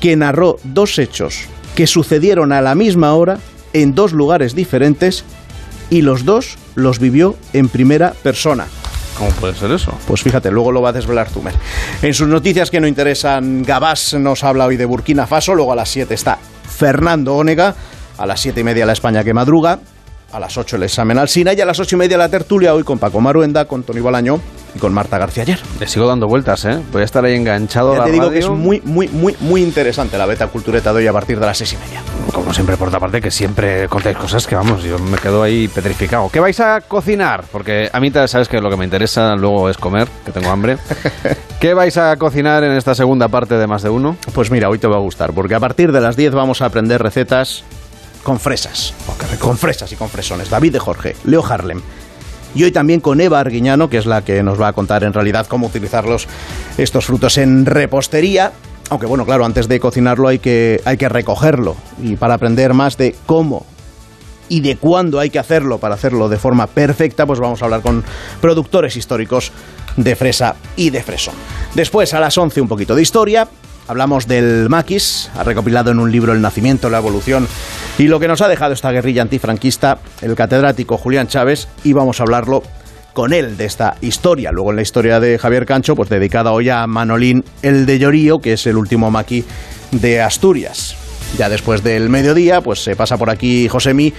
que 0.00 0.16
narró 0.16 0.58
dos 0.64 0.98
hechos 0.98 1.48
que 1.74 1.86
sucedieron 1.86 2.52
a 2.52 2.60
la 2.60 2.74
misma 2.74 3.14
hora 3.14 3.38
en 3.72 3.94
dos 3.94 4.12
lugares 4.12 4.54
diferentes 4.54 5.24
y 5.90 6.02
los 6.02 6.24
dos 6.24 6.58
los 6.74 6.98
vivió 6.98 7.36
en 7.52 7.68
primera 7.68 8.12
persona. 8.22 8.66
¿Cómo 9.16 9.30
puede 9.30 9.54
ser 9.54 9.72
eso? 9.72 9.92
Pues 10.06 10.22
fíjate, 10.22 10.50
luego 10.50 10.70
lo 10.70 10.80
va 10.80 10.90
a 10.90 10.92
desvelar 10.92 11.28
Zumer. 11.28 11.54
En 12.02 12.14
sus 12.14 12.28
noticias 12.28 12.70
que 12.70 12.80
no 12.80 12.86
interesan, 12.86 13.64
Gabás 13.64 14.14
nos 14.14 14.44
habla 14.44 14.66
hoy 14.66 14.76
de 14.76 14.84
Burkina 14.84 15.26
Faso, 15.26 15.54
luego 15.54 15.72
a 15.72 15.76
las 15.76 15.88
7 15.88 16.14
está 16.14 16.38
Fernando 16.68 17.34
Ónega, 17.34 17.74
a 18.18 18.26
las 18.26 18.40
7 18.40 18.60
y 18.60 18.64
media 18.64 18.84
la 18.84 18.92
España 18.92 19.24
que 19.24 19.32
madruga, 19.32 19.78
a 20.32 20.40
las 20.40 20.58
8 20.58 20.76
el 20.76 20.82
examen 20.82 21.18
al 21.18 21.28
SINA 21.28 21.54
y 21.54 21.60
a 21.60 21.64
las 21.64 21.80
8 21.80 21.96
y 21.96 21.98
media 21.98 22.18
la 22.18 22.28
tertulia 22.28 22.74
hoy 22.74 22.84
con 22.84 22.98
Paco 22.98 23.20
Maruenda, 23.20 23.64
con 23.64 23.82
Tony 23.82 24.00
Balaño 24.00 24.40
y 24.74 24.78
con 24.78 24.92
Marta 24.92 25.16
García 25.18 25.44
ayer. 25.44 25.58
Le 25.80 25.86
sigo 25.86 26.06
dando 26.06 26.26
vueltas, 26.26 26.64
¿eh? 26.66 26.78
Voy 26.92 27.02
a 27.02 27.04
estar 27.04 27.24
ahí 27.24 27.34
enganchado 27.34 27.92
a 27.92 27.94
Ya 27.94 27.98
la 28.00 28.04
te 28.04 28.12
digo 28.12 28.24
radio. 28.26 28.38
que 28.38 28.44
es 28.44 28.50
muy, 28.50 28.82
muy, 28.84 29.08
muy, 29.08 29.36
muy 29.40 29.62
interesante 29.62 30.18
la 30.18 30.26
beta 30.26 30.46
cultureta 30.48 30.92
de 30.92 30.98
hoy 30.98 31.06
a 31.06 31.12
partir 31.12 31.40
de 31.40 31.46
las 31.46 31.56
6 31.56 31.72
y 31.72 31.76
media. 31.76 32.02
Como 32.32 32.52
siempre, 32.52 32.76
por 32.76 32.88
otra 32.88 33.00
parte, 33.00 33.20
que 33.22 33.30
siempre 33.30 33.88
contáis 33.88 34.18
cosas 34.18 34.46
que, 34.46 34.54
vamos, 34.54 34.82
yo 34.82 34.98
me 34.98 35.16
quedo 35.16 35.42
ahí 35.42 35.66
petrificado. 35.68 36.28
¿Qué 36.30 36.40
vais 36.40 36.60
a 36.60 36.82
cocinar? 36.82 37.44
Porque 37.50 37.88
a 37.90 38.00
mí, 38.00 38.10
sabes 38.26 38.48
que 38.48 38.60
lo 38.60 38.68
que 38.68 38.76
me 38.76 38.84
interesa 38.84 39.34
luego 39.34 39.70
es 39.70 39.78
comer, 39.78 40.08
que 40.26 40.32
tengo 40.32 40.50
hambre. 40.50 40.76
¿Qué 41.60 41.72
vais 41.72 41.96
a 41.96 42.14
cocinar 42.16 42.62
en 42.64 42.72
esta 42.72 42.94
segunda 42.94 43.28
parte 43.28 43.54
de 43.54 43.66
Más 43.66 43.82
de 43.82 43.88
Uno? 43.88 44.16
Pues 44.34 44.50
mira, 44.50 44.68
hoy 44.68 44.78
te 44.78 44.86
va 44.86 44.96
a 44.96 45.00
gustar, 45.00 45.32
porque 45.32 45.54
a 45.54 45.60
partir 45.60 45.90
de 45.90 46.00
las 46.00 46.16
10 46.16 46.34
vamos 46.34 46.60
a 46.60 46.66
aprender 46.66 47.02
recetas 47.02 47.64
con 48.22 48.40
fresas. 48.40 48.94
Con 49.38 49.56
fresas 49.58 49.92
y 49.92 49.96
con 49.96 50.08
fresones. 50.08 50.50
David 50.50 50.72
de 50.72 50.78
Jorge, 50.78 51.16
Leo 51.24 51.44
Harlem. 51.44 51.80
Y 52.54 52.64
hoy 52.64 52.72
también 52.72 53.00
con 53.00 53.20
Eva 53.20 53.40
Arguiñano, 53.40 53.90
que 53.90 53.98
es 53.98 54.06
la 54.06 54.22
que 54.22 54.42
nos 54.42 54.60
va 54.60 54.68
a 54.68 54.72
contar 54.72 55.04
en 55.04 55.12
realidad 55.12 55.46
cómo 55.46 55.66
utilizarlos 55.66 56.26
estos 56.76 57.04
frutos 57.06 57.38
en 57.38 57.66
repostería. 57.66 58.52
Aunque 58.90 59.06
bueno, 59.06 59.26
claro, 59.26 59.44
antes 59.44 59.68
de 59.68 59.78
cocinarlo 59.80 60.28
hay 60.28 60.38
que, 60.38 60.80
hay 60.84 60.96
que 60.96 61.08
recogerlo. 61.08 61.76
Y 62.02 62.16
para 62.16 62.34
aprender 62.34 62.72
más 62.74 62.96
de 62.96 63.14
cómo 63.26 63.66
y 64.48 64.60
de 64.60 64.76
cuándo 64.76 65.18
hay 65.20 65.28
que 65.28 65.38
hacerlo 65.38 65.78
para 65.78 65.94
hacerlo 65.94 66.28
de 66.28 66.38
forma 66.38 66.66
perfecta, 66.66 67.26
pues 67.26 67.38
vamos 67.38 67.60
a 67.60 67.66
hablar 67.66 67.82
con 67.82 68.02
productores 68.40 68.96
históricos 68.96 69.52
de 69.96 70.16
fresa 70.16 70.56
y 70.74 70.90
de 70.90 71.02
fresón. 71.02 71.34
Después, 71.74 72.14
a 72.14 72.20
las 72.20 72.38
11, 72.38 72.60
un 72.62 72.68
poquito 72.68 72.94
de 72.94 73.02
historia. 73.02 73.46
Hablamos 73.88 74.28
del 74.28 74.68
maquis, 74.68 75.30
ha 75.34 75.42
recopilado 75.44 75.90
en 75.90 75.98
un 75.98 76.12
libro 76.12 76.34
el 76.34 76.42
nacimiento, 76.42 76.90
la 76.90 76.98
evolución 76.98 77.48
y 77.96 78.06
lo 78.06 78.20
que 78.20 78.28
nos 78.28 78.42
ha 78.42 78.48
dejado 78.48 78.74
esta 78.74 78.92
guerrilla 78.92 79.22
antifranquista, 79.22 79.98
el 80.20 80.34
catedrático 80.34 80.98
Julián 80.98 81.26
Chávez, 81.26 81.68
y 81.84 81.94
vamos 81.94 82.20
a 82.20 82.24
hablarlo 82.24 82.62
con 83.14 83.32
él 83.32 83.56
de 83.56 83.64
esta 83.64 83.96
historia. 84.02 84.52
Luego 84.52 84.70
en 84.70 84.76
la 84.76 84.82
historia 84.82 85.20
de 85.20 85.38
Javier 85.38 85.64
Cancho, 85.64 85.96
pues 85.96 86.10
dedicada 86.10 86.52
hoy 86.52 86.68
a 86.68 86.86
Manolín 86.86 87.42
el 87.62 87.86
de 87.86 87.98
Llorío, 87.98 88.40
que 88.40 88.52
es 88.52 88.66
el 88.66 88.76
último 88.76 89.10
maqui 89.10 89.42
de 89.90 90.20
Asturias. 90.20 90.94
Ya 91.38 91.48
después 91.48 91.82
del 91.82 92.10
mediodía, 92.10 92.60
pues 92.60 92.84
se 92.84 92.94
pasa 92.94 93.16
por 93.16 93.30
aquí 93.30 93.68
Josemi 93.68 94.12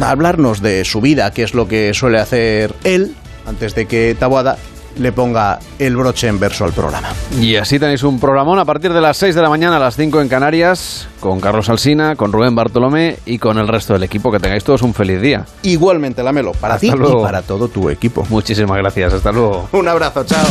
a 0.00 0.10
hablarnos 0.10 0.60
de 0.60 0.84
su 0.84 1.00
vida, 1.00 1.30
qué 1.30 1.44
es 1.44 1.54
lo 1.54 1.68
que 1.68 1.94
suele 1.94 2.18
hacer 2.18 2.74
él, 2.82 3.14
antes 3.46 3.76
de 3.76 3.86
que 3.86 4.16
Taboada 4.18 4.58
le 4.98 5.12
ponga 5.12 5.58
el 5.78 5.96
broche 5.96 6.28
en 6.28 6.38
verso 6.38 6.64
al 6.64 6.72
programa. 6.72 7.08
Y 7.40 7.56
así 7.56 7.78
tenéis 7.78 8.02
un 8.02 8.18
programón 8.20 8.58
a 8.58 8.64
partir 8.64 8.92
de 8.92 9.00
las 9.00 9.16
6 9.18 9.34
de 9.34 9.42
la 9.42 9.48
mañana 9.48 9.76
a 9.76 9.80
las 9.80 9.96
5 9.96 10.20
en 10.20 10.28
Canarias, 10.28 11.08
con 11.20 11.40
Carlos 11.40 11.68
Alsina, 11.68 12.16
con 12.16 12.32
Rubén 12.32 12.54
Bartolomé 12.54 13.18
y 13.26 13.38
con 13.38 13.58
el 13.58 13.68
resto 13.68 13.92
del 13.92 14.02
equipo. 14.04 14.30
Que 14.32 14.38
tengáis 14.40 14.64
todos 14.64 14.82
un 14.82 14.94
feliz 14.94 15.20
día. 15.20 15.44
Igualmente, 15.62 16.22
Lamelo, 16.22 16.52
para 16.52 16.74
Hasta 16.74 16.86
ti 16.86 16.92
luego. 16.96 17.20
y 17.20 17.24
para 17.24 17.42
todo 17.42 17.68
tu 17.68 17.90
equipo. 17.90 18.26
Muchísimas 18.30 18.76
gracias, 18.78 19.12
hasta 19.12 19.32
luego. 19.32 19.68
Un 19.72 19.88
abrazo, 19.88 20.24
chao. 20.24 20.46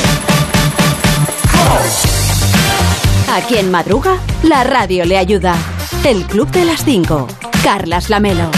Aquí 3.33 3.57
en 3.57 3.69
Madruga, 3.71 4.17
la 4.43 4.63
radio 4.63 5.05
le 5.05 5.17
ayuda. 5.17 5.55
El 6.05 6.23
Club 6.25 6.49
de 6.51 6.65
las 6.65 6.83
5. 6.85 7.27
Carlas 7.63 8.09
Lamelo. 8.09 8.49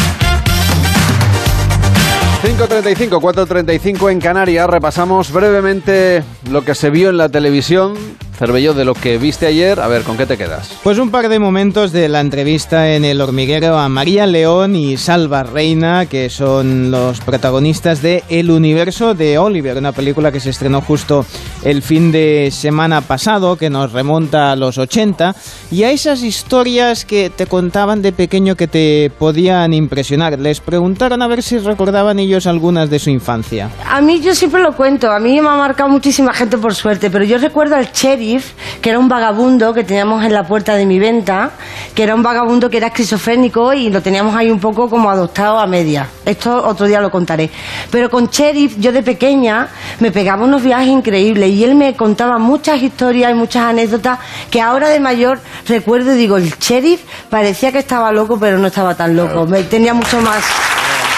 5.35, 2.47 3.19
4.35 3.19 4.09
en 4.09 4.21
Canarias. 4.21 4.69
Repasamos 4.69 5.33
brevemente 5.33 6.23
lo 6.49 6.63
que 6.63 6.75
se 6.75 6.89
vio 6.89 7.09
en 7.09 7.17
la 7.17 7.27
televisión. 7.27 7.95
Cervelló, 8.38 8.75
de 8.75 8.85
lo 8.85 8.93
que 8.93 9.17
viste 9.17 9.47
ayer. 9.47 9.79
A 9.79 9.88
ver, 9.88 10.03
¿con 10.03 10.15
qué 10.15 10.27
te 10.27 10.38
quedas? 10.38 10.77
Pues 10.83 10.99
un 10.99 11.09
par 11.09 11.27
de 11.27 11.39
momentos 11.39 11.91
de 11.91 12.07
la 12.07 12.19
entrevista 12.19 12.93
en 12.93 13.03
El 13.03 13.19
Hormiguero 13.19 13.77
a 13.77 13.89
María 13.89 14.27
León 14.27 14.75
y 14.75 14.97
Salva 14.97 15.41
Reina, 15.41 16.05
que 16.05 16.29
son 16.29 16.91
los 16.91 17.19
protagonistas 17.21 18.01
de 18.03 18.23
El 18.29 18.51
Universo 18.51 19.15
de 19.15 19.39
Oliver, 19.39 19.77
una 19.77 19.91
película 19.91 20.31
que 20.31 20.39
se 20.39 20.51
estrenó 20.51 20.81
justo 20.81 21.25
el 21.63 21.81
fin 21.81 22.11
de 22.11 22.49
semana 22.51 23.01
pasado, 23.01 23.55
que 23.57 23.71
nos 23.71 23.91
remonta 23.91 24.51
a 24.51 24.55
los 24.55 24.77
80, 24.77 25.35
y 25.71 25.83
a 25.83 25.91
esas 25.91 26.21
historias 26.21 27.05
que 27.05 27.29
te 27.29 27.47
contaban 27.47 28.01
de 28.01 28.11
pequeño 28.11 28.55
que 28.55 28.67
te 28.67 29.11
podían 29.17 29.73
impresionar. 29.73 30.38
Les 30.39 30.59
preguntaron 30.59 31.21
a 31.21 31.27
ver 31.27 31.41
si 31.41 31.57
recordaban 31.57 32.19
ellos 32.19 32.45
algunas 32.45 32.89
de 32.89 32.99
su 32.99 33.09
infancia. 33.09 33.71
A 33.89 33.99
mí 33.99 34.21
yo 34.21 34.35
siempre 34.35 34.61
lo 34.61 34.75
cuento, 34.75 35.11
a 35.11 35.19
mí 35.19 35.41
me 35.41 35.49
ha 35.49 35.55
marcado 35.55 35.89
muchísima 35.89 36.33
gente 36.33 36.57
por 36.57 36.75
suerte, 36.75 37.09
pero 37.09 37.25
yo 37.25 37.39
recuerdo 37.39 37.75
al 37.75 37.91
sheriff, 38.28 38.51
que 38.82 38.89
era 38.89 38.99
un 38.99 39.07
vagabundo 39.07 39.73
que 39.73 39.84
teníamos 39.84 40.23
en 40.25 40.34
la 40.34 40.43
puerta 40.45 40.75
de 40.75 40.86
mi 40.86 40.99
venta, 40.99 41.51
que 41.95 42.03
era 42.03 42.13
un 42.15 42.23
vagabundo 42.23 42.69
que 42.69 42.78
era 42.78 42.88
esquizofrénico 42.88 43.73
y 43.73 43.89
lo 43.89 44.01
teníamos 44.01 44.36
ahí 44.36 44.51
un 44.51 44.59
poco 44.59 44.89
como 44.89 45.09
adoptado 45.09 45.59
a 45.59 45.67
media. 45.67 46.07
Esto 46.25 46.65
otro 46.67 46.86
día 46.86 46.99
lo 47.01 47.09
contaré. 47.09 47.49
Pero 47.91 48.09
con 48.09 48.28
sheriff, 48.28 48.75
yo 48.78 48.91
de 48.91 49.01
pequeña 49.03 49.67
me 49.99 50.11
pegaba 50.11 50.43
unos 50.43 50.61
viajes 50.63 50.88
increíbles 50.88 51.49
y 51.51 51.63
él 51.63 51.75
me 51.75 51.95
contaba 51.95 52.38
muchas 52.38 52.82
historias 52.82 53.32
y 53.32 53.34
muchas 53.34 53.63
anécdotas 53.63 54.19
que 54.51 54.61
ahora 54.61 54.89
de 54.89 54.99
mayor 54.99 55.39
recuerdo 55.67 56.13
y 56.13 56.17
digo, 56.17 56.38
el 56.38 56.49
sheriff 56.59 57.01
parecía 57.30 57.71
que 57.71 57.80
estaba 57.80 58.11
loco, 58.11 58.38
pero 58.39 58.57
no 58.57 58.67
estaba 58.67 58.95
tan 58.95 59.15
loco. 59.15 59.45
Me- 59.45 59.63
tenía 59.63 59.93
mucho 59.93 60.21
más 60.21 60.43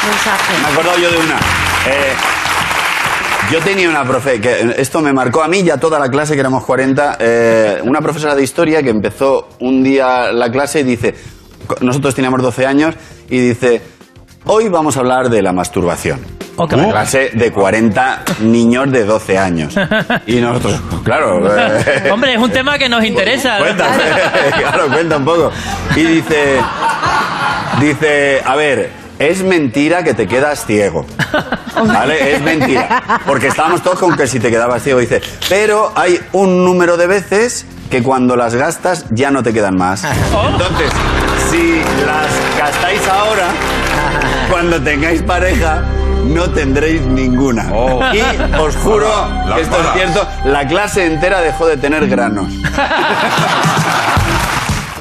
mensajes. 0.06 0.60
Me 0.62 0.70
he 0.70 0.72
acordado 0.74 0.98
yo 1.00 1.12
de 1.12 1.18
una. 1.18 1.36
Eh, 1.88 2.14
yo 3.52 3.60
tenía 3.62 3.90
una 3.90 4.04
profe, 4.04 4.40
que 4.40 4.76
esto 4.78 5.02
me 5.02 5.12
marcó 5.12 5.42
a 5.42 5.48
mí 5.48 5.62
y 5.62 5.70
a 5.70 5.78
toda 5.78 6.00
la 6.00 6.10
clase, 6.10 6.34
que 6.34 6.40
éramos 6.40 6.64
40, 6.66 7.18
eh, 7.20 7.82
una 7.84 8.00
profesora 8.00 8.36
de 8.36 8.44
historia 8.44 8.84
que 8.84 8.90
empezó 8.90 9.50
un 9.60 9.84
día 9.84 10.32
la 10.32 10.52
clase 10.52 10.82
y 10.82 10.84
dice, 10.84 11.16
nosotros 11.82 12.14
teníamos 12.14 12.42
12 12.42 12.66
años, 12.66 12.96
y 13.30 13.40
dice, 13.40 13.82
hoy 14.46 14.70
vamos 14.70 14.98
a 14.98 15.00
hablar 15.00 15.30
de 15.30 15.42
la 15.42 15.52
masturbación. 15.52 16.20
Una 16.58 16.90
clase 16.90 17.32
de 17.34 17.52
40 17.52 18.24
niños 18.42 18.92
de 18.92 19.06
12 19.06 19.38
años. 19.38 19.76
Y 20.28 20.42
nosotros, 20.42 20.82
claro. 21.06 21.40
eh, 21.58 22.10
Hombre, 22.12 22.34
es 22.34 22.40
un 22.40 22.52
tema 22.52 22.78
que 22.78 22.90
nos 22.90 23.04
interesa. 23.06 23.60
Cuenta, 23.60 23.88
claro, 24.58 24.88
cuenta 24.90 25.18
un 25.18 25.26
poco. 25.26 25.52
Y 25.96 26.04
dice, 26.04 26.58
dice, 27.80 28.42
a 28.46 28.58
ver, 28.58 28.92
es 29.20 29.44
mentira 29.44 30.04
que 30.04 30.14
te 30.14 30.28
quedas 30.28 30.66
ciego. 30.66 31.06
¿Vale? 31.76 32.36
Es 32.36 32.42
mentira. 32.42 33.22
Porque 33.28 33.48
estábamos 33.48 33.84
todos 33.84 34.00
con 34.00 34.16
que 34.16 34.26
si 34.28 34.40
te 34.40 34.50
quedabas 34.50 34.82
ciego, 34.82 35.00
dice, 35.00 35.22
pero 35.48 35.92
hay 35.96 36.20
un 36.32 36.66
número 36.66 36.98
de 36.98 37.08
veces 37.08 37.66
que 37.92 38.02
cuando 38.02 38.36
las 38.36 38.56
gastas 38.56 39.06
ya 39.12 39.30
no 39.30 39.44
te 39.44 39.54
quedan 39.54 39.78
más. 39.78 40.04
Entonces, 40.52 40.92
si 41.52 41.82
las 42.06 42.58
gastáis 42.58 43.08
ahora, 43.08 43.50
cuando 44.50 44.82
tengáis 44.82 45.22
pareja, 45.22 45.84
no 46.26 46.50
tendréis 46.52 47.02
ninguna. 47.02 47.68
Y 48.14 48.22
os 48.58 48.76
juro 48.78 49.10
que 49.54 49.62
esto 49.62 49.78
es 49.82 49.94
cierto, 49.94 50.28
la 50.46 50.68
clase 50.68 51.06
entera 51.06 51.42
dejó 51.42 51.68
de 51.68 51.78
tener 51.78 52.08
granos. 52.08 52.52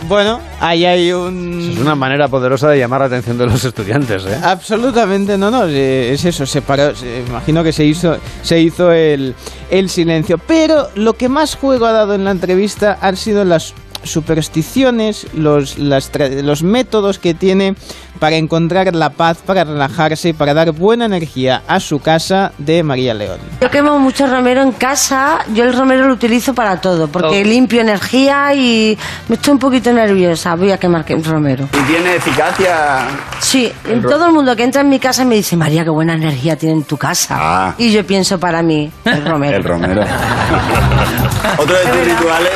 Bueno, 0.09 0.41
ahí 0.61 0.87
hay 0.87 1.13
un... 1.13 1.71
Es 1.73 1.79
una 1.79 1.95
manera 1.95 2.29
poderosa 2.29 2.71
de 2.71 2.79
llamar 2.79 3.01
la 3.01 3.07
atención 3.09 3.37
de 3.37 3.45
los 3.47 3.63
estudiantes, 3.63 4.25
¿eh? 4.25 4.39
Absolutamente, 4.43 5.37
no, 5.37 5.51
no, 5.51 5.67
eh, 5.67 6.13
es 6.15 6.25
eso, 6.25 6.47
se 6.47 6.63
paró, 6.63 6.95
se- 6.97 7.25
imagino 7.29 7.63
que 7.63 7.73
se 7.75 7.85
hizo, 7.85 8.17
se 8.43 8.59
hizo 8.59 8.91
el, 8.91 9.35
el 9.71 9.91
silencio. 9.91 10.39
Pero 10.39 10.89
lo 10.95 11.13
que 11.13 11.29
más 11.29 11.57
juego 11.57 11.85
ha 11.85 11.93
dado 11.93 12.15
en 12.15 12.25
la 12.25 12.31
entrevista 12.31 12.97
han 13.03 13.17
sido 13.19 13.45
las 13.45 13.75
supersticiones, 14.11 15.27
los, 15.35 15.79
las 15.79 16.11
los 16.43 16.63
métodos 16.63 17.19
que 17.19 17.35
tiene 17.35 17.75
para 18.19 18.35
encontrar 18.37 18.93
la 18.97 19.11
paz, 19.11 19.39
para 19.47 19.63
relajarse 19.63 20.31
y 20.31 20.33
para 20.33 20.53
dar 20.53 20.73
buena 20.73 21.05
energía 21.05 21.63
a 21.69 21.79
su 21.79 22.01
casa 22.01 22.53
de 22.59 22.83
María 22.83 23.15
León. 23.15 23.39
Yo 23.61 23.71
quemo 23.71 23.99
mucho 24.01 24.27
romero 24.27 24.61
en 24.63 24.73
casa, 24.73 25.39
yo 25.55 25.63
el 25.65 25.73
romero 25.73 26.09
lo 26.09 26.15
utilizo 26.15 26.53
para 26.53 26.81
todo, 26.81 27.07
porque 27.07 27.45
limpio 27.45 27.81
energía 27.81 28.53
y 28.55 28.99
me 29.29 29.37
estoy 29.37 29.53
un 29.53 29.59
poquito 29.61 29.93
nerviosa, 29.93 30.57
voy 30.57 30.73
a 30.73 30.79
quemar 30.79 31.05
que- 31.05 31.15
un 31.15 31.23
romero. 31.23 31.69
¿Y 31.73 31.93
tiene 31.93 32.17
eficacia? 32.17 33.07
Sí, 33.41 33.71
El 33.89 34.03
todo 34.03 34.27
el 34.27 34.33
mundo 34.33 34.57
que 34.57 34.65
entra 34.65 34.81
en 34.81 34.89
mi 34.89 34.99
casa 34.99 35.25
me 35.25 35.37
dice, 35.37 35.57
María, 35.57 35.85
qué 35.85 35.91
buena 35.91 36.15
energía 36.15 36.57
tiene 36.57 36.75
en 36.75 36.83
tu 36.85 36.97
casa. 36.97 37.37
Ah. 37.39 37.75
Y 37.79 37.93
yo 37.93 38.05
pienso 38.05 38.39
para 38.41 38.63
mí, 38.63 38.91
el 39.05 39.25
romero. 39.31 39.57
El 39.59 39.65
romero. 39.65 40.03
Otro 41.59 41.77
de 41.77 41.85
tus 41.87 42.05
rituales 42.05 42.51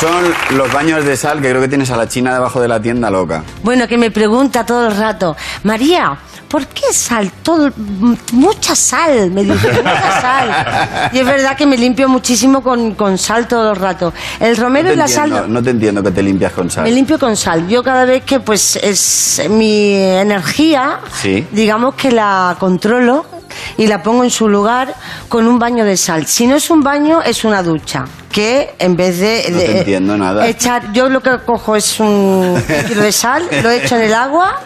son 0.00 0.56
los 0.56 0.72
baños 0.72 1.04
de 1.04 1.16
sal 1.16 1.40
que 1.40 1.48
creo 1.50 1.60
que 1.60 1.68
tienes 1.68 1.90
a 1.90 1.96
la 1.96 2.08
china 2.08 2.34
debajo 2.34 2.60
de 2.60 2.68
la 2.68 2.80
tienda 2.80 3.10
loca. 3.10 3.42
Bueno, 3.62 3.88
que 3.88 3.96
me 3.98 4.10
pregunta 4.10 4.64
todo 4.66 4.88
el 4.88 4.96
rato, 4.96 5.36
María, 5.62 6.16
¿por 6.48 6.66
qué 6.66 6.92
sal? 6.92 7.30
Todo, 7.42 7.70
mucha 8.32 8.74
sal, 8.76 9.30
me 9.30 9.42
dice, 9.44 9.68
mucha 9.72 10.20
sal. 10.20 11.10
Y 11.12 11.18
es 11.18 11.24
verdad 11.26 11.56
que 11.56 11.66
me 11.66 11.76
limpio 11.76 12.08
muchísimo 12.08 12.62
con, 12.62 12.94
con 12.94 13.16
sal 13.16 13.46
todo 13.48 13.70
el 13.72 13.76
rato. 13.76 14.12
El 14.40 14.56
romero 14.56 14.88
no, 14.88 14.94
y 14.94 14.96
la 14.96 15.04
entiendo, 15.06 15.36
sal... 15.38 15.52
no 15.52 15.62
te 15.62 15.70
entiendo 15.70 16.02
que 16.02 16.10
te 16.10 16.22
limpias 16.22 16.52
con 16.52 16.70
sal. 16.70 16.84
Me 16.84 16.90
limpio 16.90 17.18
con 17.18 17.36
sal. 17.36 17.66
Yo 17.68 17.82
cada 17.82 18.04
vez 18.04 18.22
que 18.24 18.40
pues 18.40 18.76
es 18.76 19.42
mi 19.48 19.94
energía, 19.94 21.00
Sí. 21.20 21.46
digamos 21.52 21.94
que 21.94 22.10
la 22.12 22.56
controlo 22.58 23.24
y 23.76 23.86
la 23.86 24.02
pongo 24.02 24.24
en 24.24 24.30
su 24.30 24.48
lugar 24.48 24.94
con 25.28 25.46
un 25.46 25.58
baño 25.58 25.84
de 25.84 25.96
sal. 25.96 26.26
Si 26.26 26.46
no 26.46 26.56
es 26.56 26.70
un 26.70 26.80
baño, 26.82 27.22
es 27.22 27.44
una 27.44 27.62
ducha. 27.62 28.04
Que 28.30 28.74
en 28.78 28.96
vez 28.96 29.18
de, 29.18 29.46
No 29.50 29.58
te 29.58 29.66
de 29.66 29.78
entiendo 29.78 30.16
nada. 30.16 30.46
echar, 30.46 30.92
yo 30.92 31.08
lo 31.08 31.20
que 31.20 31.38
cojo 31.46 31.74
es 31.76 31.98
un 32.00 32.62
kilo 32.88 33.02
de 33.02 33.12
sal, 33.12 33.42
lo 33.62 33.70
echo 33.70 33.96
en 33.96 34.02
el 34.02 34.14
agua, 34.14 34.60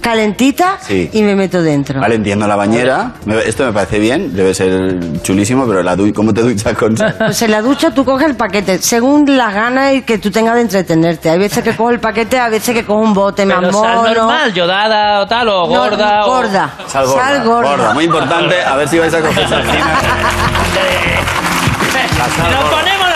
calentita, 0.00 0.78
Sí. 0.80 1.10
y 1.12 1.22
me 1.22 1.34
meto 1.34 1.62
dentro. 1.62 2.00
Vale, 2.00 2.14
entiendo 2.16 2.46
la 2.46 2.56
bañera. 2.56 3.12
Me- 3.24 3.38
Esto 3.46 3.64
me 3.64 3.72
parece 3.72 3.98
bien, 3.98 4.34
debe 4.34 4.54
ser 4.54 4.98
chulísimo, 5.22 5.66
pero 5.66 5.82
la 5.82 5.96
du- 5.96 6.12
¿cómo 6.12 6.32
te 6.34 6.42
duchas 6.42 6.76
con 6.76 6.96
sal? 6.96 7.14
Pues 7.18 7.40
en 7.42 7.50
la 7.50 7.62
ducha 7.62 7.92
tú 7.92 8.04
coges 8.04 8.26
el 8.28 8.36
paquete, 8.36 8.78
según 8.78 9.24
las 9.36 9.54
ganas 9.54 9.94
y 9.94 10.02
que 10.02 10.18
tú 10.18 10.30
tengas 10.30 10.54
de 10.56 10.62
entretenerte. 10.62 11.30
Hay 11.30 11.38
veces 11.38 11.62
que 11.64 11.74
cojo 11.76 11.90
el 11.90 12.00
paquete, 12.00 12.38
a 12.38 12.48
veces 12.48 12.74
que 12.74 12.84
cojo 12.84 13.00
un 13.00 13.14
bote 13.14 13.46
Pero 13.46 13.60
sal 13.72 13.96
mono. 13.96 14.14
normal, 14.14 14.52
yodada 14.54 15.20
o 15.20 15.26
tal, 15.26 15.48
o 15.48 15.66
No, 15.66 15.66
gorda. 15.66 16.24
o- 16.24 16.28
gorda. 16.28 16.70
Sal 16.88 17.06
gorda. 17.06 17.22
Sal 17.24 17.44
gorda. 17.44 17.94
Muy 17.94 18.04
importante, 18.04 18.62
a 18.62 18.76
ver 18.76 18.88
si 18.88 18.98
vais 18.98 19.14
a 19.14 19.20
coger 19.20 19.48
sal 19.48 19.62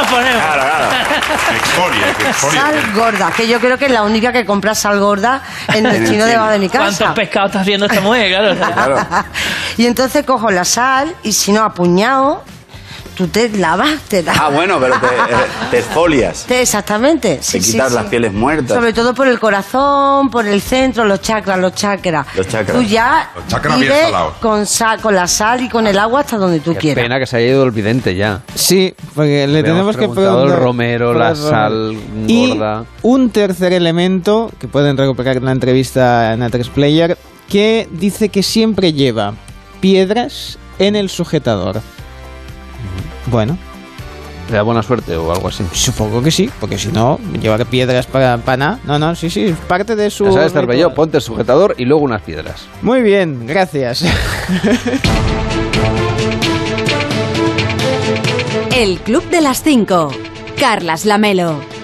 sal 2.35 2.93
gorda. 2.95 3.19
Sal 3.19 3.33
que 3.37 3.49
yo 3.49 3.61
creo 3.61 3.79
que 3.79 3.87
es 3.87 3.91
la 3.91 4.03
única 4.03 4.33
que 4.33 4.45
compra 4.45 4.75
sal 4.75 5.01
gorda 5.01 5.43
en 5.75 5.87
el 5.87 6.09
chino 6.09 6.25
debajo 6.25 6.51
de 6.51 6.59
mi 6.59 6.69
¿Cuántos 6.69 6.99
casa. 6.99 7.15
pescados 7.15 7.51
está 7.51 7.61
haciendo 7.61 7.87
esta 7.87 8.01
mujer? 8.01 8.57
Claro. 8.57 8.97
y 9.77 9.87
entonces 9.87 10.25
cojo 10.25 10.51
la 10.51 10.65
sal 10.65 11.15
y 11.23 11.33
si 11.33 11.53
no, 11.53 11.63
apuñado, 11.63 12.43
tú 13.19 13.27
te 13.29 13.49
lavas, 13.51 14.01
te 14.09 14.23
lavas. 14.23 14.41
Ah, 14.43 14.49
bueno, 14.49 14.79
pero 14.81 14.95
te, 14.95 15.07
te 15.73 15.79
esfolias. 15.81 16.45
Te- 16.47 16.63
Exactamente. 16.63 17.41
Sí, 17.43 17.59
Te 17.59 17.65
sí, 17.65 17.73
quitas 17.73 17.89
sí. 17.91 17.95
las 17.97 18.07
pieles 18.07 18.33
muertas. 18.33 18.77
Sobre 18.77 18.93
todo 18.93 19.13
por 19.15 19.29
el 19.29 19.39
corazón, 19.41 20.31
por 20.31 20.47
el 20.47 20.63
centro, 20.63 21.05
los 21.05 21.21
chakras, 21.21 21.59
los 21.59 21.75
chakras. 21.75 22.27
Los 22.37 22.47
chakras. 22.49 22.77
Tú 22.77 22.83
ya 22.83 23.31
Los 23.35 23.47
chakras 23.49 23.79
bien 23.79 23.93
vives 23.93 24.05
salados. 24.07 24.35
con, 24.41 24.65
sal, 24.67 25.01
con 25.01 25.15
la 25.15 25.27
sal 25.27 25.61
y 25.63 25.69
con 25.69 25.87
el 25.87 25.99
agua 25.99 26.21
hasta 26.21 26.37
donde 26.39 26.61
tú 26.61 26.73
Qué 26.75 26.79
quieras. 26.79 27.03
pena 27.05 27.19
que 27.19 27.27
se 27.27 27.37
haya 27.37 27.49
ido 27.49 27.65
el 27.65 27.73
vidente 27.73 28.15
ya. 28.15 28.41
Sí, 28.55 28.95
porque 29.15 29.47
le 29.47 29.59
Habíamos 29.59 29.65
tenemos 29.65 29.97
que 29.97 30.09
preguntar 30.15 30.47
el 30.47 30.57
romero, 30.63 31.13
la 31.13 31.35
sal 31.35 31.99
Y 32.27 32.49
gorda. 32.51 32.85
un 33.03 33.31
tercer 33.31 33.73
elemento 33.73 34.51
que 34.61 34.69
pueden 34.69 34.97
recuperar 34.97 35.37
en 35.39 35.45
la 35.45 35.53
entrevista 35.53 36.33
en 36.33 36.41
A3 36.43 36.69
Player 36.71 37.19
que 37.49 37.89
dice 37.91 38.29
que 38.29 38.43
siempre 38.43 38.93
lleva 38.93 39.33
piedras 39.81 40.59
en 40.79 40.97
el 40.97 41.09
sujetador. 41.09 41.81
Bueno. 43.31 43.57
¿Le 44.49 44.55
da 44.55 44.63
buena 44.63 44.83
suerte 44.83 45.15
o 45.17 45.31
algo 45.31 45.49
así? 45.49 45.63
Supongo 45.73 46.23
que 46.23 46.31
sí, 46.31 46.51
porque 46.59 46.79
si 46.79 46.89
no, 46.89 47.21
lleva 47.41 47.59
piedras 47.67 48.07
para, 48.07 48.39
para 48.39 48.57
nada. 48.57 48.79
No, 48.85 48.99
no, 48.99 49.15
sí, 49.15 49.29
sí, 49.29 49.45
es 49.45 49.57
parte 49.57 49.95
de 49.95 50.09
su. 50.11 50.25
Ya 50.25 50.33
sabes, 50.33 50.55
Cervello, 50.55 50.95
ponte 50.95 51.19
el 51.19 51.23
sujetador 51.23 51.75
y 51.77 51.85
luego 51.85 52.03
unas 52.03 52.23
piedras. 52.23 52.67
Muy 52.81 53.03
bien, 53.03 53.47
gracias. 53.47 54.05
El 58.75 58.99
Club 59.01 59.29
de 59.29 59.41
las 59.41 59.63
Cinco. 59.63 60.13
Carlas 60.57 61.05
Lamelo. 61.05 61.78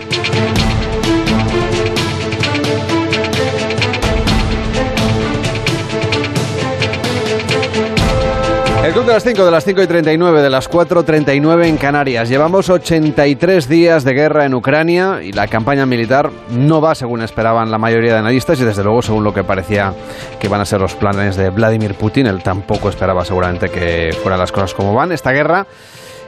El 8.84 8.92
club 8.92 9.06
de 9.06 9.14
las 9.14 9.24
5, 9.24 9.46
de 9.46 9.50
las 9.50 9.64
5 9.64 9.80
y 9.80 9.86
39, 9.86 10.42
de 10.42 10.50
las 10.50 10.70
4.39 10.70 11.68
en 11.68 11.78
Canarias. 11.78 12.28
Llevamos 12.28 12.68
83 12.68 13.66
días 13.66 14.04
de 14.04 14.12
guerra 14.12 14.44
en 14.44 14.52
Ucrania 14.52 15.20
y 15.22 15.32
la 15.32 15.48
campaña 15.48 15.86
militar 15.86 16.30
no 16.50 16.82
va 16.82 16.94
según 16.94 17.22
esperaban 17.22 17.70
la 17.70 17.78
mayoría 17.78 18.12
de 18.12 18.18
analistas 18.18 18.60
y 18.60 18.64
desde 18.64 18.84
luego 18.84 19.00
según 19.00 19.24
lo 19.24 19.32
que 19.32 19.42
parecía 19.42 19.94
que 20.38 20.48
van 20.48 20.60
a 20.60 20.66
ser 20.66 20.82
los 20.82 20.94
planes 20.96 21.34
de 21.36 21.48
Vladimir 21.48 21.94
Putin. 21.94 22.26
Él 22.26 22.42
tampoco 22.42 22.90
esperaba 22.90 23.24
seguramente 23.24 23.70
que 23.70 24.14
fueran 24.22 24.38
las 24.38 24.52
cosas 24.52 24.74
como 24.74 24.92
van. 24.92 25.12
Esta 25.12 25.32
guerra 25.32 25.66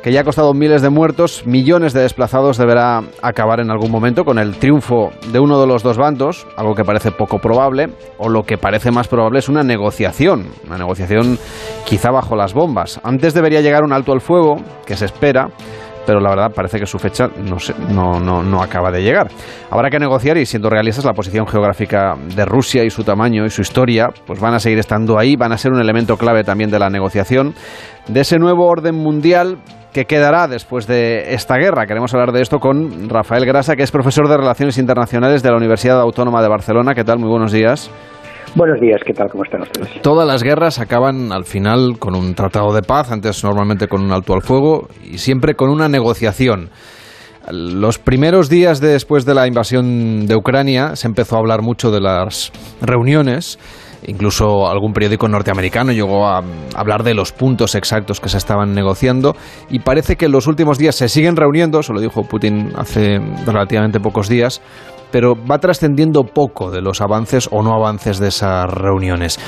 que 0.07 0.13
ya 0.13 0.21
ha 0.21 0.25
costado 0.25 0.55
miles 0.55 0.83
de 0.83 0.89
muertos, 0.89 1.45
millones 1.47 1.93
de 1.93 2.01
desplazados, 2.01 2.59
deberá 2.59 3.03
acabar 3.23 3.59
en 3.59 3.73
algún 3.73 3.91
momento 3.91 4.25
con 4.25 4.39
el 4.39 4.55
triunfo 4.55 5.11
de 5.33 5.41
uno 5.41 5.61
de 5.61 5.67
los 5.67 5.83
dos 5.83 5.99
bandos, 5.99 6.47
algo 6.57 6.77
que 6.77 6.85
parece 6.85 7.11
poco 7.11 7.41
probable, 7.41 7.89
o 8.17 8.29
lo 8.29 8.45
que 8.45 8.57
parece 8.57 8.93
más 8.93 9.09
probable 9.09 9.41
es 9.41 9.49
una 9.49 9.65
negociación, 9.65 10.47
una 10.65 10.79
negociación 10.79 11.41
quizá 11.85 12.13
bajo 12.13 12.37
las 12.37 12.55
bombas. 12.55 13.01
Antes 13.03 13.35
debería 13.35 13.63
llegar 13.63 13.83
un 13.83 13.93
alto 13.93 14.13
al 14.13 14.21
fuego, 14.21 14.59
que 14.87 14.95
se 14.95 15.07
espera, 15.07 15.49
pero 16.07 16.21
la 16.21 16.31
verdad 16.31 16.53
parece 16.55 16.79
que 16.79 16.87
su 16.87 16.99
fecha 16.99 17.29
no, 17.37 17.57
no, 17.91 18.21
no, 18.21 18.43
no 18.43 18.63
acaba 18.63 18.91
de 18.91 19.03
llegar. 19.03 19.29
Habrá 19.71 19.91
que 19.91 19.99
negociar 19.99 20.37
y 20.39 20.47
siendo 20.47 20.71
realistas 20.71 21.05
la 21.05 21.13
posición 21.13 21.47
geográfica 21.47 22.15
de 22.35 22.45
Rusia 22.45 22.85
y 22.85 22.91
su 22.91 23.05
tamaño 23.05 23.45
y 23.45 23.51
su 23.51 23.63
historia 23.63 24.09
pues 24.27 24.41
van 24.41 24.55
a 24.55 24.59
seguir 24.59 24.79
estando 24.79 25.19
ahí, 25.19 25.37
van 25.37 25.53
a 25.53 25.59
ser 25.59 25.73
un 25.73 25.81
elemento 25.81 26.17
clave 26.17 26.45
también 26.45 26.71
de 26.71 26.79
la 26.79 26.89
negociación 26.89 27.55
de 28.09 28.21
ese 28.21 28.39
nuevo 28.39 28.67
orden 28.67 28.95
mundial 28.95 29.59
que 29.93 30.05
quedará 30.05 30.47
después 30.47 30.87
de 30.87 31.35
esta 31.35 31.57
guerra. 31.57 31.87
Queremos 31.87 32.13
hablar 32.13 32.31
de 32.33 32.43
esto 32.43 32.59
con 32.59 33.09
Rafael 33.09 33.47
Grasa, 33.47 33.77
que 33.77 33.83
es 33.83 33.91
profesor 33.91 34.29
de 34.29 34.37
Relaciones 34.37 34.77
Internacionales 34.77 35.43
de 35.43 35.51
la 35.51 35.57
Universidad 35.57 35.99
Autónoma 36.01 36.43
de 36.43 36.49
Barcelona. 36.49 36.95
¿Qué 36.95 37.03
tal? 37.03 37.19
Muy 37.19 37.31
buenos 37.31 37.51
días. 37.51 37.91
Buenos 38.57 38.81
días, 38.81 39.03
¿qué 39.05 39.13
tal? 39.13 39.29
¿Cómo 39.29 39.45
están 39.45 39.61
ustedes? 39.61 40.01
Todas 40.01 40.27
las 40.27 40.43
guerras 40.43 40.79
acaban 40.79 41.31
al 41.31 41.45
final 41.45 41.99
con 41.99 42.17
un 42.17 42.35
tratado 42.35 42.73
de 42.73 42.81
paz, 42.81 43.13
antes 43.13 43.45
normalmente 43.45 43.87
con 43.87 44.03
un 44.03 44.11
alto 44.13 44.33
al 44.33 44.41
fuego 44.41 44.89
y 45.05 45.19
siempre 45.19 45.55
con 45.55 45.69
una 45.69 45.91
negociación. 45.91 46.71
Los 47.51 47.99
primeros 47.99 48.49
días 48.49 48.81
después 48.81 49.27
de 49.27 49.35
la 49.35 49.47
invasión 49.47 50.27
de 50.27 50.37
Ucrania 50.37 50.97
se 50.97 51.07
empezó 51.07 51.37
a 51.37 51.41
hablar 51.41 51.61
mucho 51.61 51.91
de 51.91 52.01
las 52.01 52.51
reuniones. 52.81 53.59
Incluso 54.07 54.69
algún 54.69 54.95
periódico 54.95 55.29
norteamericano 55.29 55.93
llegó 55.93 56.27
a 56.27 56.43
hablar 56.77 57.03
de 57.03 57.13
los 57.13 57.33
puntos 57.33 57.75
exactos 57.75 58.21
que 58.21 58.31
se 58.31 58.39
estaban 58.39 58.73
negociando 58.73 59.35
y 59.69 59.81
parece 59.81 60.17
que 60.17 60.27
en 60.27 60.33
los 60.33 60.47
últimos 60.47 60.79
días 60.79 60.95
se 60.95 61.09
siguen 61.09 61.37
reuniendo, 61.37 61.81
eso 61.81 61.93
lo 61.93 62.01
dijo 62.01 62.23
Putin 62.23 62.73
hace 62.77 63.19
relativamente 63.45 64.01
pocos 64.01 64.29
días, 64.29 64.63
pero 65.17 65.35
va 65.35 65.57
trascendiendo 65.59 66.25
poco 66.25 66.71
de 66.71 66.83
los 66.83 67.01
avances 67.01 67.49
o 67.51 67.63
no 67.63 67.73
avances 67.73 68.19
de 68.19 68.29
esas 68.29 68.71
reuniones. 68.71 69.39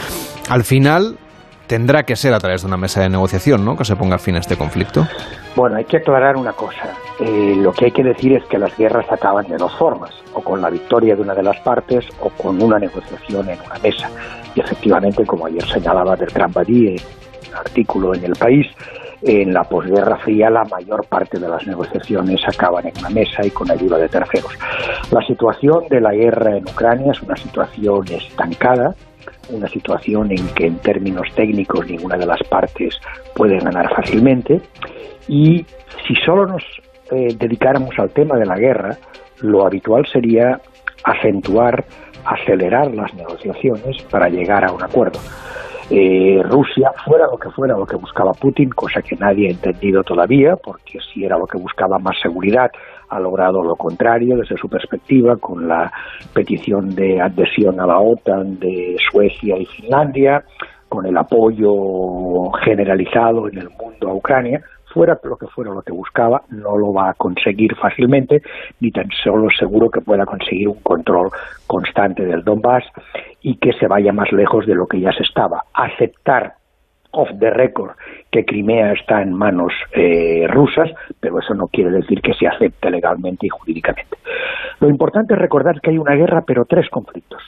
Al 0.49 0.65
final 0.65 1.19
tendrá 1.67 2.05
que 2.05 2.17
ser 2.17 2.33
a 2.33 2.39
través 2.39 2.63
de 2.63 2.69
una 2.69 2.79
mesa 2.79 3.03
de 3.03 3.11
negociación, 3.11 3.67
¿no? 3.67 3.77
Que 3.77 3.85
se 3.85 3.95
ponga 3.95 4.17
fin 4.17 4.37
a 4.37 4.39
este 4.39 4.57
conflicto. 4.57 5.07
Bueno, 5.55 5.77
hay 5.77 5.85
que 5.85 5.99
aclarar 5.99 6.39
una 6.39 6.55
cosa. 6.55 6.95
Eh, 7.21 7.55
lo 7.55 7.73
que 7.73 7.85
hay 7.85 7.91
que 7.91 8.03
decir 8.03 8.33
es 8.33 8.47
que 8.47 8.57
las 8.57 8.75
guerras 8.79 9.05
acaban 9.13 9.47
de 9.47 9.59
dos 9.59 9.77
formas, 9.77 10.11
o 10.33 10.41
con 10.41 10.63
la 10.63 10.71
victoria 10.71 11.15
de 11.15 11.21
una 11.21 11.35
de 11.35 11.43
las 11.43 11.61
partes 11.61 12.07
o 12.21 12.31
con 12.31 12.63
una 12.63 12.79
negociación 12.79 13.51
en 13.51 13.61
una 13.61 13.79
mesa. 13.83 14.09
Y 14.55 14.61
efectivamente, 14.61 15.27
como 15.27 15.45
ayer 15.49 15.67
señalaba 15.67 16.17
Bertrand 16.17 16.55
Badi 16.55 16.95
en 16.95 17.01
un 17.51 17.57
artículo 17.57 18.15
en 18.15 18.25
El 18.25 18.33
País, 18.33 18.69
en 19.23 19.53
la 19.53 19.65
posguerra 19.65 20.17
fría 20.19 20.51
la 20.51 20.65
mayor 20.65 21.07
parte 21.07 21.39
de 21.39 21.49
las 21.49 21.67
negociaciones 21.67 22.41
acaban 22.47 22.87
en 22.87 22.99
una 22.99 23.11
mesa 23.11 23.45
y 23.45 23.51
con 23.51 23.71
ayuda 23.71 23.99
de 23.99 24.09
terceros. 24.09 24.53
La 25.11 25.21
situación 25.27 25.85
de 25.89 26.01
la 26.01 26.13
guerra 26.13 26.57
en 26.57 26.65
Ucrania 26.65 27.13
es 27.13 27.23
una 27.23 27.37
situación 27.37 28.05
estancada, 28.09 28.95
una 29.51 29.69
situación 29.69 30.31
en 30.31 30.47
que 30.49 30.67
en 30.67 30.79
términos 30.79 31.27
técnicos 31.35 31.87
ninguna 31.87 32.17
de 32.17 32.27
las 32.27 32.43
partes 32.49 32.99
puede 33.35 33.59
ganar 33.59 33.93
fácilmente 33.95 34.61
y 35.27 35.65
si 36.07 36.15
solo 36.25 36.47
nos 36.47 36.63
eh, 37.11 37.35
dedicáramos 37.39 37.99
al 37.99 38.11
tema 38.11 38.37
de 38.37 38.47
la 38.47 38.57
guerra, 38.57 38.97
lo 39.41 39.67
habitual 39.67 40.07
sería 40.07 40.61
acentuar, 41.05 41.85
acelerar 42.25 42.95
las 42.95 43.13
negociaciones 43.15 44.03
para 44.11 44.29
llegar 44.29 44.65
a 44.65 44.73
un 44.73 44.83
acuerdo. 44.83 45.19
Eh, 45.91 46.43
Rusia, 46.43 46.93
fuera 47.07 47.27
lo 47.27 47.39
que 47.39 47.49
fuera 47.51 47.75
lo 47.77 47.87
que 47.87 47.97
buscaba 47.97 48.33
Putin, 48.33 48.69
cosa 48.71 49.01
que 49.01 49.17
nadie 49.17 49.49
ha 49.49 49.53
entendido 49.53 50.03
todavía, 50.03 50.55
porque 50.57 50.99
si 51.01 51.25
era 51.25 51.39
lo 51.39 51.47
que 51.47 51.57
buscaba 51.57 51.99
más 51.99 52.15
seguridad, 52.21 52.71
ha 53.09 53.19
logrado 53.19 53.63
lo 53.63 53.75
contrario 53.75 54.37
desde 54.37 54.59
su 54.59 54.69
perspectiva, 54.69 55.37
con 55.37 55.67
la 55.67 55.91
petición 56.35 56.95
de 56.95 57.23
adhesión 57.23 57.81
a 57.81 57.87
la 57.87 58.01
OTAN 58.01 58.59
de 58.59 58.97
Suecia 59.11 59.57
y 59.57 59.65
Finlandia, 59.65 60.45
con 60.91 61.07
el 61.07 61.17
apoyo 61.17 62.51
generalizado 62.63 63.49
en 63.49 63.59
el 63.59 63.71
mundo 63.71 64.11
a 64.11 64.15
Ucrania, 64.15 64.61
fuera 64.93 65.19
lo 65.23 65.37
que 65.37 65.47
fuera 65.47 65.73
lo 65.73 65.83
que 65.83 65.93
buscaba, 65.93 66.43
no 66.51 66.77
lo 66.77 66.93
va 66.93 67.11
a 67.11 67.15
conseguir 67.15 67.75
fácilmente, 67.77 68.43
ni 68.81 68.91
tan 68.91 69.09
solo 69.23 69.49
seguro 69.51 69.91
que 69.91 70.01
pueda 70.01 70.27
conseguir 70.27 70.69
un 70.69 70.81
control 70.83 71.31
constante 71.67 72.25
del 72.25 72.45
Donbass 72.45 72.85
y 73.43 73.57
que 73.57 73.73
se 73.75 73.87
vaya 73.87 74.13
más 74.13 74.33
lejos 74.33 74.67
de 74.67 74.75
lo 74.75 74.87
que 74.87 75.01
ya 75.01 75.13
se 75.13 75.23
estaba. 75.23 75.65
Aceptar 75.73 76.55
off 77.11 77.29
the 77.39 77.51
record 77.51 77.93
que 78.31 78.45
Crimea 78.45 78.93
está 78.93 79.23
en 79.23 79.33
manos 79.33 79.73
eh, 79.93 80.47
rusas, 80.49 80.91
pero 81.21 81.39
eso 81.39 81.55
no 81.55 81.69
quiere 81.69 81.91
decir 81.91 82.21
que 82.21 82.35
se 82.35 82.47
acepte 82.47 82.91
legalmente 82.91 83.47
y 83.47 83.49
jurídicamente. 83.49 84.17
Lo 84.81 84.89
importante 84.89 85.35
es 85.35 85.41
recordar 85.41 85.81
que 85.81 85.91
hay 85.91 85.99
una 85.99 86.15
guerra, 86.15 86.43
pero 86.47 86.65
tres 86.65 86.89
conflictos. 86.91 87.43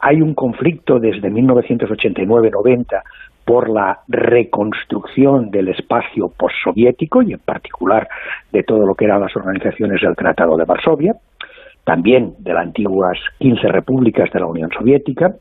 Hay 0.00 0.20
un 0.20 0.34
conflicto 0.34 0.98
desde 0.98 1.30
1989-90 1.30 3.02
por 3.44 3.68
la 3.68 4.00
reconstrucción 4.08 5.50
del 5.50 5.68
espacio 5.68 6.28
postsoviético 6.28 7.22
y 7.22 7.32
en 7.32 7.40
particular 7.40 8.08
de 8.52 8.62
todo 8.62 8.86
lo 8.86 8.94
que 8.94 9.04
eran 9.04 9.20
las 9.20 9.36
organizaciones 9.36 10.00
del 10.00 10.16
Tratado 10.16 10.56
de 10.56 10.64
Varsovia, 10.64 11.14
también 11.84 12.34
de 12.38 12.54
las 12.54 12.64
antiguas 12.64 13.18
15 13.38 13.68
repúblicas 13.68 14.30
de 14.32 14.40
la 14.40 14.46
Unión 14.46 14.70
Soviética 14.70 15.34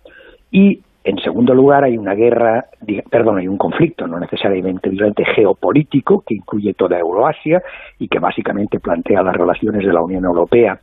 y 0.51 0.81
en 1.05 1.17
segundo 1.19 1.53
lugar 1.53 1.83
hay 1.83 1.97
una 1.97 2.13
guerra, 2.13 2.65
perdón, 3.09 3.37
hay 3.37 3.47
un 3.47 3.57
conflicto 3.57 4.07
no 4.07 4.19
necesariamente 4.19 4.89
violento 4.89 5.23
geopolítico 5.35 6.23
que 6.25 6.35
incluye 6.35 6.73
toda 6.73 6.97
Euroasia 6.97 7.61
y 7.99 8.07
que 8.07 8.19
básicamente 8.19 8.79
plantea 8.79 9.21
las 9.21 9.35
relaciones 9.35 9.85
de 9.85 9.91
la 9.91 10.01
Unión 10.01 10.23
Europea 10.23 10.79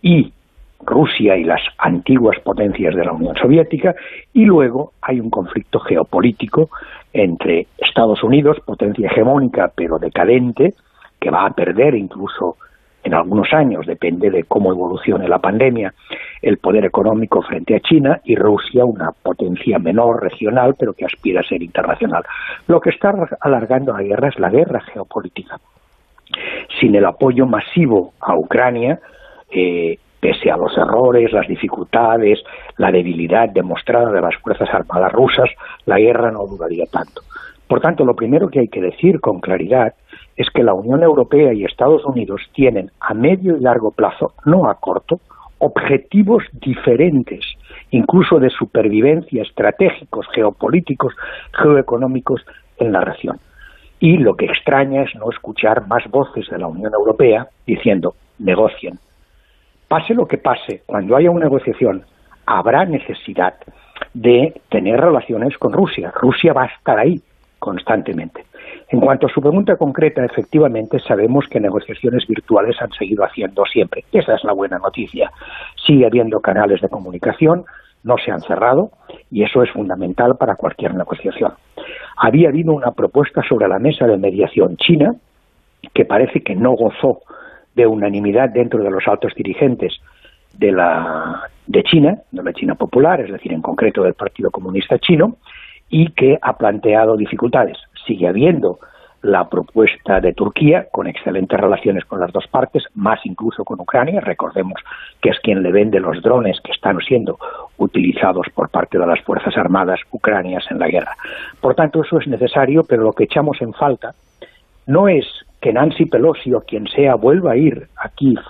y 0.00 0.32
Rusia 0.80 1.36
y 1.36 1.44
las 1.44 1.62
antiguas 1.78 2.38
potencias 2.40 2.94
de 2.94 3.04
la 3.04 3.12
Unión 3.12 3.36
Soviética, 3.36 3.94
y 4.32 4.44
luego 4.44 4.92
hay 5.00 5.20
un 5.20 5.30
conflicto 5.30 5.80
geopolítico 5.80 6.70
entre 7.12 7.66
Estados 7.78 8.22
Unidos, 8.22 8.58
potencia 8.64 9.08
hegemónica 9.08 9.72
pero 9.74 9.98
decadente, 9.98 10.74
que 11.20 11.30
va 11.30 11.46
a 11.46 11.50
perder 11.50 11.94
incluso 11.94 12.56
en 13.04 13.12
algunos 13.12 13.52
años, 13.52 13.86
depende 13.86 14.30
de 14.30 14.44
cómo 14.44 14.72
evolucione 14.72 15.28
la 15.28 15.38
pandemia, 15.38 15.92
el 16.40 16.56
poder 16.56 16.86
económico 16.86 17.42
frente 17.42 17.76
a 17.76 17.80
China 17.80 18.20
y 18.24 18.34
Rusia, 18.34 18.86
una 18.86 19.10
potencia 19.12 19.78
menor, 19.78 20.22
regional, 20.22 20.74
pero 20.78 20.94
que 20.94 21.04
aspira 21.04 21.40
a 21.40 21.44
ser 21.44 21.62
internacional. 21.62 22.24
Lo 22.66 22.80
que 22.80 22.90
está 22.90 23.14
alargando 23.40 23.92
la 23.92 24.02
guerra 24.02 24.28
es 24.28 24.38
la 24.38 24.48
guerra 24.48 24.80
geopolítica. 24.80 25.60
Sin 26.80 26.94
el 26.94 27.04
apoyo 27.04 27.46
masivo 27.46 28.14
a 28.20 28.36
Ucrania, 28.36 28.98
eh, 29.50 29.98
pese 30.24 30.50
a 30.50 30.56
los 30.56 30.74
errores, 30.78 31.34
las 31.34 31.46
dificultades, 31.46 32.42
la 32.78 32.90
debilidad 32.90 33.50
demostrada 33.50 34.10
de 34.10 34.22
las 34.22 34.34
Fuerzas 34.36 34.70
Armadas 34.72 35.12
rusas, 35.12 35.50
la 35.84 35.98
guerra 35.98 36.30
no 36.30 36.46
duraría 36.46 36.86
tanto. 36.86 37.20
Por 37.68 37.82
tanto, 37.82 38.06
lo 38.06 38.16
primero 38.16 38.48
que 38.48 38.60
hay 38.60 38.68
que 38.68 38.80
decir 38.80 39.20
con 39.20 39.40
claridad 39.40 39.92
es 40.34 40.48
que 40.48 40.62
la 40.62 40.72
Unión 40.72 41.02
Europea 41.02 41.52
y 41.52 41.66
Estados 41.66 42.06
Unidos 42.06 42.40
tienen 42.54 42.90
a 43.00 43.12
medio 43.12 43.54
y 43.58 43.60
largo 43.60 43.90
plazo, 43.90 44.32
no 44.46 44.70
a 44.70 44.76
corto, 44.76 45.20
objetivos 45.58 46.42
diferentes, 46.54 47.44
incluso 47.90 48.38
de 48.38 48.48
supervivencia, 48.48 49.42
estratégicos, 49.42 50.26
geopolíticos, 50.34 51.12
geoeconómicos 51.52 52.40
en 52.78 52.92
la 52.92 53.02
región. 53.02 53.40
Y 54.00 54.16
lo 54.16 54.36
que 54.36 54.46
extraña 54.46 55.02
es 55.02 55.14
no 55.16 55.30
escuchar 55.30 55.86
más 55.86 56.10
voces 56.10 56.48
de 56.48 56.56
la 56.56 56.66
Unión 56.66 56.94
Europea 56.94 57.46
diciendo 57.66 58.14
negocien, 58.38 58.98
pase 59.88 60.14
lo 60.14 60.26
que 60.26 60.38
pase, 60.38 60.82
cuando 60.86 61.16
haya 61.16 61.30
una 61.30 61.44
negociación, 61.44 62.04
habrá 62.46 62.84
necesidad 62.84 63.54
de 64.12 64.60
tener 64.68 65.00
relaciones 65.00 65.56
con 65.58 65.72
Rusia. 65.72 66.12
Rusia 66.14 66.52
va 66.52 66.64
a 66.64 66.66
estar 66.66 66.98
ahí 66.98 67.20
constantemente. 67.58 68.44
En 68.88 69.00
cuanto 69.00 69.26
a 69.26 69.30
su 69.30 69.40
pregunta 69.40 69.76
concreta, 69.76 70.24
efectivamente 70.24 70.98
sabemos 70.98 71.46
que 71.48 71.58
negociaciones 71.58 72.26
virtuales 72.26 72.76
han 72.80 72.92
seguido 72.92 73.24
haciendo 73.24 73.64
siempre. 73.64 74.04
Esa 74.12 74.34
es 74.34 74.44
la 74.44 74.52
buena 74.52 74.78
noticia. 74.78 75.30
Sigue 75.86 76.06
habiendo 76.06 76.40
canales 76.40 76.80
de 76.80 76.88
comunicación, 76.88 77.64
no 78.02 78.18
se 78.18 78.30
han 78.30 78.40
cerrado 78.40 78.90
y 79.30 79.42
eso 79.42 79.62
es 79.62 79.70
fundamental 79.70 80.36
para 80.36 80.56
cualquier 80.56 80.94
negociación. 80.94 81.54
Había 82.16 82.50
habido 82.50 82.72
una 82.72 82.92
propuesta 82.92 83.42
sobre 83.48 83.66
la 83.66 83.78
mesa 83.78 84.06
de 84.06 84.18
mediación 84.18 84.76
china, 84.76 85.14
que 85.92 86.04
parece 86.04 86.42
que 86.42 86.54
no 86.54 86.72
gozó 86.72 87.20
de 87.74 87.86
unanimidad 87.86 88.50
dentro 88.50 88.82
de 88.82 88.90
los 88.90 89.06
altos 89.06 89.34
dirigentes 89.34 90.00
de 90.52 90.72
la 90.72 91.48
de 91.66 91.82
China, 91.82 92.18
de 92.30 92.42
la 92.42 92.52
China 92.52 92.74
popular, 92.74 93.20
es 93.20 93.32
decir, 93.32 93.52
en 93.52 93.62
concreto 93.62 94.02
del 94.02 94.14
Partido 94.14 94.50
Comunista 94.50 94.98
Chino, 94.98 95.36
y 95.88 96.10
que 96.12 96.38
ha 96.40 96.56
planteado 96.56 97.16
dificultades. 97.16 97.78
Sigue 98.06 98.28
habiendo 98.28 98.78
la 99.22 99.48
propuesta 99.48 100.20
de 100.20 100.34
Turquía, 100.34 100.86
con 100.92 101.06
excelentes 101.06 101.58
relaciones 101.58 102.04
con 102.04 102.20
las 102.20 102.30
dos 102.30 102.46
partes, 102.46 102.84
más 102.94 103.18
incluso 103.24 103.64
con 103.64 103.80
Ucrania. 103.80 104.20
Recordemos 104.20 104.74
que 105.22 105.30
es 105.30 105.40
quien 105.40 105.62
le 105.62 105.72
vende 105.72 105.98
los 105.98 106.20
drones 106.22 106.60
que 106.62 106.72
están 106.72 106.98
siendo 107.00 107.38
utilizados 107.78 108.46
por 108.54 108.68
parte 108.68 108.98
de 108.98 109.06
las 109.06 109.22
Fuerzas 109.22 109.56
Armadas 109.56 110.00
ucranias 110.10 110.64
en 110.70 110.78
la 110.78 110.88
guerra. 110.88 111.16
Por 111.60 111.74
tanto, 111.74 112.04
eso 112.04 112.18
es 112.18 112.26
necesario, 112.26 112.84
pero 112.86 113.02
lo 113.02 113.14
que 113.14 113.24
echamos 113.24 113.62
en 113.62 113.72
falta 113.72 114.14
no 114.86 115.08
es 115.08 115.24
que 115.64 115.72
Nancy 115.72 116.04
Pelosi 116.04 116.52
o 116.52 116.60
quien 116.60 116.86
sea 116.88 117.14
vuelva 117.14 117.52
a 117.52 117.56
ir 117.56 117.88
a 117.96 118.10
Kiev 118.10 118.42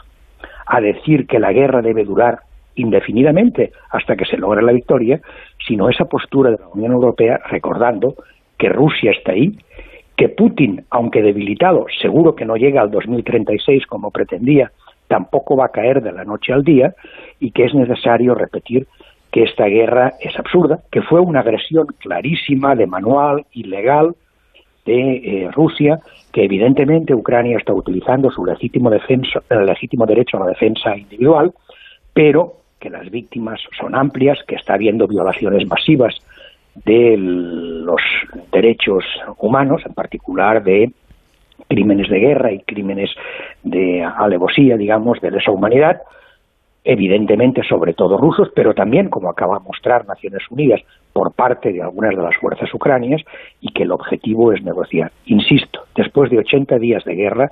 a 0.67 0.81
decir 0.81 1.29
que 1.29 1.39
la 1.39 1.53
guerra 1.53 1.81
debe 1.81 2.05
durar 2.05 2.41
indefinidamente 2.75 3.71
hasta 3.91 4.17
que 4.17 4.25
se 4.25 4.37
logre 4.37 4.63
la 4.63 4.73
victoria, 4.73 5.21
sino 5.65 5.89
esa 5.89 6.07
postura 6.07 6.51
de 6.51 6.59
la 6.59 6.67
Unión 6.67 6.91
Europea 6.91 7.39
recordando 7.49 8.17
que 8.59 8.69
Rusia 8.69 9.13
está 9.13 9.31
ahí, 9.31 9.57
que 10.17 10.29
Putin, 10.29 10.87
aunque 10.91 11.23
debilitado, 11.23 11.87
seguro 12.03 12.35
que 12.35 12.47
no 12.47 12.57
llega 12.57 12.81
al 12.81 12.91
2036 12.91 13.87
como 13.87 14.11
pretendía, 14.11 14.73
tampoco 15.07 15.57
va 15.57 15.67
a 15.67 15.73
caer 15.73 16.03
de 16.03 16.11
la 16.11 16.25
noche 16.25 16.53
al 16.53 16.65
día 16.65 16.97
y 17.39 17.53
que 17.53 17.67
es 17.67 17.75
necesario 17.75 18.35
repetir 18.35 18.89
que 19.31 19.45
esta 19.45 19.67
guerra 19.67 20.15
es 20.19 20.37
absurda, 20.37 20.81
que 20.91 21.03
fue 21.03 21.21
una 21.21 21.41
agresión 21.41 21.87
clarísima 22.01 22.75
de 22.75 22.89
manual, 22.89 23.47
ilegal, 23.53 24.17
de 24.85 25.17
eh, 25.17 25.51
Rusia, 25.53 25.99
que 26.33 26.45
evidentemente 26.45 27.15
Ucrania 27.15 27.57
está 27.57 27.73
utilizando 27.73 28.31
su 28.31 28.45
legítimo, 28.45 28.91
defensa, 28.91 29.43
el 29.51 29.67
legítimo 29.67 30.07
derecho 30.07 30.37
a 30.37 30.41
la 30.41 30.47
defensa 30.47 30.97
individual, 30.97 31.53
pero 32.13 32.55
que 32.79 32.91
las 32.91 33.11
víctimas 33.11 33.61
son 33.79 33.95
amplias, 33.95 34.39
que 34.47 34.57
está 34.57 34.75
habiendo 34.75 35.07
violaciones 35.07 35.67
masivas 35.67 36.15
de 36.85 37.17
los 37.17 38.01
derechos 38.53 39.05
humanos, 39.39 39.83
en 39.87 39.95
particular 39.95 40.63
de 40.63 40.91
crímenes 41.69 42.09
de 42.11 42.19
guerra 42.19 42.53
y 42.53 42.61
crímenes 42.61 43.11
de 43.63 44.03
alevosía, 44.03 44.77
digamos, 44.77 45.21
de 45.21 45.31
lesa 45.31 45.51
humanidad, 45.51 46.03
evidentemente 46.85 47.63
sobre 47.63 47.95
todo 47.95 48.19
rusos, 48.19 48.51
pero 48.55 48.75
también, 48.75 49.09
como 49.09 49.31
acaba 49.31 49.59
de 49.59 49.65
mostrar 49.65 50.07
Naciones 50.07 50.43
Unidas, 50.51 50.83
por 51.13 51.33
parte 51.33 51.73
de 51.73 51.83
algunas 51.83 52.15
de 52.15 52.23
las 52.23 52.37
fuerzas 52.37 52.73
ucranias, 52.75 53.23
y 53.61 53.73
que 53.73 53.85
el 53.85 53.93
objetivo 53.93 54.53
es 54.53 54.63
negociar. 54.63 55.11
Insisto, 55.25 55.81
después 55.97 56.31
de 56.31 56.39
80 56.39 56.79
días 56.79 57.05
de 57.05 57.15
guerra, 57.15 57.51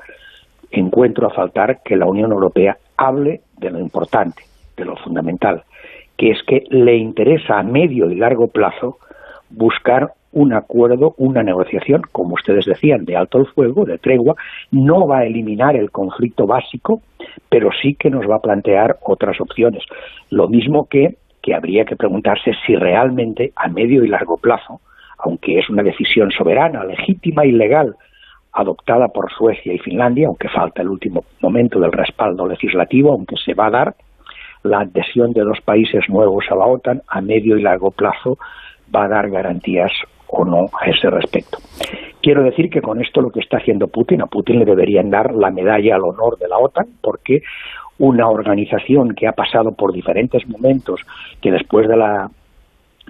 encuentro 0.70 1.26
a 1.26 1.34
faltar 1.34 1.80
que 1.82 1.96
la 1.96 2.06
Unión 2.06 2.30
Europea 2.32 2.76
hable 2.96 3.40
de 3.58 3.70
lo 3.70 3.78
importante, 3.78 4.42
de 4.76 4.84
lo 4.84 4.96
fundamental, 4.96 5.62
que 6.16 6.30
es 6.30 6.42
que 6.46 6.64
le 6.68 6.96
interesa 6.96 7.58
a 7.58 7.62
medio 7.62 8.10
y 8.10 8.14
largo 8.16 8.48
plazo 8.48 8.98
buscar 9.50 10.12
un 10.32 10.54
acuerdo, 10.54 11.14
una 11.18 11.42
negociación, 11.42 12.02
como 12.10 12.34
ustedes 12.34 12.64
decían, 12.64 13.04
de 13.04 13.16
alto 13.16 13.38
el 13.38 13.46
fuego, 13.46 13.84
de 13.84 13.98
tregua, 13.98 14.34
no 14.70 15.06
va 15.06 15.18
a 15.18 15.26
eliminar 15.26 15.76
el 15.76 15.90
conflicto 15.90 16.46
básico, 16.46 17.02
pero 17.48 17.70
sí 17.80 17.94
que 17.94 18.10
nos 18.10 18.28
va 18.28 18.36
a 18.36 18.42
plantear 18.42 18.96
otras 19.02 19.40
opciones. 19.40 19.82
Lo 20.30 20.48
mismo 20.48 20.86
que, 20.88 21.16
que 21.42 21.54
habría 21.54 21.84
que 21.84 21.96
preguntarse 21.96 22.52
si 22.66 22.76
realmente 22.76 23.52
a 23.56 23.68
medio 23.68 24.04
y 24.04 24.08
largo 24.08 24.36
plazo, 24.38 24.80
aunque 25.18 25.58
es 25.58 25.68
una 25.68 25.82
decisión 25.82 26.30
soberana, 26.30 26.84
legítima 26.84 27.44
y 27.44 27.52
legal, 27.52 27.94
adoptada 28.52 29.08
por 29.08 29.32
Suecia 29.32 29.72
y 29.72 29.78
Finlandia, 29.78 30.26
aunque 30.28 30.48
falta 30.48 30.82
el 30.82 30.88
último 30.88 31.24
momento 31.40 31.80
del 31.80 31.92
respaldo 31.92 32.46
legislativo, 32.46 33.12
aunque 33.12 33.36
se 33.36 33.54
va 33.54 33.66
a 33.66 33.70
dar, 33.70 33.94
la 34.62 34.80
adhesión 34.80 35.32
de 35.32 35.44
los 35.44 35.60
países 35.60 36.08
nuevos 36.08 36.44
a 36.50 36.54
la 36.54 36.66
OTAN 36.66 37.02
a 37.08 37.20
medio 37.20 37.56
y 37.56 37.62
largo 37.62 37.90
plazo 37.90 38.38
va 38.94 39.04
a 39.04 39.08
dar 39.08 39.30
garantías 39.30 39.90
o 40.32 40.44
no 40.44 40.66
a 40.80 40.86
ese 40.86 41.10
respecto. 41.10 41.58
Quiero 42.20 42.42
decir 42.42 42.70
que 42.70 42.80
con 42.80 43.00
esto 43.00 43.20
lo 43.20 43.30
que 43.30 43.40
está 43.40 43.58
haciendo 43.58 43.88
Putin, 43.88 44.22
a 44.22 44.26
Putin 44.26 44.58
le 44.60 44.64
deberían 44.64 45.10
dar 45.10 45.34
la 45.34 45.50
medalla 45.50 45.96
al 45.96 46.04
honor 46.04 46.38
de 46.38 46.48
la 46.48 46.58
OTAN, 46.58 46.86
porque 47.00 47.42
una 47.98 48.28
organización 48.28 49.14
que 49.14 49.26
ha 49.26 49.32
pasado 49.32 49.72
por 49.72 49.92
diferentes 49.92 50.48
momentos, 50.48 51.00
que 51.40 51.50
después 51.50 51.88
de 51.88 51.96
la 51.96 52.30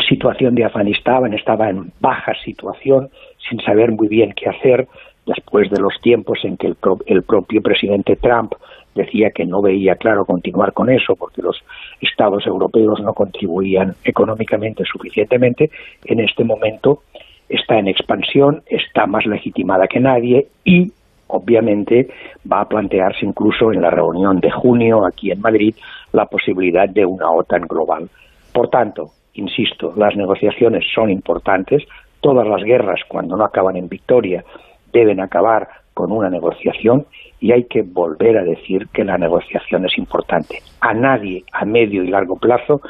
situación 0.09 0.55
de 0.55 0.65
Afganistán 0.65 1.33
estaba 1.35 1.71
en 1.71 1.93
baja 2.01 2.33
situación, 2.45 3.11
sin 3.49 3.61
saber 3.61 3.93
muy 3.93 4.09
bien 4.09 4.33
qué 4.35 4.49
hacer, 4.49 4.89
después 5.27 5.71
de 5.71 5.81
los 5.81 6.01
tiempos 6.03 6.41
en 6.45 6.57
que 6.57 6.67
el, 6.67 6.77
el 7.07 7.23
propio 7.23 7.63
presidente 7.63 8.17
Trump 8.17 8.55
decía 8.95 9.31
que 9.31 9.47
no 9.47 9.63
veía 9.63 9.95
claro 9.97 10.25
continuar 10.25 10.73
con 10.73 10.91
eso 10.91 11.15
porque 11.17 11.43
los 11.43 11.63
estados 12.01 12.47
europeos 12.47 13.01
no 13.01 13.15
contribuían 13.15 13.95
económicamente 14.05 14.85
suficientemente, 14.85 15.71
en 16.05 16.21
este 16.21 16.45
momento 16.45 17.01
está 17.49 17.79
en 17.79 17.89
expansión, 17.89 18.63
está 18.67 19.07
más 19.07 19.27
legitimada 19.27 19.87
que 19.87 20.01
nadie 20.01 20.47
y 20.65 20.93
obviamente 21.29 22.09
va 22.51 22.61
a 22.61 22.69
plantearse 22.69 23.25
incluso 23.25 23.73
en 23.73 23.81
la 23.81 23.91
reunión 23.91 24.41
de 24.41 24.51
junio 24.51 25.07
aquí 25.07 25.31
en 25.31 25.41
Madrid 25.41 25.75
la 26.13 26.27
posibilidad 26.27 26.89
de 26.89 27.07
una 27.07 27.31
OTAN 27.31 27.63
global. 27.63 28.09
Por 28.53 28.69
tanto, 28.69 29.11
insisto, 29.35 29.95
las 29.97 30.15
negociaciones 30.15 30.85
son 30.95 31.11
importantes, 31.11 31.83
todas 32.21 32.47
las 32.47 32.63
guerras 32.63 33.01
cuando 33.09 33.37
no 33.37 33.45
acaban 33.45 33.77
en 33.77 33.89
victoria 33.89 34.45
deben 34.93 35.21
acabar 35.21 35.69
con 35.95 36.13
una 36.13 36.31
negociación 36.31 37.07
y 37.41 37.53
hay 37.53 37.65
que 37.65 37.83
volver 37.83 38.39
a 38.39 38.45
decir 38.45 38.87
que 38.93 39.05
la 39.05 39.19
negociación 39.19 39.85
es 39.85 39.99
importante. 39.99 40.59
A 40.81 40.95
nadie 40.95 41.43
a 41.53 41.65
medio 41.65 42.05
y 42.05 42.09
largo 42.09 42.37
plazo 42.37 42.81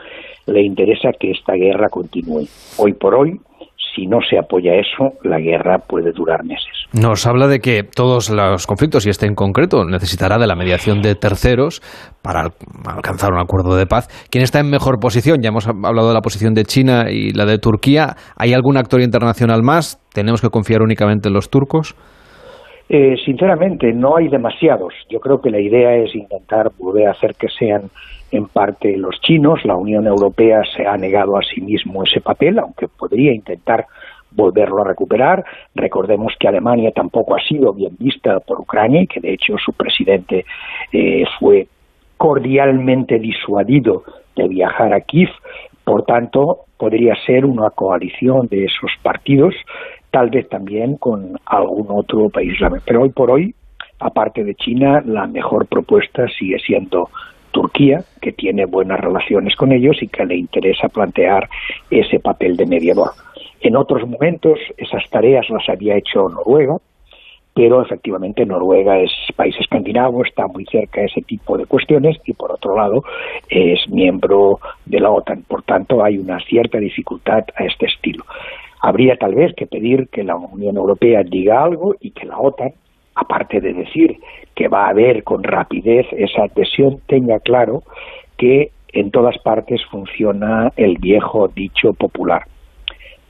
le 0.46 0.62
interesa 0.62 1.10
que 1.18 1.30
esta 1.30 1.54
guerra 1.54 1.88
continúe. 1.88 2.46
Hoy 2.78 2.92
por 2.92 3.14
hoy, 3.14 3.40
si 3.94 4.06
no 4.06 4.18
se 4.28 4.38
apoya 4.38 4.74
eso, 4.74 5.14
la 5.22 5.38
guerra 5.38 5.78
puede 5.78 6.12
durar 6.12 6.44
meses. 6.44 6.72
Nos 6.92 7.26
habla 7.26 7.48
de 7.48 7.60
que 7.60 7.82
todos 7.84 8.28
los 8.28 8.66
conflictos, 8.66 9.06
y 9.06 9.10
este 9.10 9.26
en 9.26 9.34
concreto, 9.34 9.84
necesitará 9.84 10.38
de 10.38 10.46
la 10.46 10.56
mediación 10.56 11.00
de 11.00 11.14
terceros 11.14 11.80
para 12.20 12.52
alcanzar 12.84 13.32
un 13.32 13.40
acuerdo 13.40 13.76
de 13.76 13.86
paz. 13.86 14.08
¿Quién 14.30 14.44
está 14.44 14.60
en 14.60 14.70
mejor 14.70 14.98
posición? 15.00 15.38
Ya 15.42 15.48
hemos 15.48 15.66
hablado 15.66 16.08
de 16.08 16.14
la 16.14 16.20
posición 16.20 16.52
de 16.52 16.64
China 16.64 17.06
y 17.10 17.32
la 17.32 17.46
de 17.46 17.58
Turquía. 17.58 18.16
¿Hay 18.36 18.52
algún 18.52 18.76
actor 18.76 19.00
internacional 19.00 19.62
más? 19.62 19.98
¿Tenemos 20.12 20.42
que 20.42 20.48
confiar 20.48 20.82
únicamente 20.82 21.28
en 21.28 21.34
los 21.34 21.48
turcos? 21.48 21.94
Eh, 22.94 23.16
sinceramente, 23.24 23.90
no 23.94 24.18
hay 24.18 24.28
demasiados. 24.28 24.92
Yo 25.08 25.18
creo 25.18 25.40
que 25.40 25.48
la 25.48 25.58
idea 25.58 25.96
es 25.96 26.14
intentar 26.14 26.72
volver 26.78 27.08
a 27.08 27.12
hacer 27.12 27.34
que 27.36 27.48
sean 27.48 27.88
en 28.30 28.48
parte 28.48 28.98
los 28.98 29.18
chinos. 29.22 29.64
La 29.64 29.76
Unión 29.76 30.06
Europea 30.06 30.60
se 30.76 30.86
ha 30.86 30.98
negado 30.98 31.38
a 31.38 31.42
sí 31.42 31.62
mismo 31.62 32.04
ese 32.04 32.20
papel, 32.20 32.58
aunque 32.58 32.88
podría 32.88 33.32
intentar 33.32 33.86
volverlo 34.30 34.82
a 34.82 34.88
recuperar. 34.88 35.42
Recordemos 35.74 36.34
que 36.38 36.48
Alemania 36.48 36.90
tampoco 36.94 37.34
ha 37.34 37.40
sido 37.40 37.72
bien 37.72 37.96
vista 37.98 38.40
por 38.40 38.60
Ucrania 38.60 39.00
y 39.00 39.06
que 39.06 39.20
de 39.20 39.32
hecho 39.32 39.56
su 39.56 39.72
presidente 39.72 40.44
eh, 40.92 41.24
fue 41.40 41.68
cordialmente 42.18 43.18
disuadido 43.18 44.04
de 44.36 44.48
viajar 44.48 44.92
a 44.92 45.00
Kiev. 45.00 45.30
Por 45.82 46.04
tanto, 46.04 46.66
podría 46.76 47.14
ser 47.24 47.46
una 47.46 47.70
coalición 47.70 48.48
de 48.48 48.66
esos 48.66 48.90
partidos 49.02 49.54
tal 50.12 50.30
vez 50.30 50.48
también 50.48 50.96
con 50.96 51.36
algún 51.46 51.86
otro 51.90 52.28
país 52.28 52.56
Pero 52.84 53.02
hoy 53.02 53.10
por 53.10 53.30
hoy, 53.30 53.54
aparte 53.98 54.44
de 54.44 54.54
China, 54.54 55.02
la 55.04 55.26
mejor 55.26 55.66
propuesta 55.66 56.28
sigue 56.38 56.58
siendo 56.58 57.08
Turquía, 57.50 58.04
que 58.20 58.32
tiene 58.32 58.66
buenas 58.66 59.00
relaciones 59.00 59.56
con 59.56 59.72
ellos 59.72 59.96
y 60.02 60.08
que 60.08 60.24
le 60.24 60.36
interesa 60.36 60.88
plantear 60.88 61.48
ese 61.90 62.20
papel 62.20 62.56
de 62.56 62.66
mediador. 62.66 63.10
En 63.60 63.76
otros 63.76 64.08
momentos 64.08 64.58
esas 64.76 65.08
tareas 65.10 65.48
las 65.48 65.68
había 65.68 65.96
hecho 65.96 66.28
Noruega, 66.28 66.76
pero 67.54 67.82
efectivamente 67.82 68.44
Noruega 68.46 68.98
es 68.98 69.10
país 69.36 69.54
escandinavo, 69.60 70.24
está 70.24 70.46
muy 70.46 70.64
cerca 70.66 71.00
de 71.00 71.06
ese 71.06 71.22
tipo 71.22 71.56
de 71.56 71.66
cuestiones 71.66 72.16
y 72.24 72.32
por 72.32 72.52
otro 72.52 72.76
lado 72.76 73.02
es 73.48 73.88
miembro 73.88 74.58
de 74.86 75.00
la 75.00 75.10
OTAN. 75.10 75.42
Por 75.42 75.62
tanto, 75.62 76.02
hay 76.02 76.18
una 76.18 76.38
cierta 76.40 76.78
dificultad 76.78 77.44
a 77.54 77.64
este 77.64 77.86
estilo. 77.86 78.24
Habría 78.84 79.16
tal 79.16 79.36
vez 79.36 79.54
que 79.56 79.66
pedir 79.66 80.08
que 80.08 80.24
la 80.24 80.34
Unión 80.34 80.76
Europea 80.76 81.22
diga 81.24 81.62
algo 81.62 81.94
y 82.00 82.10
que 82.10 82.26
la 82.26 82.36
OTAN, 82.36 82.72
aparte 83.14 83.60
de 83.60 83.72
decir 83.72 84.16
que 84.56 84.66
va 84.66 84.86
a 84.86 84.90
haber 84.90 85.22
con 85.22 85.44
rapidez 85.44 86.06
esa 86.10 86.42
adhesión, 86.50 86.98
tenga 87.06 87.38
claro 87.38 87.82
que 88.36 88.72
en 88.92 89.12
todas 89.12 89.38
partes 89.38 89.80
funciona 89.88 90.72
el 90.76 90.98
viejo 90.98 91.46
dicho 91.46 91.92
popular. 91.96 92.42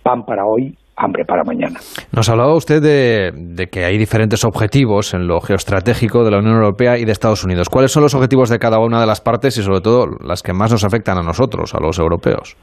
Pan 0.02 0.24
para 0.24 0.46
hoy, 0.46 0.74
hambre 0.96 1.26
para 1.26 1.44
mañana. 1.44 1.80
Nos 2.12 2.30
hablaba 2.30 2.54
usted 2.54 2.80
de, 2.80 3.66
que 3.68 3.84
hay 3.84 3.98
diferentes 3.98 4.44
objetivos 4.44 5.12
en 5.12 5.26
lo 5.26 5.40
geoestratégico 5.42 6.24
de 6.24 6.30
la 6.30 6.38
Unión 6.38 6.56
Europea 6.56 6.96
y 6.96 7.04
de 7.04 7.12
Estados 7.12 7.44
Unidos. 7.44 7.68
¿Cuáles 7.68 7.92
son 7.92 8.02
los 8.02 8.14
objetivos 8.14 8.48
de 8.48 8.58
cada 8.58 8.78
una 8.78 9.02
de 9.02 9.06
las 9.06 9.20
partes 9.20 9.58
y 9.58 9.62
sobre 9.62 9.82
todo 9.82 10.06
las 10.24 10.42
que 10.42 10.54
más 10.54 10.72
nos 10.72 10.84
afectan 10.84 11.18
a 11.18 11.22
nosotros, 11.22 11.74
a 11.74 11.80
los 11.80 11.98
europeos? 11.98 12.56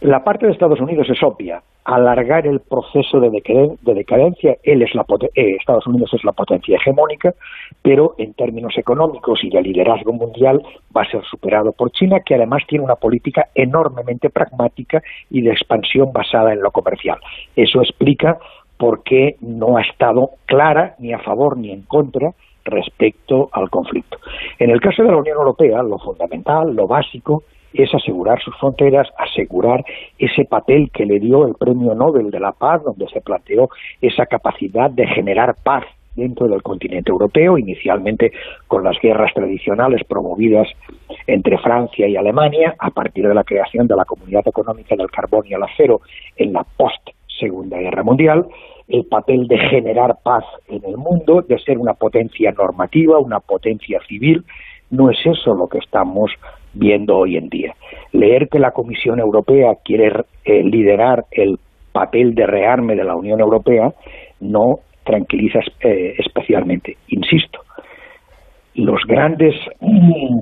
La 0.00 0.22
parte 0.22 0.46
de 0.46 0.52
Estados 0.52 0.80
Unidos 0.80 1.08
es 1.10 1.20
obvia. 1.22 1.60
alargar 1.84 2.46
el 2.46 2.60
proceso 2.60 3.18
de, 3.18 3.30
decadencia. 3.94 4.56
Él 4.62 4.82
es 4.82 4.94
la 4.94 5.06
eh, 5.34 5.56
Estados 5.58 5.86
Unidos 5.86 6.12
es 6.12 6.22
la 6.22 6.32
potencia 6.32 6.76
hegemónica, 6.76 7.32
pero 7.80 8.14
en 8.18 8.34
términos 8.34 8.76
económicos 8.76 9.42
y 9.42 9.48
de 9.48 9.62
liderazgo 9.62 10.12
mundial 10.12 10.62
va 10.94 11.02
a 11.02 11.10
ser 11.10 11.24
superado 11.24 11.72
por 11.72 11.90
China, 11.92 12.20
que 12.20 12.34
además 12.34 12.62
tiene 12.68 12.84
una 12.84 12.96
política 12.96 13.48
enormemente 13.54 14.28
pragmática 14.28 15.02
y 15.30 15.40
de 15.40 15.50
expansión 15.50 16.12
basada 16.12 16.52
en 16.52 16.60
lo 16.60 16.70
comercial. 16.70 17.18
Eso 17.56 17.80
explica 17.80 18.38
por 18.76 19.02
qué 19.02 19.36
no 19.40 19.78
ha 19.78 19.82
estado 19.82 20.32
clara 20.44 20.94
ni 20.98 21.14
a 21.14 21.18
favor 21.20 21.56
ni 21.56 21.72
en 21.72 21.82
contra 21.82 22.32
respecto 22.64 23.48
al 23.52 23.70
conflicto. 23.70 24.18
En 24.58 24.70
el 24.70 24.80
caso 24.80 25.02
de 25.02 25.10
la 25.10 25.16
Unión 25.16 25.38
Europea, 25.38 25.82
lo 25.82 25.98
fundamental, 25.98 26.74
lo 26.74 26.86
básico, 26.86 27.44
es 27.72 27.94
asegurar 27.94 28.40
sus 28.42 28.56
fronteras, 28.58 29.08
asegurar 29.18 29.84
ese 30.18 30.44
papel 30.44 30.90
que 30.92 31.06
le 31.06 31.18
dio 31.20 31.46
el 31.46 31.54
Premio 31.54 31.94
Nobel 31.94 32.30
de 32.30 32.40
la 32.40 32.52
Paz, 32.52 32.82
donde 32.84 33.08
se 33.08 33.20
planteó 33.20 33.68
esa 34.00 34.26
capacidad 34.26 34.90
de 34.90 35.06
generar 35.06 35.54
paz 35.62 35.84
dentro 36.18 36.48
del 36.48 36.62
continente 36.62 37.10
europeo, 37.10 37.56
inicialmente 37.56 38.32
con 38.66 38.82
las 38.82 38.98
guerras 39.00 39.32
tradicionales 39.32 40.02
promovidas 40.04 40.66
entre 41.26 41.58
Francia 41.58 42.08
y 42.08 42.16
Alemania, 42.16 42.74
a 42.78 42.90
partir 42.90 43.26
de 43.28 43.34
la 43.34 43.44
creación 43.44 43.86
de 43.86 43.96
la 43.96 44.04
Comunidad 44.04 44.46
Económica 44.46 44.96
del 44.96 45.10
Carbón 45.10 45.46
y 45.46 45.54
el 45.54 45.62
Acero 45.62 46.00
en 46.36 46.52
la 46.52 46.64
post 46.64 47.10
Segunda 47.38 47.78
Guerra 47.78 48.02
Mundial, 48.02 48.46
el 48.88 49.04
papel 49.04 49.46
de 49.46 49.58
generar 49.58 50.16
paz 50.24 50.44
en 50.66 50.84
el 50.84 50.96
mundo, 50.96 51.42
de 51.42 51.58
ser 51.60 51.78
una 51.78 51.94
potencia 51.94 52.50
normativa, 52.52 53.18
una 53.18 53.38
potencia 53.38 54.00
civil, 54.08 54.44
no 54.90 55.10
es 55.10 55.18
eso 55.24 55.54
lo 55.54 55.68
que 55.68 55.78
estamos 55.78 56.30
viendo 56.74 57.16
hoy 57.16 57.36
en 57.36 57.48
día. 57.48 57.74
Leer 58.12 58.48
que 58.48 58.58
la 58.58 58.72
Comisión 58.72 59.18
Europea 59.18 59.74
quiere 59.84 60.24
eh, 60.44 60.62
liderar 60.62 61.24
el 61.30 61.58
papel 61.92 62.34
de 62.34 62.46
rearme 62.46 62.94
de 62.94 63.04
la 63.04 63.16
Unión 63.16 63.40
Europea 63.40 63.92
no 64.40 64.80
tranquiliza 65.04 65.60
eh, 65.80 66.14
especialmente. 66.18 66.96
Insisto, 67.08 67.60
los 68.74 69.02
grandes 69.06 69.54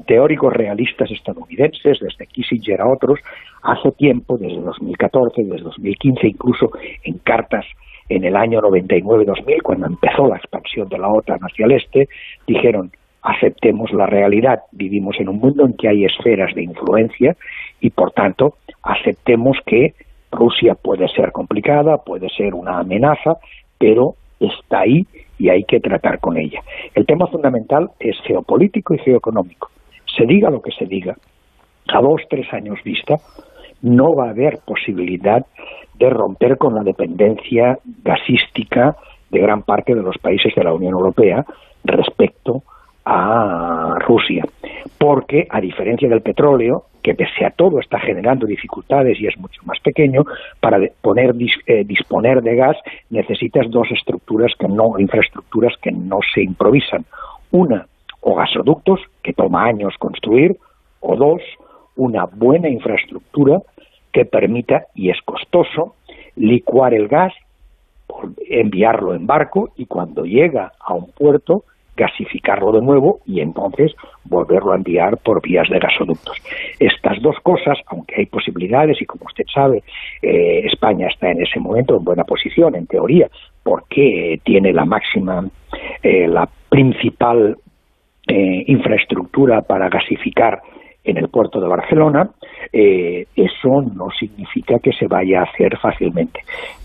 teóricos 0.07 0.53
realistas 0.53 1.11
estadounidenses, 1.11 1.99
desde 2.01 2.27
Kissinger 2.27 2.83
a 2.83 2.93
otros, 2.93 3.19
hace 3.63 3.93
tiempo, 3.93 4.37
desde 4.37 4.61
2014, 4.61 5.43
desde 5.45 5.65
2015, 5.65 6.29
incluso 6.29 6.71
en 7.05 7.19
cartas 7.19 7.65
en 8.09 8.25
el 8.25 8.37
año 8.37 8.61
99-2000, 8.61 9.63
cuando 9.63 9.87
empezó 9.87 10.27
la 10.27 10.37
expansión 10.37 10.89
de 10.89 10.99
la 10.99 11.09
OTAN 11.09 11.39
hacia 11.41 11.65
el 11.65 11.73
este, 11.73 12.09
dijeron, 12.47 12.91
aceptemos 13.27 13.93
la 13.93 14.07
realidad, 14.07 14.61
vivimos 14.71 15.17
en 15.19 15.29
un 15.29 15.39
mundo 15.39 15.67
en 15.67 15.75
que 15.77 15.89
hay 15.89 16.05
esferas 16.05 16.55
de 16.55 16.63
influencia 16.63 17.37
y, 17.81 17.91
por 17.91 18.13
tanto, 18.13 18.55
aceptemos 18.83 19.59
que 19.67 19.95
Rusia 20.31 20.77
puede 20.81 21.09
ser 21.09 21.33
complicada, 21.33 21.99
puede 21.99 22.29
ser 22.29 22.55
una 22.55 22.79
amenaza, 22.79 23.39
pero 23.79 24.15
está 24.39 24.81
ahí 24.81 25.07
y 25.39 25.49
hay 25.49 25.65
que 25.65 25.81
tratar 25.81 26.21
con 26.21 26.37
ella. 26.37 26.61
El 26.95 27.05
tema 27.05 27.27
fundamental 27.27 27.91
es 27.99 28.17
geopolítico 28.25 28.95
y 28.95 28.99
geoeconómico. 28.99 29.71
Se 30.17 30.25
diga 30.25 30.49
lo 30.49 30.63
que 30.63 30.71
se 30.71 30.87
diga, 30.87 31.17
a 31.89 32.01
dos, 32.01 32.23
tres 32.31 32.47
años 32.53 32.79
vista, 32.85 33.17
no 33.83 34.15
va 34.15 34.29
a 34.29 34.31
haber 34.31 34.61
posibilidad 34.65 35.45
de 35.99 36.11
romper 36.11 36.59
con 36.59 36.75
la 36.75 36.85
dependencia 36.85 37.79
gasística 38.05 38.97
de 39.31 39.41
gran 39.41 39.63
parte 39.63 39.95
de 39.95 40.03
los 40.03 40.17
países 40.19 40.55
de 40.55 40.63
la 40.63 40.73
Unión 40.73 40.93
Europea 40.93 41.45
respecto 41.85 42.59
a 42.59 42.76
Rusia. 43.07 44.45
Porque, 44.99 45.47
a 45.49 45.61
diferencia 45.61 46.09
del 46.09 46.23
petróleo, 46.23 46.85
que 47.03 47.15
pese 47.15 47.45
a 47.45 47.51
todo 47.51 47.79
está 47.79 48.01
generando 48.01 48.47
dificultades 48.47 49.21
y 49.21 49.27
es 49.29 49.39
mucho 49.39 49.63
más 49.65 49.79
pequeño, 49.81 50.25
para 50.61 50.79
poner, 51.01 51.35
eh, 51.67 51.85
disponer 51.85 52.43
de 52.43 52.57
gas 52.57 52.77
necesitas 53.11 53.71
dos 53.71 53.89
estructuras 53.93 54.53
que 54.59 54.67
no, 54.67 54.99
infraestructuras 54.99 55.75
que 55.81 55.93
no 55.93 56.19
se 56.35 56.43
improvisan. 56.43 57.05
Una, 57.53 57.87
o 58.21 58.35
gasoductos, 58.35 59.01
que 59.23 59.33
toma 59.33 59.67
años 59.67 59.95
construir, 59.99 60.57
o 61.01 61.15
dos, 61.15 61.43
una 61.95 62.25
buena 62.25 62.69
infraestructura 62.69 63.61
que 64.13 64.25
permita, 64.25 64.87
y 64.95 65.11
es 65.11 65.19
costoso, 65.25 65.95
licuar 66.35 66.93
el 66.93 67.07
gas, 67.07 67.33
enviarlo 68.49 69.15
en 69.15 69.27
barco 69.27 69.71
y 69.77 69.87
cuando 69.87 70.25
llega 70.25 70.73
a 70.81 70.95
un 70.95 71.11
puerto, 71.13 71.65
gasificarlo 71.97 72.73
de 72.73 72.83
nuevo 72.83 73.21
y 73.27 73.41
entonces 73.41 73.95
volverlo 74.25 74.73
a 74.73 74.77
enviar 74.77 75.17
por 75.19 75.41
vías 75.43 75.69
de 75.69 75.79
gasoductos. 75.79 76.37
Estas 76.79 77.21
dos 77.23 77.37
cosas, 77.43 77.79
aunque 77.87 78.17
hay 78.19 78.27
posibilidades 78.27 79.01
y 79.01 79.07
como 79.07 79.25
usted 79.27 79.45
sabe, 79.53 79.83
eh, 80.23 80.63
España 80.65 81.09
está 81.09 81.31
en 81.31 81.43
ese 81.43 81.59
momento 81.61 81.97
en 81.97 82.05
buena 82.05 82.25
posición, 82.25 82.75
en 82.75 82.87
teoría, 82.87 83.29
porque 83.63 84.41
tiene 84.45 84.73
la 84.73 84.85
máxima, 84.85 85.45
eh, 86.03 86.29
la 86.29 86.49
principal 86.69 87.57
eh, 88.29 88.65
infraestructura 88.67 89.63
para 89.63 89.89
gasificar 89.89 90.61
en 91.07 91.17
el 91.17 91.29
puerto 91.29 91.61
de 91.61 91.69
Barcelona, 91.69 92.31
eh, 92.73 93.27
eso 93.35 93.81
no 93.81 94.11
significa 94.11 94.79
que 94.81 94.93
se 94.93 95.07
vaya 95.07 95.41
a 95.41 95.45
hacer 95.45 95.79
fácilmente. 95.79 96.41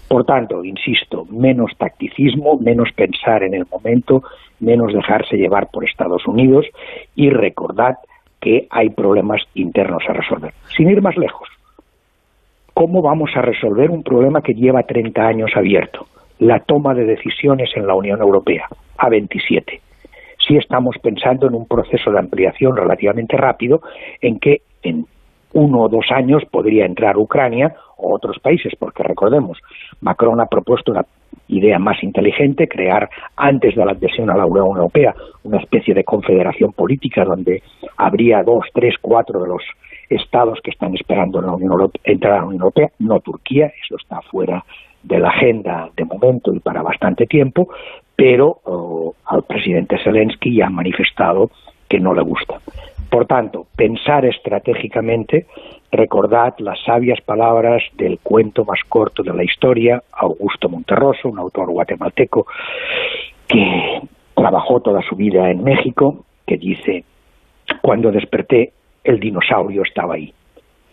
Por 0.07 0.26
tanto, 0.26 0.63
insisto, 0.63 1.26
menos 1.30 1.72
tacticismo, 1.78 2.57
menos 2.59 2.89
pensar 2.93 3.43
en 3.43 3.55
el 3.55 3.65
momento, 3.69 4.24
menos 4.59 4.93
dejarse 4.93 5.38
llevar 5.38 5.69
por 5.72 5.86
Estados 5.86 6.28
Unidos 6.28 6.67
y 7.15 7.30
recordad 7.30 7.95
que 8.39 8.67
hay 8.69 8.89
problemas 8.89 9.41
internos 9.55 10.03
a 10.07 10.13
resolver. 10.13 10.53
Sin 10.76 10.89
ir 10.89 11.01
más 11.01 11.17
lejos, 11.17 11.49
¿cómo 12.74 13.01
vamos 13.01 13.32
a 13.36 13.41
resolver 13.41 13.89
un 13.89 14.03
problema 14.03 14.41
que 14.41 14.53
lleva 14.53 14.84
30 14.84 15.22
años 15.26 15.51
abierto? 15.55 16.05
La 16.39 16.59
toma 16.59 16.93
de 16.93 17.05
decisiones 17.05 17.69
en 17.76 17.88
la 17.88 17.95
Unión 17.95 18.19
Europea, 18.22 18.67
a 18.97 19.09
27 19.09 19.82
sí 20.52 20.58
estamos 20.58 20.97
pensando 21.02 21.47
en 21.47 21.56
un 21.56 21.66
proceso 21.66 22.12
de 22.12 22.20
ampliación 22.20 22.76
relativamente 22.76 23.38
rápido 23.38 23.82
en 24.20 24.39
que 24.39 24.62
en 24.84 25.06
uno 25.54 25.84
o 25.84 25.89
dos 25.89 26.06
años 26.12 26.43
podría 26.49 26.86
entrar 26.86 27.18
Ucrania 27.18 27.74
o 27.97 28.14
otros 28.16 28.39
países, 28.39 28.74
porque 28.78 29.04
recordemos, 29.04 29.60
Macron 30.02 30.41
ha 30.41 30.45
propuesto 30.45 30.91
una 30.91 31.06
idea 31.47 31.80
más 31.80 32.02
inteligente, 32.04 32.68
crear 32.68 33.10
antes 33.36 33.76
de 33.76 33.86
la 33.86 33.91
adhesión 33.91 34.30
a 34.30 34.38
la 34.38 34.45
Unión 34.45 34.68
Europea 34.68 35.14
una 35.43 35.58
especie 35.58 35.93
de 35.93 36.04
confederación 36.04 36.74
política 36.74 37.24
donde 37.24 37.62
habría 37.97 38.43
dos, 38.43 38.66
tres, 38.74 38.95
cuatro 39.02 39.41
de 39.41 39.47
los 39.47 39.64
estados 40.10 40.60
que 40.62 40.72
están 40.72 40.95
esperando 40.95 41.41
la 41.41 41.54
Unión 41.54 41.72
Europea, 41.72 42.02
entrar 42.06 42.34
a 42.34 42.38
la 42.38 42.45
Unión 42.45 42.62
Europea, 42.62 42.89
no 42.99 43.20
Turquía, 43.20 43.72
eso 43.86 43.95
está 43.95 44.22
fuera 44.22 44.64
de 45.04 45.20
la 45.20 45.30
agenda 45.30 45.89
de 45.95 46.06
momento 46.06 46.54
y 46.54 46.60
para 46.60 46.82
bastante 46.82 47.26
tiempo, 47.26 47.70
pero 48.16 49.14
al 49.26 49.43
presidente 49.43 49.97
Zelensky 50.04 50.56
ya 50.56 50.68
ha 50.68 50.70
manifestado 50.70 51.49
que 51.89 51.99
no 51.99 52.14
le 52.14 52.22
gusta. 52.22 52.60
Por 53.10 53.26
tanto, 53.26 53.66
pensar 53.76 54.26
estratégicamente, 54.26 55.47
recordad 55.91 56.54
las 56.60 56.82
sabias 56.86 57.20
palabras 57.22 57.84
del 57.97 58.20
cuento 58.20 58.64
más 58.64 58.80
corto 58.88 59.22
de 59.22 59.34
la 59.34 59.43
historia, 59.43 60.02
Augusto 60.14 60.70
Monterroso, 60.70 61.28
un 61.28 61.39
autor 61.39 61.72
guatemalteco 61.72 62.47
que 63.47 64.02
trabajó 64.34 64.80
toda 64.80 65.02
su 65.02 65.18
vida 65.18 65.52
en 65.52 65.62
México, 65.64 66.24
que 66.47 66.56
dice, 66.56 67.04
cuando 67.82 68.12
desperté, 68.12 68.72
el 69.04 69.20
dinosaurio 69.20 69.82
estaba 69.82 70.14
ahí. 70.14 70.34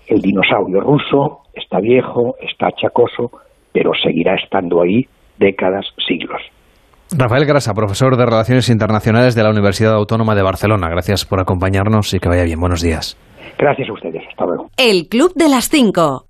El 0.08 0.20
dinosaurio 0.20 0.80
ruso 0.80 1.42
está 1.54 1.78
viejo, 1.78 2.34
está 2.40 2.68
achacoso, 2.68 3.30
pero 3.72 3.92
seguirá 4.02 4.34
estando 4.34 4.82
ahí 4.82 5.06
décadas, 5.38 5.86
siglos. 6.06 6.40
Rafael 7.16 7.46
Grasa, 7.46 7.72
profesor 7.72 8.16
de 8.16 8.26
Relaciones 8.26 8.68
Internacionales 8.68 9.34
de 9.34 9.42
la 9.42 9.50
Universidad 9.50 9.94
Autónoma 9.94 10.34
de 10.34 10.42
Barcelona. 10.42 10.88
Gracias 10.90 11.24
por 11.24 11.40
acompañarnos 11.40 12.12
y 12.12 12.18
que 12.18 12.28
vaya 12.28 12.44
bien. 12.44 12.60
Buenos 12.60 12.82
días. 12.82 13.16
Gracias 13.58 13.88
a 13.88 13.92
ustedes. 13.92 14.22
Hasta 14.28 14.44
luego. 14.44 14.70
El 14.76 15.08
Club 15.08 15.32
de 15.34 15.48
las 15.48 15.68
Cinco. 15.68 16.27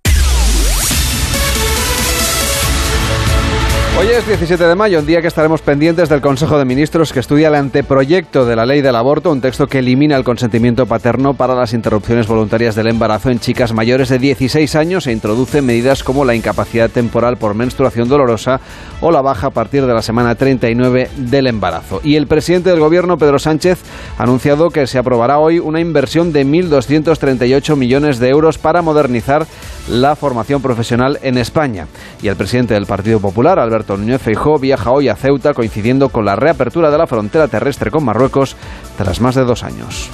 Hoy 3.99 4.07
es 4.07 4.24
17 4.28 4.64
de 4.64 4.76
mayo, 4.76 5.01
un 5.01 5.07
día 5.07 5.20
que 5.20 5.26
estaremos 5.26 5.61
pendientes 5.61 6.09
del 6.09 6.20
Consejo 6.20 6.57
de 6.57 6.64
Ministros 6.64 7.12
que 7.12 7.18
estudia 7.18 7.49
el 7.49 7.57
anteproyecto 7.57 8.46
de 8.46 8.55
la 8.55 8.64
ley 8.64 8.80
del 8.80 8.94
aborto, 8.94 9.32
un 9.32 9.40
texto 9.40 9.66
que 9.66 9.80
elimina 9.80 10.14
el 10.16 10.22
consentimiento 10.22 10.86
paterno 10.86 11.34
para 11.34 11.57
las 11.57 11.72
interrupciones 11.72 12.28
voluntarias 12.28 12.76
del 12.76 12.86
embarazo 12.86 13.28
en 13.28 13.40
chicas 13.40 13.72
mayores 13.72 14.09
de 14.09 14.20
16 14.20 14.76
años 14.76 15.09
e 15.09 15.12
introduce 15.12 15.62
medidas 15.62 16.05
como 16.05 16.24
la 16.24 16.36
incapacidad 16.36 16.88
temporal 16.88 17.38
por 17.38 17.57
menstruación 17.57 18.09
dolorosa 18.09 18.61
o 19.01 19.11
la 19.11 19.20
baja 19.20 19.49
a 19.49 19.51
partir 19.51 19.84
de 19.84 19.92
la 19.92 20.03
semana 20.03 20.36
39 20.36 21.11
del 21.16 21.49
embarazo. 21.49 22.01
Y 22.05 22.14
el 22.14 22.28
presidente 22.28 22.70
del 22.70 22.78
gobierno, 22.78 23.18
Pedro 23.18 23.40
Sánchez, 23.40 23.80
ha 24.16 24.22
anunciado 24.22 24.70
que 24.70 24.86
se 24.86 24.99
aprobará 24.99 25.40
hoy 25.40 25.59
una 25.59 25.80
inversión 25.80 26.32
de 26.32 26.46
1.238 26.46 27.74
millones 27.74 28.20
de 28.20 28.28
euros 28.28 28.59
para 28.59 28.80
modernizar 28.80 29.44
la 29.88 30.14
formación 30.14 30.62
profesional 30.62 31.18
en 31.22 31.36
España. 31.36 31.88
Y 32.22 32.28
el 32.28 32.36
presidente 32.36 32.74
del 32.74 32.86
Partido 32.86 33.18
Popular, 33.18 33.59
Alberto 33.59 33.88
Núñez 33.97 34.20
Feijóo, 34.20 34.59
viaja 34.59 34.91
hoy 34.91 35.09
a 35.09 35.16
Ceuta 35.16 35.55
coincidiendo 35.55 36.09
con 36.11 36.24
la 36.24 36.36
reapertura 36.36 36.91
de 36.91 36.99
la 36.99 37.07
frontera 37.07 37.49
terrestre 37.49 37.91
con 37.91 38.05
Marruecos 38.05 38.57
tras 38.97 39.20
más 39.20 39.34
de 39.34 39.45
dos 39.45 39.62
años. 39.62 40.11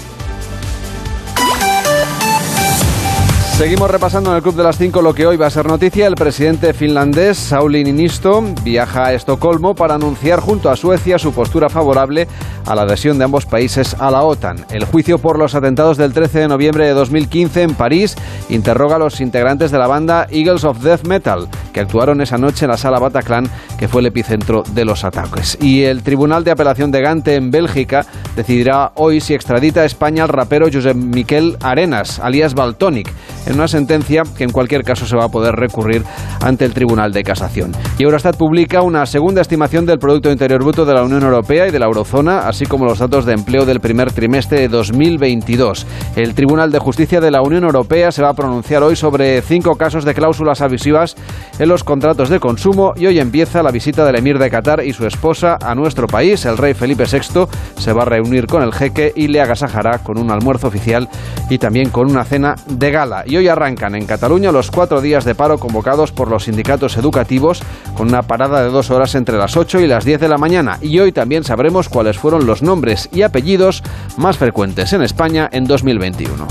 Seguimos 3.56 3.88
repasando 3.88 4.30
en 4.30 4.36
el 4.36 4.42
Club 4.42 4.56
de 4.56 4.64
las 4.64 4.76
5 4.76 5.00
lo 5.00 5.14
que 5.14 5.28
hoy 5.28 5.36
va 5.36 5.46
a 5.46 5.50
ser 5.50 5.66
noticia. 5.68 6.08
El 6.08 6.16
presidente 6.16 6.74
finlandés 6.74 7.38
Sauli 7.38 7.84
Niinisto 7.84 8.42
viaja 8.64 9.06
a 9.06 9.12
Estocolmo 9.12 9.76
para 9.76 9.94
anunciar 9.94 10.40
junto 10.40 10.70
a 10.70 10.76
Suecia 10.76 11.20
su 11.20 11.32
postura 11.32 11.68
favorable 11.68 12.26
a 12.66 12.74
la 12.74 12.82
adhesión 12.82 13.16
de 13.16 13.24
ambos 13.24 13.46
países 13.46 13.94
a 14.00 14.10
la 14.10 14.22
OTAN. 14.22 14.66
El 14.72 14.84
juicio 14.84 15.18
por 15.18 15.38
los 15.38 15.54
atentados 15.54 15.96
del 15.96 16.12
13 16.12 16.40
de 16.40 16.48
noviembre 16.48 16.84
de 16.84 16.94
2015 16.94 17.62
en 17.62 17.74
París 17.74 18.16
interroga 18.48 18.96
a 18.96 18.98
los 18.98 19.20
integrantes 19.20 19.70
de 19.70 19.78
la 19.78 19.86
banda 19.86 20.26
Eagles 20.30 20.64
of 20.64 20.82
Death 20.82 21.06
Metal, 21.06 21.46
que 21.72 21.80
actuaron 21.80 22.20
esa 22.20 22.38
noche 22.38 22.64
en 22.64 22.72
la 22.72 22.76
sala 22.76 22.98
Bataclan, 22.98 23.48
que 23.78 23.86
fue 23.86 24.00
el 24.00 24.08
epicentro 24.08 24.64
de 24.72 24.84
los 24.84 25.04
ataques. 25.04 25.56
Y 25.60 25.84
el 25.84 26.02
Tribunal 26.02 26.42
de 26.42 26.50
Apelación 26.50 26.90
de 26.90 27.02
Gante 27.02 27.36
en 27.36 27.52
Bélgica 27.52 28.04
decidirá 28.34 28.90
hoy 28.96 29.20
si 29.20 29.32
extradita 29.32 29.82
a 29.82 29.84
España 29.84 30.24
al 30.24 30.28
rapero 30.30 30.66
Josep 30.72 30.96
Miquel 30.96 31.56
Arenas, 31.60 32.18
alias 32.18 32.54
Baltonic 32.54 33.12
en 33.46 33.54
una 33.54 33.68
sentencia 33.68 34.22
que 34.36 34.44
en 34.44 34.50
cualquier 34.50 34.82
caso 34.82 35.06
se 35.06 35.16
va 35.16 35.24
a 35.24 35.28
poder 35.28 35.54
recurrir 35.54 36.02
ante 36.40 36.64
el 36.64 36.74
Tribunal 36.74 37.12
de 37.12 37.22
Casación. 37.22 37.72
Y 37.98 38.04
Eurostat 38.04 38.36
publica 38.36 38.82
una 38.82 39.06
segunda 39.06 39.40
estimación 39.40 39.86
del 39.86 39.98
Producto 39.98 40.30
Interior 40.30 40.62
Bruto 40.62 40.84
de 40.84 40.94
la 40.94 41.02
Unión 41.02 41.22
Europea 41.22 41.68
y 41.68 41.70
de 41.70 41.78
la 41.78 41.86
Eurozona, 41.86 42.48
así 42.48 42.66
como 42.66 42.84
los 42.84 42.98
datos 42.98 43.24
de 43.24 43.32
empleo 43.32 43.64
del 43.64 43.80
primer 43.80 44.12
trimestre 44.12 44.60
de 44.60 44.68
2022. 44.68 45.86
El 46.16 46.34
Tribunal 46.34 46.70
de 46.70 46.78
Justicia 46.78 47.20
de 47.20 47.30
la 47.30 47.42
Unión 47.42 47.64
Europea 47.64 48.12
se 48.12 48.22
va 48.22 48.30
a 48.30 48.34
pronunciar 48.34 48.82
hoy 48.82 48.96
sobre 48.96 49.40
cinco 49.42 49.76
casos 49.76 50.04
de 50.04 50.14
cláusulas 50.14 50.60
abusivas 50.60 51.16
en 51.58 51.68
los 51.68 51.84
contratos 51.84 52.28
de 52.28 52.40
consumo 52.40 52.92
y 52.96 53.06
hoy 53.06 53.18
empieza 53.18 53.62
la 53.62 53.70
visita 53.70 54.04
del 54.04 54.16
emir 54.16 54.38
de 54.38 54.50
Qatar 54.50 54.84
y 54.84 54.92
su 54.92 55.06
esposa 55.06 55.58
a 55.60 55.74
nuestro 55.74 56.06
país. 56.06 56.44
El 56.44 56.58
rey 56.58 56.74
Felipe 56.74 57.04
VI 57.04 57.46
se 57.76 57.92
va 57.92 58.02
a 58.02 58.06
reunir 58.06 58.46
con 58.46 58.62
el 58.62 58.72
jeque 58.72 59.12
y 59.14 59.28
le 59.28 59.40
agasajará 59.40 59.98
con 59.98 60.18
un 60.18 60.30
almuerzo 60.30 60.68
oficial 60.68 61.08
y 61.50 61.58
también 61.58 61.90
con 61.90 62.10
una 62.10 62.24
cena 62.24 62.54
de 62.66 62.90
gala. 62.90 63.24
Hoy 63.36 63.48
arrancan 63.48 63.94
en 63.94 64.06
Cataluña 64.06 64.52
los 64.52 64.70
cuatro 64.70 65.00
días 65.00 65.24
de 65.24 65.34
paro 65.34 65.58
convocados 65.58 66.12
por 66.12 66.28
los 66.28 66.44
sindicatos 66.44 66.96
educativos 66.96 67.62
con 67.96 68.08
una 68.08 68.22
parada 68.22 68.62
de 68.62 68.70
dos 68.70 68.90
horas 68.90 69.14
entre 69.14 69.36
las 69.36 69.56
8 69.56 69.80
y 69.80 69.86
las 69.86 70.04
10 70.04 70.20
de 70.20 70.28
la 70.28 70.38
mañana. 70.38 70.78
Y 70.80 70.98
hoy 70.98 71.12
también 71.12 71.44
sabremos 71.44 71.88
cuáles 71.88 72.18
fueron 72.18 72.46
los 72.46 72.62
nombres 72.62 73.08
y 73.12 73.22
apellidos 73.22 73.82
más 74.16 74.38
frecuentes 74.38 74.92
en 74.92 75.02
España 75.02 75.48
en 75.52 75.64
2021. 75.64 76.48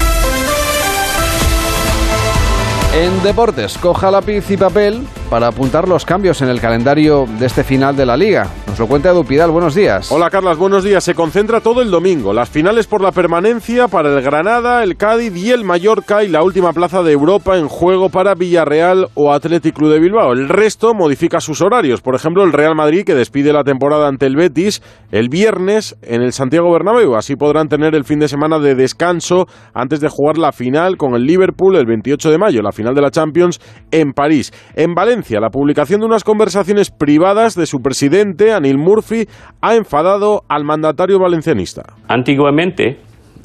En 2.95 3.23
deportes, 3.23 3.77
coja 3.79 4.11
lápiz 4.11 4.49
y 4.51 4.57
papel 4.57 5.07
para 5.33 5.47
apuntar 5.47 5.87
los 5.87 6.05
cambios 6.05 6.43
en 6.43 6.49
el 6.49 6.61
calendario 6.61 7.25
de 7.39 7.47
este 7.47 7.63
final 7.63 7.95
de 7.95 8.05
la 8.05 8.15
liga. 8.15 8.47
Nos 8.67 8.77
lo 8.77 8.85
cuenta 8.85 9.09
Edu 9.09 9.23
Pidal, 9.23 9.49
buenos 9.49 9.73
días. 9.73 10.11
Hola 10.11 10.29
Carlas, 10.29 10.59
buenos 10.59 10.83
días. 10.83 11.03
Se 11.03 11.15
concentra 11.15 11.59
todo 11.59 11.81
el 11.81 11.89
domingo. 11.89 12.33
Las 12.33 12.51
finales 12.51 12.85
por 12.85 13.01
la 13.01 13.11
permanencia 13.11 13.87
para 13.87 14.09
el 14.09 14.21
Granada, 14.21 14.83
el 14.83 14.95
Cádiz 14.95 15.35
y 15.35 15.49
el 15.49 15.63
Mallorca 15.63 16.23
y 16.23 16.27
la 16.27 16.43
última 16.43 16.71
plaza 16.71 17.01
de 17.01 17.13
Europa 17.13 17.57
en 17.57 17.67
juego 17.67 18.09
para 18.09 18.35
Villarreal 18.35 19.07
o 19.15 19.33
Athletic 19.33 19.75
Club 19.75 19.91
de 19.93 19.99
Bilbao. 19.99 20.33
El 20.33 20.49
resto 20.49 20.93
modifica 20.93 21.39
sus 21.39 21.61
horarios. 21.61 22.01
Por 22.01 22.13
ejemplo, 22.13 22.43
el 22.43 22.53
Real 22.53 22.75
Madrid 22.75 23.03
que 23.03 23.15
despide 23.15 23.53
la 23.53 23.63
temporada 23.63 24.07
ante 24.07 24.27
el 24.27 24.35
Betis 24.35 24.83
el 25.11 25.29
viernes 25.29 25.95
en 26.03 26.21
el 26.21 26.31
Santiago 26.31 26.71
Bernabéu. 26.71 27.15
Así 27.15 27.35
podrán 27.35 27.69
tener 27.69 27.95
el 27.95 28.03
fin 28.03 28.19
de 28.19 28.27
semana 28.27 28.59
de 28.59 28.75
descanso 28.75 29.47
antes 29.73 29.99
de 29.99 30.09
jugar 30.09 30.37
la 30.37 30.51
final 30.51 30.95
con 30.97 31.15
el 31.15 31.23
Liverpool 31.23 31.75
el 31.75 31.87
28 31.87 32.29
de 32.29 32.37
mayo, 32.37 32.61
la 32.61 32.71
final 32.71 32.93
de 32.93 33.01
la 33.01 33.09
Champions 33.09 33.59
en 33.89 34.13
París. 34.13 34.53
En 34.75 34.93
Valencia 34.93 35.22
la 35.29 35.49
publicación 35.49 36.01
de 36.01 36.05
unas 36.05 36.23
conversaciones 36.23 36.91
privadas 36.91 37.55
de 37.55 37.65
su 37.65 37.81
presidente, 37.81 38.53
Anil 38.53 38.77
Murphy, 38.77 39.27
ha 39.61 39.75
enfadado 39.75 40.43
al 40.47 40.63
mandatario 40.63 41.19
valencianista. 41.19 41.83
Antiguamente, 42.07 42.99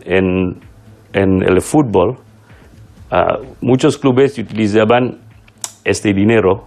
en, 0.05 0.57
el 1.13 1.61
fútbol, 1.61 2.17
ah, 3.11 3.39
muchos 3.61 3.99
clubes 3.99 4.39
utilizaban 4.39 5.19
este 5.85 6.13
dinero 6.13 6.67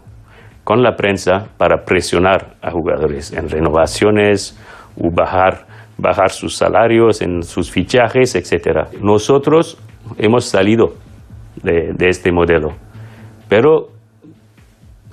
con 0.64 0.82
la 0.82 0.96
prensa 0.96 1.48
para 1.58 1.84
presionar 1.86 2.56
a 2.62 2.72
jugadores 2.72 3.34
en 3.34 3.50
renovaciones 3.50 4.58
o 5.00 5.12
bajar, 5.12 5.68
bajar 5.98 6.32
sus 6.32 6.56
salarios, 6.56 7.22
en 7.22 7.44
sus 7.44 7.72
fichajes, 7.72 8.36
etc. 8.36 8.88
Nosotros 9.02 9.78
hemos 10.18 10.46
salido 10.46 10.96
de, 11.62 11.94
de 11.94 12.10
este 12.10 12.32
modelo, 12.32 12.74
pero 13.48 13.91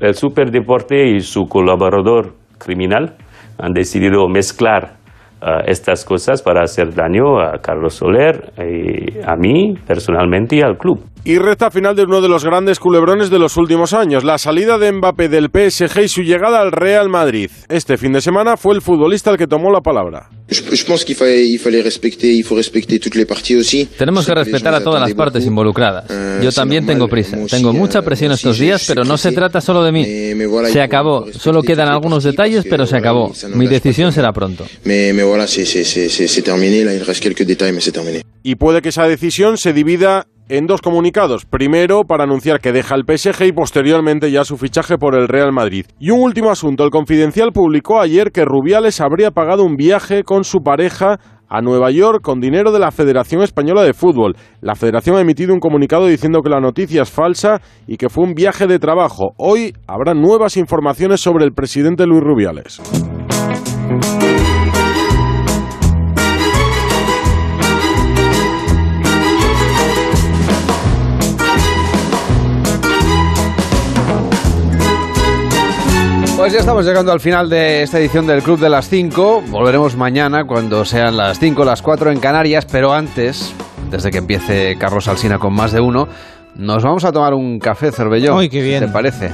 el 0.01 0.15
superdeporte 0.15 1.09
y 1.09 1.21
su 1.21 1.47
colaborador 1.47 2.35
criminal 2.59 3.17
han 3.59 3.73
decidido 3.73 4.29
mezclar 4.29 4.97
uh, 5.43 5.63
estas 5.67 6.05
cosas 6.05 6.43
para 6.43 6.63
hacer 6.63 6.95
daño 6.95 7.41
a 7.41 7.59
Carlos 7.59 7.95
Soler, 7.95 8.53
y 8.59 9.19
a 9.27 9.37
mí 9.37 9.75
personalmente 9.87 10.57
y 10.57 10.63
al 10.63 10.77
club. 10.79 11.05
Y 11.25 11.39
recta 11.39 11.71
final 11.71 11.97
de 11.97 12.05
uno 12.05 12.21
de 12.21 12.29
los 12.29 12.45
grandes 12.45 12.79
culebrones 12.79 13.31
de 13.31 13.39
los 13.39 13.57
últimos 13.57 13.93
años, 13.93 14.25
la 14.25 14.39
salida 14.39 14.79
de 14.79 14.93
Mbappé 14.93 15.29
del 15.29 15.51
PSG 15.51 16.01
y 16.03 16.09
su 16.09 16.23
llegada 16.23 16.61
al 16.61 16.73
Real 16.73 17.09
Madrid. 17.09 17.51
Este 17.69 17.97
fin 17.97 18.13
de 18.13 18.21
semana 18.21 18.57
fue 18.57 18.75
el 18.75 18.81
futbolista 18.81 19.31
el 19.31 19.37
que 19.37 19.47
tomó 19.47 19.71
la 19.71 19.81
palabra. 19.81 20.29
Tenemos 23.99 24.25
que 24.25 24.35
respetar 24.35 24.75
a 24.75 24.83
todas 24.83 25.01
las 25.01 25.13
partes 25.13 25.45
involucradas. 25.45 26.11
Euh, 26.11 26.41
Yo 26.43 26.51
también 26.53 26.87
tengo 26.87 27.07
prisa. 27.07 27.37
Tengo 27.51 27.73
mucha 27.75 28.01
presión 28.01 28.33
estos 28.33 28.59
días, 28.59 28.85
pero 28.87 29.05
no 29.05 29.19
se 29.19 29.33
trata 29.33 29.61
solo 29.61 29.85
de 29.85 29.93
mí. 29.93 30.05
Se 30.73 30.81
acabó. 30.81 31.27
Solo 31.33 31.63
quedan 31.63 31.89
algunos 31.89 32.25
detalles, 32.25 32.65
pero 32.69 32.87
se 32.87 32.97
acabó. 32.97 33.33
Mi 33.55 33.67
decisión 33.67 34.11
será 34.13 34.33
pronto. 34.33 34.67
Y 38.43 38.55
puede 38.55 38.81
que 38.81 38.89
esa 38.89 39.07
decisión 39.07 39.59
se 39.59 39.75
divida 39.75 40.27
en 40.49 40.67
dos 40.67 40.81
comunicados. 40.81 41.45
Primero, 41.45 42.03
para 42.03 42.25
anunciar 42.25 42.61
que 42.61 42.73
deja 42.73 42.95
el 42.95 43.05
PSG 43.05 43.47
y 43.47 43.53
posteriormente 43.53 44.31
ya 44.31 44.45
su 44.45 44.57
fichaje 44.57 44.99
por 44.99 45.15
el 45.15 45.29
Real 45.29 45.53
Madrid. 45.53 45.87
Y 45.99 46.11
un 46.11 46.21
último 46.21 46.51
asunto. 46.51 46.85
El 46.85 46.91
Confidencial 46.91 47.53
publicó 47.53 48.01
ayer 48.01 48.33
que 48.33 48.45
Rubiales 48.45 49.01
habría 49.01 49.31
pagado 49.31 49.65
un 49.65 49.77
viaje 49.77 50.23
con 50.25 50.45
su 50.45 50.61
pareja 50.61 51.19
a 51.49 51.63
Nueva 51.63 51.91
York 51.91 52.21
con 52.23 52.41
dinero 52.41 52.73
de 52.73 52.79
la 52.79 52.91
Federación 52.91 53.43
Española 53.43 53.83
de 53.83 53.95
Fútbol. 53.95 54.37
La 54.61 54.75
Federación 54.75 55.17
ha 55.17 55.21
emitido 55.21 55.55
un 55.55 55.61
comunicado 55.61 56.07
diciendo 56.07 56.43
que 56.43 56.51
la 56.51 56.61
noticia 56.61 57.03
es 57.03 57.11
falsa 57.11 57.61
y 57.87 57.97
que 57.97 58.09
fue 58.09 58.25
un 58.25 58.35
viaje 58.35 58.67
de 58.67 58.79
trabajo. 58.79 59.33
Hoy 59.39 59.73
habrá 59.87 60.15
nuevas 60.15 60.57
informaciones 60.57 61.21
sobre 61.21 61.45
el 61.45 61.53
presidente 61.53 62.07
Luis 62.07 62.23
Rubiales. 62.23 62.81
Pues 76.39 76.53
ya 76.53 76.61
estamos 76.61 76.87
llegando 76.87 77.11
al 77.11 77.19
final 77.19 77.51
de 77.51 77.83
esta 77.83 77.99
edición 77.99 78.25
del 78.29 78.45
Club 78.45 78.61
de 78.61 78.69
las 78.69 78.89
5. 78.89 79.43
Volveremos 79.49 79.97
mañana 79.97 80.45
cuando 80.47 80.85
sean 80.85 81.17
las 81.17 81.41
5, 81.41 81.65
las 81.65 81.83
4 81.83 82.13
en 82.13 82.21
Canarias, 82.21 82.65
pero 82.65 82.93
antes, 82.93 83.53
desde 83.91 84.13
que 84.13 84.19
empiece 84.19 84.77
Carlos 84.79 85.09
Alsina 85.09 85.41
con 85.41 85.53
más 85.53 85.73
de 85.73 85.81
uno, 85.81 86.07
nos 86.55 86.85
vamos 86.85 87.05
a 87.05 87.11
tomar 87.11 87.35
un 87.35 87.59
café, 87.59 87.91
Cervelló. 87.91 88.39
Ay, 88.39 88.49
qué 88.49 88.63
bien. 88.63 88.79
¿Te 88.79 88.89
parece? 88.89 89.33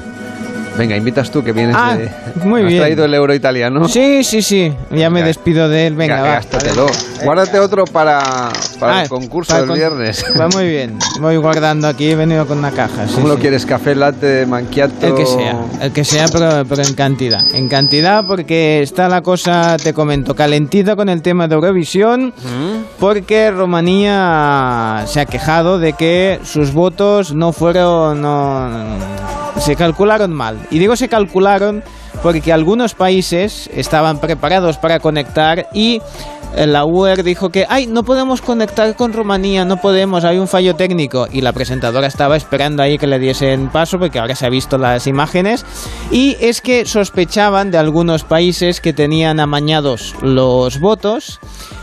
Venga, 0.77 0.97
invitas 0.97 1.31
tú 1.31 1.45
que 1.45 1.53
vienes 1.53 1.77
Ah, 1.79 1.97
de... 1.97 2.11
muy 2.45 2.62
¿Has 2.62 2.66
bien. 2.68 2.81
traído 2.81 3.05
el 3.05 3.14
euro 3.14 3.33
italiano? 3.33 3.87
Sí, 3.89 4.25
sí, 4.25 4.43
sí. 4.43 4.72
Ya 4.91 5.09
me 5.09 5.22
despido 5.22 5.68
de 5.68 5.87
él. 5.87 5.95
Venga, 5.95 6.20
va. 6.20 6.29
Gástatelo. 6.35 6.87
Guárdate 7.22 7.61
otro 7.61 7.85
para, 7.85 8.51
para 8.81 8.99
Ah, 8.99 9.03
el 9.05 9.09
concurso 9.09 9.51
para 9.51 9.61
del 9.61 9.68
con- 9.68 9.79
viernes. 9.79 10.25
Va 10.41 10.49
muy 10.49 10.66
bien. 10.68 10.99
Voy 11.20 11.37
guardando 11.37 11.87
aquí. 11.87 12.11
He 12.11 12.16
venido 12.16 12.45
con 12.47 12.59
una 12.59 12.72
caja. 12.72 13.07
sí, 13.07 13.14
¿Cómo 13.14 13.29
lo 13.29 13.39
quieres? 13.39 13.64
¿Café, 13.66 13.95
latte, 13.95 14.47
manquiato? 14.47 15.07
El 15.07 15.14
que 15.14 15.27
sea, 15.27 15.57
el 15.81 15.93
que 15.93 16.05
sea, 16.05 16.27
pero, 16.33 16.64
pero 16.68 16.83
en 16.83 16.95
cantidad. 16.95 17.41
En 17.55 17.68
cantidad 17.68 18.25
porque 18.27 18.83
está 18.83 19.09
la 19.09 19.22
cosa, 19.22 19.77
te 19.77 19.95
comento, 19.95 20.35
calentita 20.35 20.97
con 20.97 21.09
el 21.09 21.22
tema 21.22 21.47
de 21.47 21.55
Eurovisión, 21.55 22.35
porque 22.99 23.51
Rumanía 23.53 25.05
se 25.07 25.20
ha 25.20 25.27
quejado 25.27 25.79
de 25.79 25.93
que 25.93 26.41
sus 26.43 26.72
votos 26.72 27.33
no 27.33 27.53
fueron, 27.53 28.20
no, 28.20 28.68
se 29.65 29.77
calcularon 29.77 30.31
mal. 30.31 30.59
Y 30.71 30.79
digo 30.79 30.95
se 30.95 31.09
calcularon 31.09 31.83
porque 32.23 32.53
algunos 32.53 32.95
países 32.95 33.71
estaban 33.73 34.19
preparados 34.19 34.77
para 34.77 35.01
conectar 35.01 35.69
y 35.73 36.03
eh, 36.55 36.67
la 36.67 36.85
UER 36.85 37.25
dijo 37.25 37.49
que, 37.49 37.65
ay, 37.69 37.87
no 37.87 38.03
podemos 38.05 38.43
conectar 38.43 38.95
con 38.95 39.15
Rumanía, 39.15 39.65
no 39.65 39.79
podemos, 39.79 40.25
hay 40.25 40.37
un 40.39 40.47
fallo 40.47 40.77
técnico. 40.77 41.27
Y 41.33 41.41
la 41.41 41.55
presentadora 41.55 42.07
estaba 42.07 42.37
esperando 42.37 42.83
ahí 42.83 42.99
que 42.99 43.07
le 43.07 43.19
diesen 43.19 43.71
paso, 43.71 43.99
porque 43.99 44.19
ahora 44.19 44.37
se 44.37 44.47
ha 44.47 44.51
visto 44.51 44.77
las 44.77 45.07
imágenes. 45.07 45.65
Y 46.12 46.37
es 46.41 46.61
que 46.61 46.85
sospechaban 46.85 47.71
de 47.71 47.79
algunos 47.79 48.23
países 48.23 48.83
que 48.83 48.93
tenían 48.93 49.41
amañados 49.41 50.15
los 50.23 50.79
votos. 50.79 51.41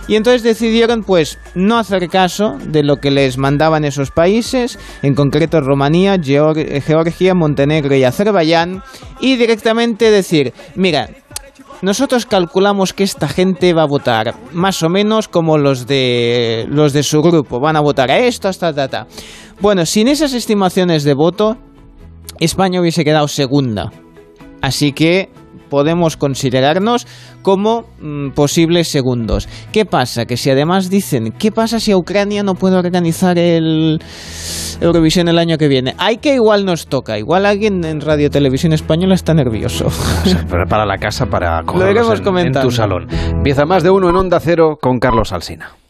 Y 0.07 0.15
entonces 0.15 0.43
decidieron, 0.43 1.03
pues, 1.03 1.39
no 1.55 1.77
hacer 1.77 2.09
caso 2.09 2.57
de 2.65 2.83
lo 2.83 2.97
que 2.97 3.11
les 3.11 3.37
mandaban 3.37 3.85
esos 3.85 4.11
países, 4.11 4.77
en 5.01 5.15
concreto 5.15 5.61
Rumanía, 5.61 6.15
Geor- 6.17 6.81
Georgia, 6.81 7.33
Montenegro 7.33 7.95
y 7.95 8.03
Azerbaiyán, 8.03 8.83
y 9.19 9.37
directamente 9.37 10.11
decir, 10.11 10.53
mira, 10.75 11.09
nosotros 11.81 12.25
calculamos 12.25 12.93
que 12.93 13.03
esta 13.03 13.27
gente 13.27 13.73
va 13.73 13.83
a 13.83 13.87
votar 13.87 14.35
más 14.51 14.83
o 14.83 14.89
menos 14.89 15.27
como 15.27 15.57
los 15.57 15.87
de 15.87 16.67
los 16.69 16.93
de 16.93 17.01
su 17.03 17.21
grupo, 17.21 17.59
van 17.59 17.75
a 17.75 17.81
votar 17.81 18.11
a 18.11 18.19
esto 18.19 18.47
hasta 18.47 18.73
ta 18.73 18.87
ta. 18.87 19.07
Bueno, 19.61 19.85
sin 19.85 20.07
esas 20.07 20.33
estimaciones 20.33 21.03
de 21.03 21.13
voto, 21.15 21.57
España 22.39 22.81
hubiese 22.81 23.03
quedado 23.03 23.27
segunda. 23.27 23.91
Así 24.61 24.91
que 24.91 25.29
podemos 25.72 26.17
considerarnos 26.17 27.07
como 27.41 27.86
mm, 28.01 28.32
posibles 28.32 28.89
segundos. 28.89 29.47
¿Qué 29.72 29.86
pasa? 29.86 30.26
Que 30.26 30.36
si 30.36 30.51
además 30.51 30.89
dicen, 30.89 31.32
¿qué 31.32 31.51
pasa 31.51 31.80
si 31.80 31.93
a 31.93 31.97
Ucrania 31.97 32.43
no 32.43 32.55
puede 32.55 32.76
organizar 32.76 33.39
el 33.39 33.99
Eurovisión 34.82 35.30
el 35.30 35.39
año 35.39 35.57
que 35.57 35.69
viene? 35.69 35.95
Hay 35.97 36.17
que 36.17 36.36
igual 36.36 36.65
nos 36.65 36.88
toca. 36.88 37.17
Igual 37.17 37.45
alguien 37.45 37.86
en 37.86 38.01
Radio 38.01 38.30
Televisión 38.30 38.74
Española 38.74 39.15
está 39.15 39.34
nervioso. 39.34 39.88
Prepara 40.49 40.86
la 40.86 40.97
casa 40.97 41.26
para 41.28 41.61
Lo 41.61 41.65
cogerlos 41.65 42.19
en, 42.19 42.38
en 42.38 42.53
tu 42.53 42.69
salón. 42.69 43.07
Empieza 43.30 43.65
más 43.65 43.82
de 43.82 43.89
uno 43.91 44.09
en 44.09 44.17
Onda 44.17 44.41
Cero 44.41 44.78
con 44.80 44.99
Carlos 44.99 45.32
Alsina. 45.32 45.80